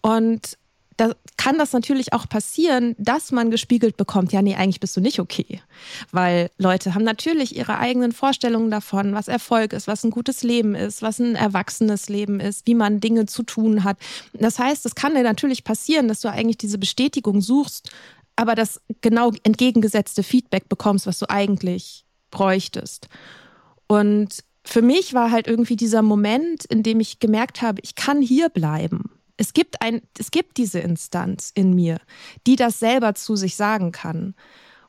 Und 0.00 0.58
da 0.96 1.14
kann 1.36 1.58
das 1.58 1.72
natürlich 1.72 2.12
auch 2.12 2.28
passieren, 2.28 2.94
dass 2.98 3.32
man 3.32 3.50
gespiegelt 3.50 3.96
bekommt, 3.96 4.32
ja, 4.32 4.42
nee, 4.42 4.54
eigentlich 4.54 4.80
bist 4.80 4.96
du 4.96 5.00
nicht 5.00 5.20
okay. 5.20 5.60
Weil 6.10 6.50
Leute 6.58 6.94
haben 6.94 7.04
natürlich 7.04 7.56
ihre 7.56 7.78
eigenen 7.78 8.12
Vorstellungen 8.12 8.70
davon, 8.70 9.14
was 9.14 9.28
Erfolg 9.28 9.72
ist, 9.72 9.86
was 9.86 10.04
ein 10.04 10.10
gutes 10.10 10.42
Leben 10.42 10.74
ist, 10.74 11.02
was 11.02 11.18
ein 11.18 11.34
erwachsenes 11.34 12.08
Leben 12.08 12.40
ist, 12.40 12.66
wie 12.66 12.74
man 12.74 13.00
Dinge 13.00 13.26
zu 13.26 13.42
tun 13.42 13.84
hat. 13.84 13.98
Das 14.32 14.58
heißt, 14.58 14.84
es 14.86 14.94
kann 14.94 15.14
dir 15.14 15.22
natürlich 15.22 15.64
passieren, 15.64 16.08
dass 16.08 16.20
du 16.20 16.28
eigentlich 16.28 16.58
diese 16.58 16.78
Bestätigung 16.78 17.40
suchst, 17.40 17.90
aber 18.42 18.54
das 18.54 18.80
genau 19.00 19.32
entgegengesetzte 19.44 20.22
Feedback 20.22 20.68
bekommst, 20.68 21.06
was 21.06 21.18
du 21.18 21.30
eigentlich 21.30 22.04
bräuchtest. 22.30 23.08
Und 23.86 24.44
für 24.64 24.82
mich 24.82 25.14
war 25.14 25.30
halt 25.30 25.46
irgendwie 25.46 25.76
dieser 25.76 26.02
Moment, 26.02 26.64
in 26.64 26.82
dem 26.82 27.00
ich 27.00 27.20
gemerkt 27.20 27.62
habe, 27.62 27.80
ich 27.82 27.94
kann 27.94 28.20
hier 28.20 28.48
bleiben. 28.48 29.10
Es 29.36 29.54
gibt 29.54 29.80
ein, 29.80 30.02
es 30.18 30.30
gibt 30.30 30.56
diese 30.56 30.80
Instanz 30.80 31.50
in 31.54 31.74
mir, 31.74 32.00
die 32.46 32.56
das 32.56 32.78
selber 32.78 33.14
zu 33.14 33.36
sich 33.36 33.56
sagen 33.56 33.92
kann. 33.92 34.34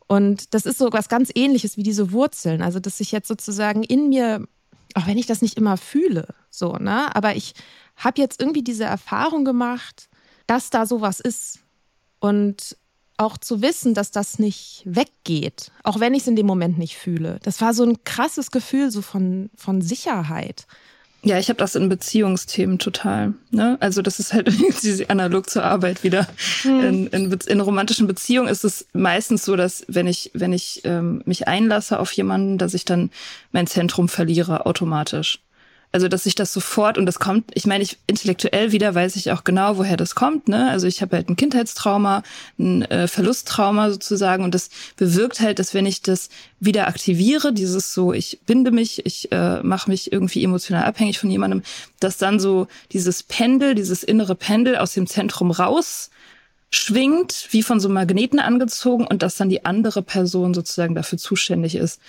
Und 0.08 0.54
das 0.54 0.66
ist 0.66 0.78
so 0.78 0.89
was 0.91 1.10
ganz 1.10 1.32
ähnliches 1.34 1.78
wie 1.78 1.84
diese 1.84 2.12
Wurzeln. 2.12 2.62
Also, 2.62 2.80
dass 2.80 2.99
ich 2.99 3.12
jetzt 3.12 3.28
sozusagen 3.28 3.84
in 3.84 4.10
mir, 4.10 4.47
auch 4.95 5.08
wenn 5.08 5.18
ich 5.18 5.26
das 5.26 5.41
nicht 5.41 5.58
immer 5.58 5.78
fühle, 5.78 6.28
so, 6.49 6.74
ne, 6.74 7.16
aber 7.16 7.36
ich 7.36 7.54
habe 7.95 8.22
jetzt 8.22 8.39
irgendwie 8.39 8.64
diese 8.64 8.84
Erfahrung 8.84 9.45
gemacht, 9.45 10.10
dass 10.45 10.70
da 10.70 10.86
sowas 10.86 11.20
ist. 11.20 11.60
Und 12.20 12.78
auch 13.18 13.38
zu 13.38 13.61
wissen, 13.61 13.93
dass 13.93 14.11
das 14.11 14.39
nicht 14.39 14.84
weggeht, 14.86 15.72
auch 15.84 15.99
wenn 15.99 16.14
ich 16.14 16.24
es 16.24 16.28
in 16.28 16.36
dem 16.36 16.45
Moment 16.45 16.78
nicht 16.78 16.97
fühle. 16.97 17.39
Das 17.43 17.61
war 17.61 17.74
so 17.74 17.84
ein 17.84 18.03
krasses 18.03 18.51
Gefühl 18.51 18.91
so 18.91 19.01
von, 19.01 19.49
von 19.55 19.82
Sicherheit. 19.82 20.66
Ja, 21.26 21.39
ich 21.39 21.47
habe 21.47 21.57
das 21.57 21.76
in 21.76 21.88
Beziehungsthemen 21.88 22.80
total. 22.80 23.34
Ne? 23.49 23.78
Also 23.80 24.01
das 24.01 24.20
ist 24.20 24.34
halt 24.34 24.51
analog 25.09 25.49
zur 25.49 25.64
Arbeit 25.64 26.03
wieder. 26.03 26.28
Hm. 26.64 26.80
In, 26.82 27.07
in, 27.07 27.32
in, 27.32 27.61
romantischen 27.61 28.07
Beziehungen 28.07 28.49
ist 28.49 28.66
es 28.66 28.88
meistens 28.91 29.45
so, 29.45 29.55
dass 29.55 29.86
wenn 29.88 30.05
ich 30.05 30.32
wenn 30.34 30.51
ich 30.51 30.82
ähm, 30.84 31.22
mich 31.26 31.47
einlasse 31.47 31.99
auf 31.99 32.11
jemanden, 32.11 32.57
dass 32.57 32.74
ich 32.74 32.84
dann 32.84 33.09
mein 33.53 33.68
Zentrum 33.68 34.09
verliere 34.09 34.66
automatisch. 34.66 35.39
Also, 35.96 36.08
dass 36.08 36.26
ich 36.26 36.34
das 36.34 36.52
sofort, 36.52 36.98
und 36.98 37.06
das 37.06 37.20
kommt, 37.20 37.52
ich 37.54 37.68
meine, 37.68 37.84
ich 37.84 38.00
intellektuell 38.08 38.72
wieder 38.72 38.96
weiß 38.96 39.16
ich 39.16 39.32
auch 39.32 39.44
genau, 39.44 39.78
woher 39.78 39.96
das 39.96 40.16
kommt. 40.16 40.48
Ne? 40.48 40.72
Also 40.72 40.88
ich 40.88 41.04
habe 41.04 41.16
halt 41.16 41.30
ein 41.30 41.36
Kindheitstrauma, 41.36 42.24
ein 42.58 42.82
äh, 42.86 43.08
Verlusttrauma 43.08 43.91
sozusagen, 43.91 44.44
und 44.44 44.56
das 44.56 44.72
bewirkt 44.96 45.39
halt, 45.39 45.60
dass 45.60 45.76
wenn 45.76 45.86
ich 45.86 46.02
das 46.02 46.30
wieder 46.60 46.88
aktiviere, 46.88 47.54
dieses 47.54 47.94
so, 47.94 48.12
ich 48.12 48.39
binde 48.48 48.72
mich, 48.72 49.06
ich 49.06 49.32
äh, 49.32 49.62
mache 49.62 49.91
mich 49.91 50.12
irgendwie 50.12 50.44
emotional 50.44 50.84
abhängig 50.84 51.20
von 51.20 51.30
jemandem, 51.30 51.62
dass 52.00 52.18
dann 52.18 52.39
so 52.39 52.66
dieses 52.91 53.22
Pendel, 53.22 53.76
dieses 53.76 54.02
innere 54.02 54.34
Pendel 54.34 54.78
aus 54.78 54.94
dem 54.94 55.06
Zentrum 55.06 55.52
raus 55.52 56.10
schwingt, 56.72 57.50
wie 57.52 57.62
von 57.62 57.80
so 57.80 57.88
Magneten 57.88 58.39
angezogen, 58.39 59.06
und 59.06 59.22
dass 59.22 59.36
dann 59.36 59.50
die 59.50 59.64
andere 59.64 60.02
Person 60.02 60.56
sozusagen 60.56 60.96
dafür 60.96 61.20
zuständig 61.20 61.76
ist, 61.76 62.02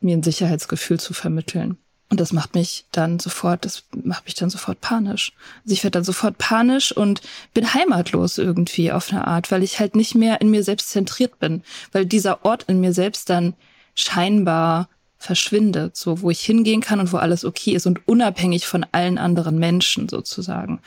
mir 0.00 0.16
ein 0.16 0.24
Sicherheitsgefühl 0.24 0.98
zu 0.98 1.14
vermitteln. 1.14 1.78
Und 2.10 2.20
das 2.20 2.32
macht 2.32 2.54
mich 2.54 2.86
dann 2.90 3.18
sofort, 3.18 3.64
das 3.66 3.84
macht 4.02 4.24
mich 4.24 4.34
dann 4.34 4.48
sofort 4.48 4.80
panisch. 4.80 5.32
Also 5.64 5.74
ich 5.74 5.84
werde 5.84 5.98
dann 5.98 6.04
sofort 6.04 6.38
panisch 6.38 6.90
und 6.90 7.20
bin 7.52 7.74
heimatlos 7.74 8.38
irgendwie 8.38 8.92
auf 8.92 9.12
eine 9.12 9.26
Art, 9.26 9.50
weil 9.50 9.62
ich 9.62 9.78
halt 9.78 9.94
nicht 9.94 10.14
mehr 10.14 10.40
in 10.40 10.50
mir 10.50 10.64
selbst 10.64 10.90
zentriert 10.90 11.38
bin, 11.38 11.62
weil 11.92 12.06
dieser 12.06 12.44
Ort 12.46 12.64
in 12.64 12.80
mir 12.80 12.94
selbst 12.94 13.28
dann 13.28 13.54
scheinbar 13.94 14.88
verschwindet, 15.18 15.96
so 15.96 16.22
wo 16.22 16.30
ich 16.30 16.40
hingehen 16.40 16.80
kann 16.80 17.00
und 17.00 17.12
wo 17.12 17.16
alles 17.16 17.44
okay 17.44 17.72
ist 17.72 17.86
und 17.86 18.06
unabhängig 18.06 18.66
von 18.66 18.86
allen 18.92 19.18
anderen 19.18 19.58
Menschen 19.58 20.08
sozusagen. 20.08 20.80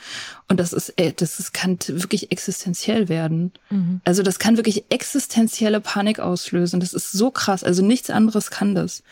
Und 0.48 0.58
das 0.58 0.72
ist, 0.72 0.94
ey, 0.96 1.12
das 1.14 1.38
ist, 1.38 1.52
kann 1.52 1.78
wirklich 1.86 2.32
existenziell 2.32 3.10
werden. 3.10 3.52
Mhm. 3.68 4.00
Also 4.04 4.22
das 4.22 4.38
kann 4.38 4.56
wirklich 4.56 4.86
existenzielle 4.88 5.80
Panik 5.80 6.18
auslösen. 6.18 6.80
Das 6.80 6.94
ist 6.94 7.12
so 7.12 7.30
krass. 7.30 7.62
Also 7.62 7.84
nichts 7.84 8.08
anderes 8.08 8.50
kann 8.50 8.74
das. 8.74 9.02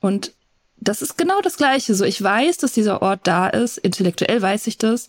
Und 0.00 0.32
das 0.82 1.02
ist 1.02 1.16
genau 1.16 1.40
das 1.40 1.56
Gleiche. 1.56 1.94
So, 1.94 2.04
ich 2.04 2.22
weiß, 2.22 2.58
dass 2.58 2.72
dieser 2.72 3.02
Ort 3.02 3.20
da 3.24 3.48
ist. 3.48 3.78
Intellektuell 3.78 4.42
weiß 4.42 4.66
ich 4.66 4.78
das. 4.78 5.08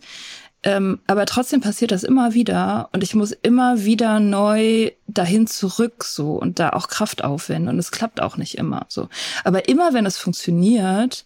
Ähm, 0.65 0.99
aber 1.07 1.26
trotzdem 1.26 1.59
passiert 1.59 1.91
das 1.91 2.03
immer 2.03 2.34
wieder 2.34 2.89
und 2.93 3.03
ich 3.03 3.15
muss 3.15 3.34
immer 3.34 3.84
wieder 3.84 4.21
neu 4.21 4.91
dahin 5.07 5.45
zurück 5.45 6.05
so 6.05 6.36
und 6.36 6.57
da 6.57 6.69
auch 6.69 6.88
Kraft 6.88 7.21
aufwenden 7.21 7.67
und 7.67 7.80
es 7.80 7.91
klappt 7.91 8.21
auch 8.21 8.38
nicht 8.38 8.57
immer 8.57 8.86
so. 8.88 9.09
Aber 9.43 9.67
immer 9.67 9.93
wenn 9.93 10.05
es 10.05 10.17
funktioniert, 10.17 11.26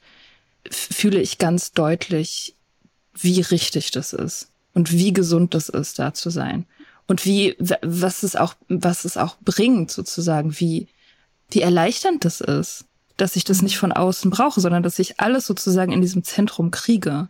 fühle 0.71 1.21
ich 1.21 1.37
ganz 1.37 1.71
deutlich, 1.71 2.55
wie 3.13 3.41
richtig 3.41 3.91
das 3.91 4.11
ist 4.11 4.49
und 4.73 4.91
wie 4.91 5.13
gesund 5.13 5.53
das 5.53 5.69
ist, 5.69 5.99
da 5.99 6.15
zu 6.15 6.31
sein 6.31 6.65
und 7.05 7.23
wie 7.23 7.55
was 7.83 8.23
es 8.23 8.35
auch 8.35 8.55
was 8.69 9.05
es 9.05 9.17
auch 9.17 9.37
bringt 9.41 9.91
sozusagen, 9.91 10.59
wie 10.59 10.87
wie 11.51 11.61
erleichternd 11.61 12.25
das 12.25 12.41
ist 12.41 12.85
dass 13.17 13.35
ich 13.35 13.43
das 13.43 13.61
nicht 13.61 13.77
von 13.77 13.91
außen 13.91 14.31
brauche, 14.31 14.61
sondern 14.61 14.83
dass 14.83 14.99
ich 14.99 15.19
alles 15.19 15.47
sozusagen 15.47 15.91
in 15.91 16.01
diesem 16.01 16.23
Zentrum 16.23 16.71
kriege. 16.71 17.29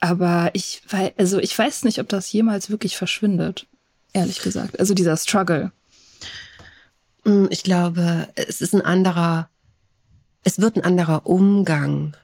Aber 0.00 0.50
ich 0.54 0.82
weiß, 0.88 1.12
also 1.18 1.38
ich 1.38 1.56
weiß 1.56 1.84
nicht, 1.84 2.00
ob 2.00 2.08
das 2.08 2.32
jemals 2.32 2.70
wirklich 2.70 2.96
verschwindet. 2.96 3.66
Ehrlich 4.12 4.42
gesagt. 4.42 4.78
Also 4.80 4.92
dieser 4.92 5.16
Struggle. 5.16 5.72
Mm, 7.24 7.46
ich 7.50 7.62
glaube, 7.62 8.28
es 8.34 8.60
ist 8.60 8.74
ein 8.74 8.82
anderer, 8.82 9.48
es 10.42 10.60
wird 10.60 10.76
ein 10.76 10.84
anderer 10.84 11.26
Umgang 11.26 12.16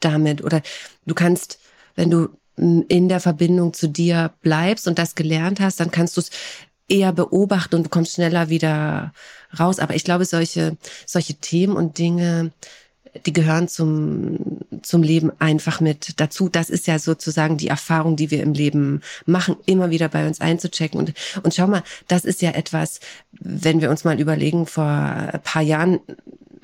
damit. 0.00 0.44
Oder 0.44 0.60
du 1.06 1.14
kannst, 1.14 1.58
wenn 1.94 2.10
du 2.10 2.28
in 2.56 3.08
der 3.08 3.20
Verbindung 3.20 3.72
zu 3.72 3.88
dir 3.88 4.34
bleibst 4.42 4.86
und 4.86 4.98
das 4.98 5.14
gelernt 5.14 5.60
hast, 5.60 5.80
dann 5.80 5.90
kannst 5.90 6.18
du 6.18 6.20
es 6.20 6.30
eher 6.90 7.12
beobachten 7.12 7.76
und 7.76 7.90
kommst 7.90 8.14
schneller 8.14 8.48
wieder 8.48 9.12
raus. 9.58 9.78
Aber 9.78 9.94
ich 9.94 10.04
glaube, 10.04 10.24
solche, 10.24 10.76
solche 11.06 11.34
Themen 11.34 11.76
und 11.76 11.98
Dinge, 11.98 12.52
die 13.26 13.32
gehören 13.32 13.68
zum, 13.68 14.60
zum 14.82 15.02
Leben 15.02 15.32
einfach 15.38 15.80
mit 15.80 16.20
dazu. 16.20 16.48
Das 16.48 16.70
ist 16.70 16.86
ja 16.86 16.98
sozusagen 16.98 17.56
die 17.56 17.68
Erfahrung, 17.68 18.16
die 18.16 18.30
wir 18.30 18.42
im 18.42 18.54
Leben 18.54 19.02
machen, 19.26 19.56
immer 19.66 19.90
wieder 19.90 20.08
bei 20.08 20.26
uns 20.26 20.40
einzuchecken. 20.40 20.98
Und, 20.98 21.14
und 21.42 21.54
schau 21.54 21.66
mal, 21.66 21.82
das 22.08 22.24
ist 22.24 22.42
ja 22.42 22.50
etwas, 22.50 23.00
wenn 23.32 23.80
wir 23.80 23.90
uns 23.90 24.04
mal 24.04 24.20
überlegen, 24.20 24.66
vor 24.66 24.84
ein 24.84 25.40
paar 25.42 25.62
Jahren 25.62 26.00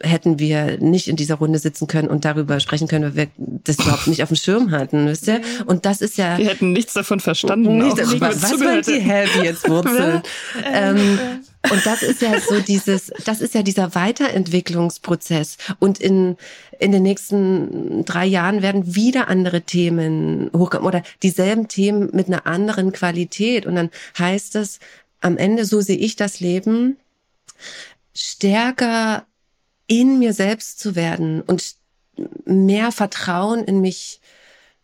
hätten 0.01 0.39
wir 0.39 0.79
nicht 0.79 1.09
in 1.09 1.17
dieser 1.17 1.37
Runde 1.37 1.59
sitzen 1.59 1.87
können 1.87 2.09
und 2.09 2.25
darüber 2.25 2.61
sprechen 2.61 2.89
können, 2.89 3.05
weil 3.05 3.15
wir 3.15 3.29
das 3.65 3.79
überhaupt 3.79 4.07
nicht 4.07 4.23
auf 4.23 4.29
dem 4.29 4.37
Schirm 4.37 4.71
hatten, 4.71 5.07
wisst 5.07 5.27
ihr? 5.27 5.41
Und 5.67 5.87
das 5.87 6.01
ist 6.01 6.19
ja... 6.19 6.37
Wir 6.39 6.49
hätten 6.49 6.73
nichts 6.73 6.93
davon 6.93 7.21
verstanden. 7.21 7.79
Nicht, 7.79 8.01
auch, 8.01 8.21
was, 8.21 8.43
was 8.43 8.59
meint 8.59 8.87
die 8.87 9.01
Heavy 9.01 9.45
jetzt 9.45 9.69
Wurzel? 9.69 10.23
ähm, 10.65 11.19
und 11.71 11.87
das 11.87 12.03
ist 12.03 12.23
ja 12.23 12.39
so 12.41 12.61
dieses, 12.61 13.13
das 13.25 13.41
ist 13.41 13.55
ja 13.55 13.63
dieser 13.63 13.95
Weiterentwicklungsprozess. 13.95 15.57
Und 15.79 15.99
in, 15.99 16.37
in 16.79 16.93
den 16.93 17.03
nächsten 17.03 18.05
drei 18.05 18.27
Jahren 18.27 18.63
werden 18.63 18.95
wieder 18.95 19.29
andere 19.29 19.63
Themen 19.63 20.51
hochkommen 20.55 20.87
oder 20.87 21.03
dieselben 21.23 21.69
Themen 21.69 22.11
mit 22.13 22.27
einer 22.27 22.47
anderen 22.47 22.93
Qualität. 22.93 23.67
Und 23.67 23.77
dann 23.77 23.91
heißt 24.19 24.57
es 24.57 24.79
am 25.21 25.37
Ende, 25.39 25.65
so 25.65 25.81
sehe 25.81 25.97
ich 25.97 26.17
das 26.17 26.41
Leben, 26.41 26.97
stärker 28.15 29.25
in 29.87 30.19
mir 30.19 30.33
selbst 30.33 30.79
zu 30.79 30.97
werden 30.97 31.41
und 31.43 31.75
mehr 32.45 32.93
Vertrauen 32.93 33.65
in 33.65 33.81
mich 33.81 34.21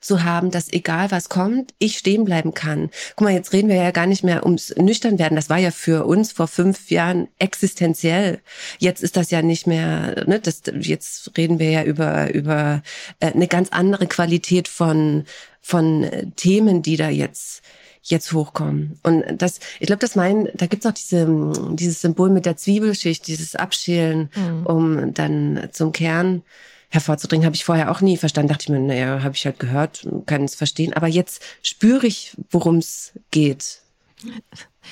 zu 0.03 0.25
haben, 0.25 0.51
dass 0.51 0.73
egal 0.73 1.11
was 1.11 1.29
kommt, 1.29 1.75
ich 1.79 1.97
stehen 1.97 2.25
bleiben 2.25 2.55
kann. 2.55 2.91
Guck 3.17 3.25
mal, 3.25 3.33
jetzt 3.33 3.53
reden 3.53 3.69
wir 3.69 3.77
ja 3.77 3.93
gar 3.93 4.07
nicht 4.07 4.25
mehr 4.25 4.45
ums 4.45 4.75
nüchtern 4.77 5.19
werden. 5.19 5.37
Das 5.37 5.49
war 5.49 5.59
ja 5.59 5.71
für 5.71 6.05
uns 6.05 6.33
vor 6.33 6.49
fünf 6.49 6.91
Jahren 6.91 7.29
existenziell. 7.39 8.41
Jetzt 8.79 9.03
ist 9.03 9.17
das 9.17 9.31
ja 9.31 9.43
nicht 9.43 9.67
mehr, 9.67 10.25
ne, 10.27 10.41
das, 10.41 10.63
jetzt 10.81 11.31
reden 11.39 11.61
wir 11.61 11.71
ja 11.71 11.85
über, 11.85 12.35
über 12.35 12.83
äh, 13.21 13.33
eine 13.33 13.47
ganz 13.47 13.69
andere 13.71 14.09
Qualität 14.09 14.67
von, 14.67 15.25
von 15.61 16.33
Themen, 16.35 16.83
die 16.83 16.97
da 16.97 17.09
jetzt 17.09 17.63
jetzt 18.03 18.33
hochkommen. 18.33 18.99
Und 19.03 19.25
das, 19.37 19.61
ich 19.79 19.87
glaube, 19.87 20.01
das 20.01 20.17
meinen, 20.17 20.49
da 20.55 20.67
gibt's 20.67 20.87
auch 20.87 20.93
diese, 20.93 21.53
dieses 21.73 22.01
Symbol 22.01 22.31
mit 22.31 22.47
der 22.47 22.57
Zwiebelschicht, 22.57 23.27
dieses 23.27 23.55
Abschälen, 23.55 24.31
mhm. 24.35 24.67
um 24.67 25.15
dann 25.15 25.69
zum 25.73 25.93
Kern 25.93 26.43
hervorzudringen, 26.89 27.47
habe 27.47 27.57
ich 27.57 27.65
vorher 27.65 27.91
auch 27.91 28.01
nie 28.01 28.17
verstanden. 28.17 28.49
Dachte 28.49 28.65
ich 28.65 28.69
mir, 28.69 28.81
naja, 28.81 29.23
habe 29.23 29.35
ich 29.35 29.47
halt 29.47 29.59
gehört, 29.59 30.07
kann 30.27 30.45
es 30.45 30.55
verstehen. 30.55 30.93
Aber 30.93 31.07
jetzt 31.07 31.43
spüre 31.63 32.07
ich, 32.07 32.37
worum 32.51 32.77
es 32.77 33.13
geht. 33.31 33.81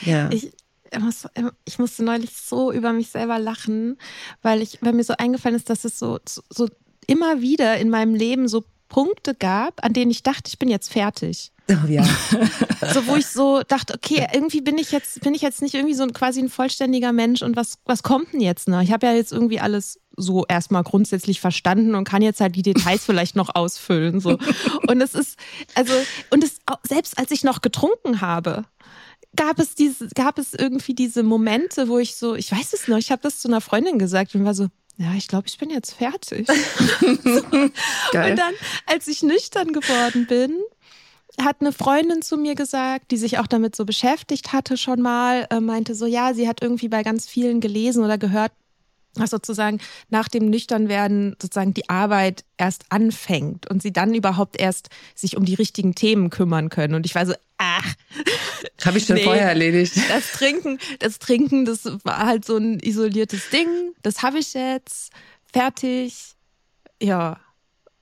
Ja. 0.02 0.30
Ich, 0.30 0.52
ich 1.64 1.78
musste 1.78 2.04
neulich 2.04 2.30
so 2.32 2.72
über 2.72 2.92
mich 2.92 3.08
selber 3.08 3.38
lachen, 3.38 3.98
weil 4.40 4.62
ich, 4.62 4.78
weil 4.80 4.92
mir 4.94 5.04
so 5.04 5.14
eingefallen 5.18 5.56
ist, 5.56 5.68
dass 5.68 5.84
es 5.84 5.98
so, 5.98 6.18
so 6.48 6.68
immer 7.06 7.42
wieder 7.42 7.76
in 7.78 7.90
meinem 7.90 8.14
Leben 8.14 8.48
so 8.48 8.64
Punkte 8.88 9.34
gab, 9.34 9.84
an 9.84 9.92
denen 9.92 10.10
ich 10.10 10.22
dachte, 10.22 10.48
ich 10.48 10.58
bin 10.58 10.68
jetzt 10.68 10.92
fertig. 10.92 11.52
Oh, 11.70 11.86
ja. 11.88 12.04
so 12.92 13.06
wo 13.06 13.16
ich 13.16 13.26
so 13.26 13.62
dachte, 13.62 13.94
okay, 13.94 14.26
irgendwie 14.32 14.60
bin 14.60 14.78
ich 14.78 14.90
jetzt 14.90 15.20
bin 15.20 15.34
ich 15.34 15.42
jetzt 15.42 15.62
nicht 15.62 15.74
irgendwie 15.74 15.94
so 15.94 16.02
ein, 16.02 16.12
quasi 16.12 16.40
ein 16.40 16.48
vollständiger 16.48 17.12
Mensch 17.12 17.42
und 17.42 17.56
was 17.56 17.78
was 17.84 18.02
kommt 18.02 18.32
denn 18.32 18.40
jetzt 18.40 18.68
noch? 18.68 18.80
Ich 18.80 18.92
habe 18.92 19.06
ja 19.06 19.12
jetzt 19.12 19.32
irgendwie 19.32 19.60
alles 19.60 20.00
so 20.16 20.44
erstmal 20.48 20.82
grundsätzlich 20.82 21.40
verstanden 21.40 21.94
und 21.94 22.04
kann 22.04 22.22
jetzt 22.22 22.40
halt 22.40 22.56
die 22.56 22.62
Details 22.62 23.04
vielleicht 23.06 23.36
noch 23.36 23.54
ausfüllen 23.54 24.20
so. 24.20 24.38
Und 24.88 25.00
es 25.00 25.14
ist 25.14 25.38
also 25.74 25.92
und 26.30 26.44
es 26.44 26.58
selbst 26.86 27.18
als 27.18 27.30
ich 27.30 27.44
noch 27.44 27.60
getrunken 27.62 28.20
habe, 28.20 28.64
gab 29.36 29.58
es 29.58 29.74
diese 29.74 30.08
gab 30.08 30.38
es 30.38 30.54
irgendwie 30.54 30.94
diese 30.94 31.22
Momente, 31.22 31.88
wo 31.88 31.98
ich 31.98 32.16
so, 32.16 32.34
ich 32.34 32.50
weiß 32.50 32.72
es 32.72 32.88
noch, 32.88 32.98
ich 32.98 33.12
habe 33.12 33.22
das 33.22 33.40
zu 33.40 33.48
einer 33.48 33.60
Freundin 33.60 33.98
gesagt 33.98 34.34
und 34.34 34.44
war 34.44 34.54
so, 34.54 34.68
ja, 35.00 35.14
ich 35.14 35.28
glaube, 35.28 35.46
ich 35.46 35.56
bin 35.56 35.70
jetzt 35.70 35.94
fertig. 35.94 36.46
und 37.00 37.72
dann, 38.12 38.54
als 38.84 39.08
ich 39.08 39.22
nüchtern 39.22 39.72
geworden 39.72 40.26
bin, 40.26 40.58
hat 41.44 41.60
eine 41.60 41.72
Freundin 41.72 42.22
zu 42.22 42.36
mir 42.36 42.54
gesagt, 42.54 43.10
die 43.10 43.16
sich 43.16 43.38
auch 43.38 43.46
damit 43.46 43.76
so 43.76 43.84
beschäftigt 43.84 44.52
hatte 44.52 44.76
schon 44.76 45.00
mal, 45.00 45.46
äh, 45.50 45.60
meinte 45.60 45.94
so, 45.94 46.06
ja, 46.06 46.34
sie 46.34 46.48
hat 46.48 46.62
irgendwie 46.62 46.88
bei 46.88 47.02
ganz 47.02 47.28
vielen 47.28 47.60
gelesen 47.60 48.04
oder 48.04 48.18
gehört, 48.18 48.52
dass 49.14 49.30
sozusagen 49.30 49.80
nach 50.08 50.28
dem 50.28 50.50
Nüchternwerden 50.50 51.36
sozusagen 51.40 51.74
die 51.74 51.88
Arbeit 51.88 52.44
erst 52.58 52.84
anfängt 52.90 53.68
und 53.68 53.82
sie 53.82 53.92
dann 53.92 54.14
überhaupt 54.14 54.60
erst 54.60 54.88
sich 55.14 55.36
um 55.36 55.44
die 55.44 55.54
richtigen 55.54 55.94
Themen 55.94 56.30
kümmern 56.30 56.68
können. 56.68 56.94
Und 56.94 57.06
ich 57.06 57.14
war 57.14 57.26
so, 57.26 57.34
ach. 57.58 57.94
Habe 58.84 58.98
ich 58.98 59.06
schon 59.06 59.16
nee, 59.16 59.24
vorher 59.24 59.48
erledigt. 59.48 59.96
Das 60.08 60.32
Trinken, 60.32 60.78
das 61.00 61.18
Trinken, 61.18 61.64
das 61.64 61.84
war 62.04 62.26
halt 62.26 62.44
so 62.44 62.56
ein 62.56 62.78
isoliertes 62.80 63.50
Ding. 63.50 63.68
Das 64.02 64.22
habe 64.22 64.38
ich 64.38 64.54
jetzt. 64.54 65.10
Fertig. 65.52 66.36
Ja, 67.02 67.40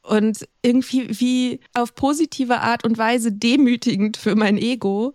und 0.09 0.48
irgendwie 0.62 1.20
wie 1.20 1.61
auf 1.74 1.94
positive 1.94 2.61
Art 2.61 2.84
und 2.84 2.98
Weise 2.98 3.32
demütigend 3.32 4.16
für 4.16 4.34
mein 4.34 4.56
Ego, 4.56 5.14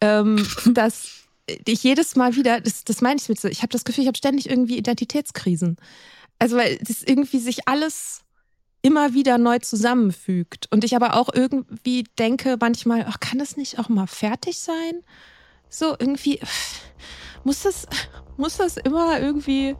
ähm, 0.00 0.46
dass 0.66 1.10
ich 1.66 1.82
jedes 1.82 2.16
Mal 2.16 2.36
wieder, 2.36 2.60
das, 2.60 2.84
das 2.84 3.00
meine 3.00 3.18
ich 3.20 3.28
mit 3.28 3.40
so, 3.40 3.48
ich 3.48 3.62
habe 3.62 3.72
das 3.72 3.84
Gefühl, 3.84 4.02
ich 4.02 4.08
habe 4.08 4.18
ständig 4.18 4.48
irgendwie 4.48 4.76
Identitätskrisen. 4.76 5.76
Also 6.38 6.56
weil 6.56 6.78
das 6.78 7.02
irgendwie 7.02 7.38
sich 7.38 7.66
alles 7.66 8.22
immer 8.82 9.14
wieder 9.14 9.38
neu 9.38 9.58
zusammenfügt. 9.58 10.68
Und 10.70 10.84
ich 10.84 10.94
aber 10.94 11.16
auch 11.16 11.28
irgendwie 11.32 12.04
denke 12.18 12.56
manchmal, 12.60 13.06
ach, 13.08 13.18
kann 13.20 13.38
das 13.38 13.56
nicht 13.56 13.78
auch 13.78 13.88
mal 13.88 14.06
fertig 14.06 14.58
sein? 14.58 15.02
So 15.68 15.96
irgendwie, 15.98 16.40
muss 17.44 17.62
das, 17.62 17.86
muss 18.36 18.56
das 18.56 18.76
immer 18.76 19.20
irgendwie 19.20 19.74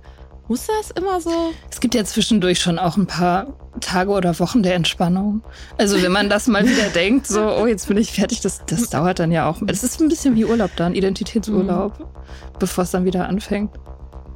muss 0.49 0.67
das 0.67 0.91
immer 0.91 1.21
so? 1.21 1.53
Es 1.71 1.81
gibt 1.81 1.95
ja 1.95 2.05
zwischendurch 2.05 2.59
schon 2.61 2.79
auch 2.79 2.97
ein 2.97 3.07
paar 3.07 3.47
Tage 3.81 4.11
oder 4.11 4.39
Wochen 4.39 4.63
der 4.63 4.75
Entspannung. 4.75 5.43
Also 5.77 6.03
wenn 6.03 6.13
man 6.13 6.29
das 6.29 6.47
mal 6.47 6.67
wieder 6.67 6.89
denkt, 6.95 7.27
so, 7.27 7.43
oh, 7.43 7.67
jetzt 7.67 7.87
bin 7.89 7.97
ich 7.99 8.13
fertig, 8.13 8.41
das, 8.41 8.65
das 8.67 8.91
dauert 8.91 9.19
dann 9.19 9.31
ja 9.31 9.49
auch. 9.49 9.61
Es 9.67 9.85
ist 9.85 10.01
ein 10.01 10.09
bisschen 10.09 10.35
wie 10.35 10.45
Urlaub 10.45 10.71
dann, 10.77 10.95
Identitätsurlaub, 10.95 12.01
mhm. 12.01 12.05
bevor 12.59 12.85
es 12.85 12.91
dann 12.91 13.05
wieder 13.05 13.29
anfängt. 13.29 13.71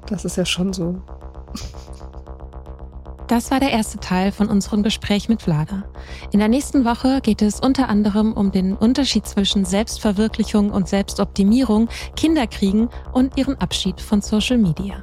Das 0.06 0.24
ist 0.24 0.36
ja 0.36 0.44
schon 0.44 0.72
so. 0.72 1.00
Das 3.28 3.50
war 3.50 3.60
der 3.60 3.70
erste 3.70 3.98
Teil 3.98 4.30
von 4.30 4.48
unserem 4.48 4.82
Gespräch 4.82 5.30
mit 5.30 5.40
Vlada. 5.40 5.84
In 6.32 6.38
der 6.38 6.48
nächsten 6.48 6.84
Woche 6.84 7.20
geht 7.22 7.40
es 7.40 7.60
unter 7.60 7.88
anderem 7.88 8.34
um 8.34 8.52
den 8.52 8.76
Unterschied 8.76 9.26
zwischen 9.26 9.64
Selbstverwirklichung 9.64 10.70
und 10.70 10.86
Selbstoptimierung, 10.86 11.88
Kinderkriegen 12.14 12.90
und 13.12 13.38
ihren 13.38 13.58
Abschied 13.58 14.02
von 14.02 14.20
Social 14.20 14.58
Media. 14.58 15.00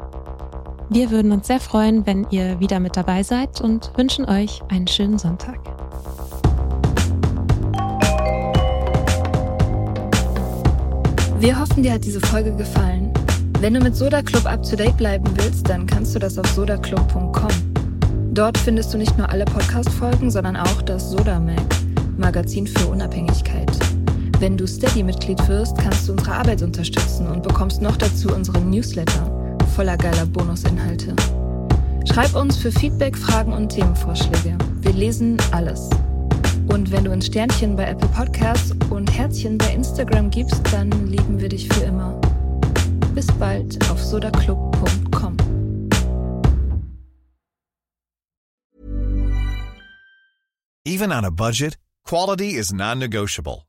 Wir 0.91 1.11
würden 1.11 1.31
uns 1.31 1.45
sehr 1.45 1.59
freuen, 1.59 2.07
wenn 2.07 2.25
ihr 2.31 2.59
wieder 2.59 2.79
mit 2.79 2.97
dabei 2.97 3.21
seid 3.21 3.61
und 3.61 3.91
wünschen 3.95 4.25
euch 4.25 4.63
einen 4.69 4.87
schönen 4.87 5.19
Sonntag. 5.19 5.59
Wir 11.39 11.59
hoffen, 11.59 11.83
dir 11.83 11.93
hat 11.93 12.03
diese 12.03 12.19
Folge 12.19 12.55
gefallen. 12.55 13.13
Wenn 13.59 13.75
du 13.75 13.81
mit 13.81 13.95
Soda 13.95 14.23
Club 14.23 14.47
up 14.47 14.63
to 14.63 14.75
date 14.75 14.97
bleiben 14.97 15.25
willst, 15.35 15.69
dann 15.69 15.85
kannst 15.85 16.15
du 16.15 16.19
das 16.19 16.39
auf 16.39 16.47
sodaclub.com. 16.47 17.51
Dort 18.33 18.57
findest 18.57 18.91
du 18.91 18.97
nicht 18.97 19.15
nur 19.15 19.29
alle 19.29 19.45
Podcast-Folgen, 19.45 20.31
sondern 20.31 20.57
auch 20.57 20.81
das 20.81 21.11
Sodamag, 21.11 21.61
Magazin 22.17 22.65
für 22.65 22.87
Unabhängigkeit. 22.87 23.69
Wenn 24.39 24.57
du 24.57 24.65
Steady-Mitglied 24.65 25.47
wirst, 25.47 25.77
kannst 25.77 26.07
du 26.07 26.13
unsere 26.13 26.33
Arbeit 26.33 26.63
unterstützen 26.63 27.27
und 27.27 27.43
bekommst 27.43 27.79
noch 27.79 27.95
dazu 27.95 28.33
unseren 28.33 28.71
Newsletter 28.71 29.38
voller 29.79 29.95
geiler 29.95 30.25
Bonusinhalte. 30.25 31.15
Schreib 32.03 32.35
uns 32.35 32.57
für 32.57 32.69
Feedback, 32.69 33.17
Fragen 33.17 33.53
und 33.53 33.69
Themenvorschläge. 33.69 34.57
Wir 34.81 34.91
lesen 34.91 35.37
alles. 35.51 35.89
Und 36.67 36.91
wenn 36.91 37.05
du 37.05 37.11
ein 37.11 37.21
Sternchen 37.21 37.77
bei 37.77 37.85
Apple 37.85 38.09
Podcasts 38.09 38.73
und 38.89 39.09
Herzchen 39.09 39.57
bei 39.57 39.73
Instagram 39.73 40.31
gibst, 40.31 40.61
dann 40.73 40.91
lieben 41.07 41.39
wir 41.39 41.47
dich 41.47 41.69
für 41.69 41.85
immer. 41.85 42.19
Bis 43.15 43.27
bald 43.27 43.79
auf 43.89 44.03
sodaclub.com. 44.03 45.37
Even 50.83 51.13
on 51.13 51.23
a 51.23 51.31
budget, 51.31 51.77
quality 52.03 52.49
is 52.49 52.73
non-negotiable. 52.73 53.68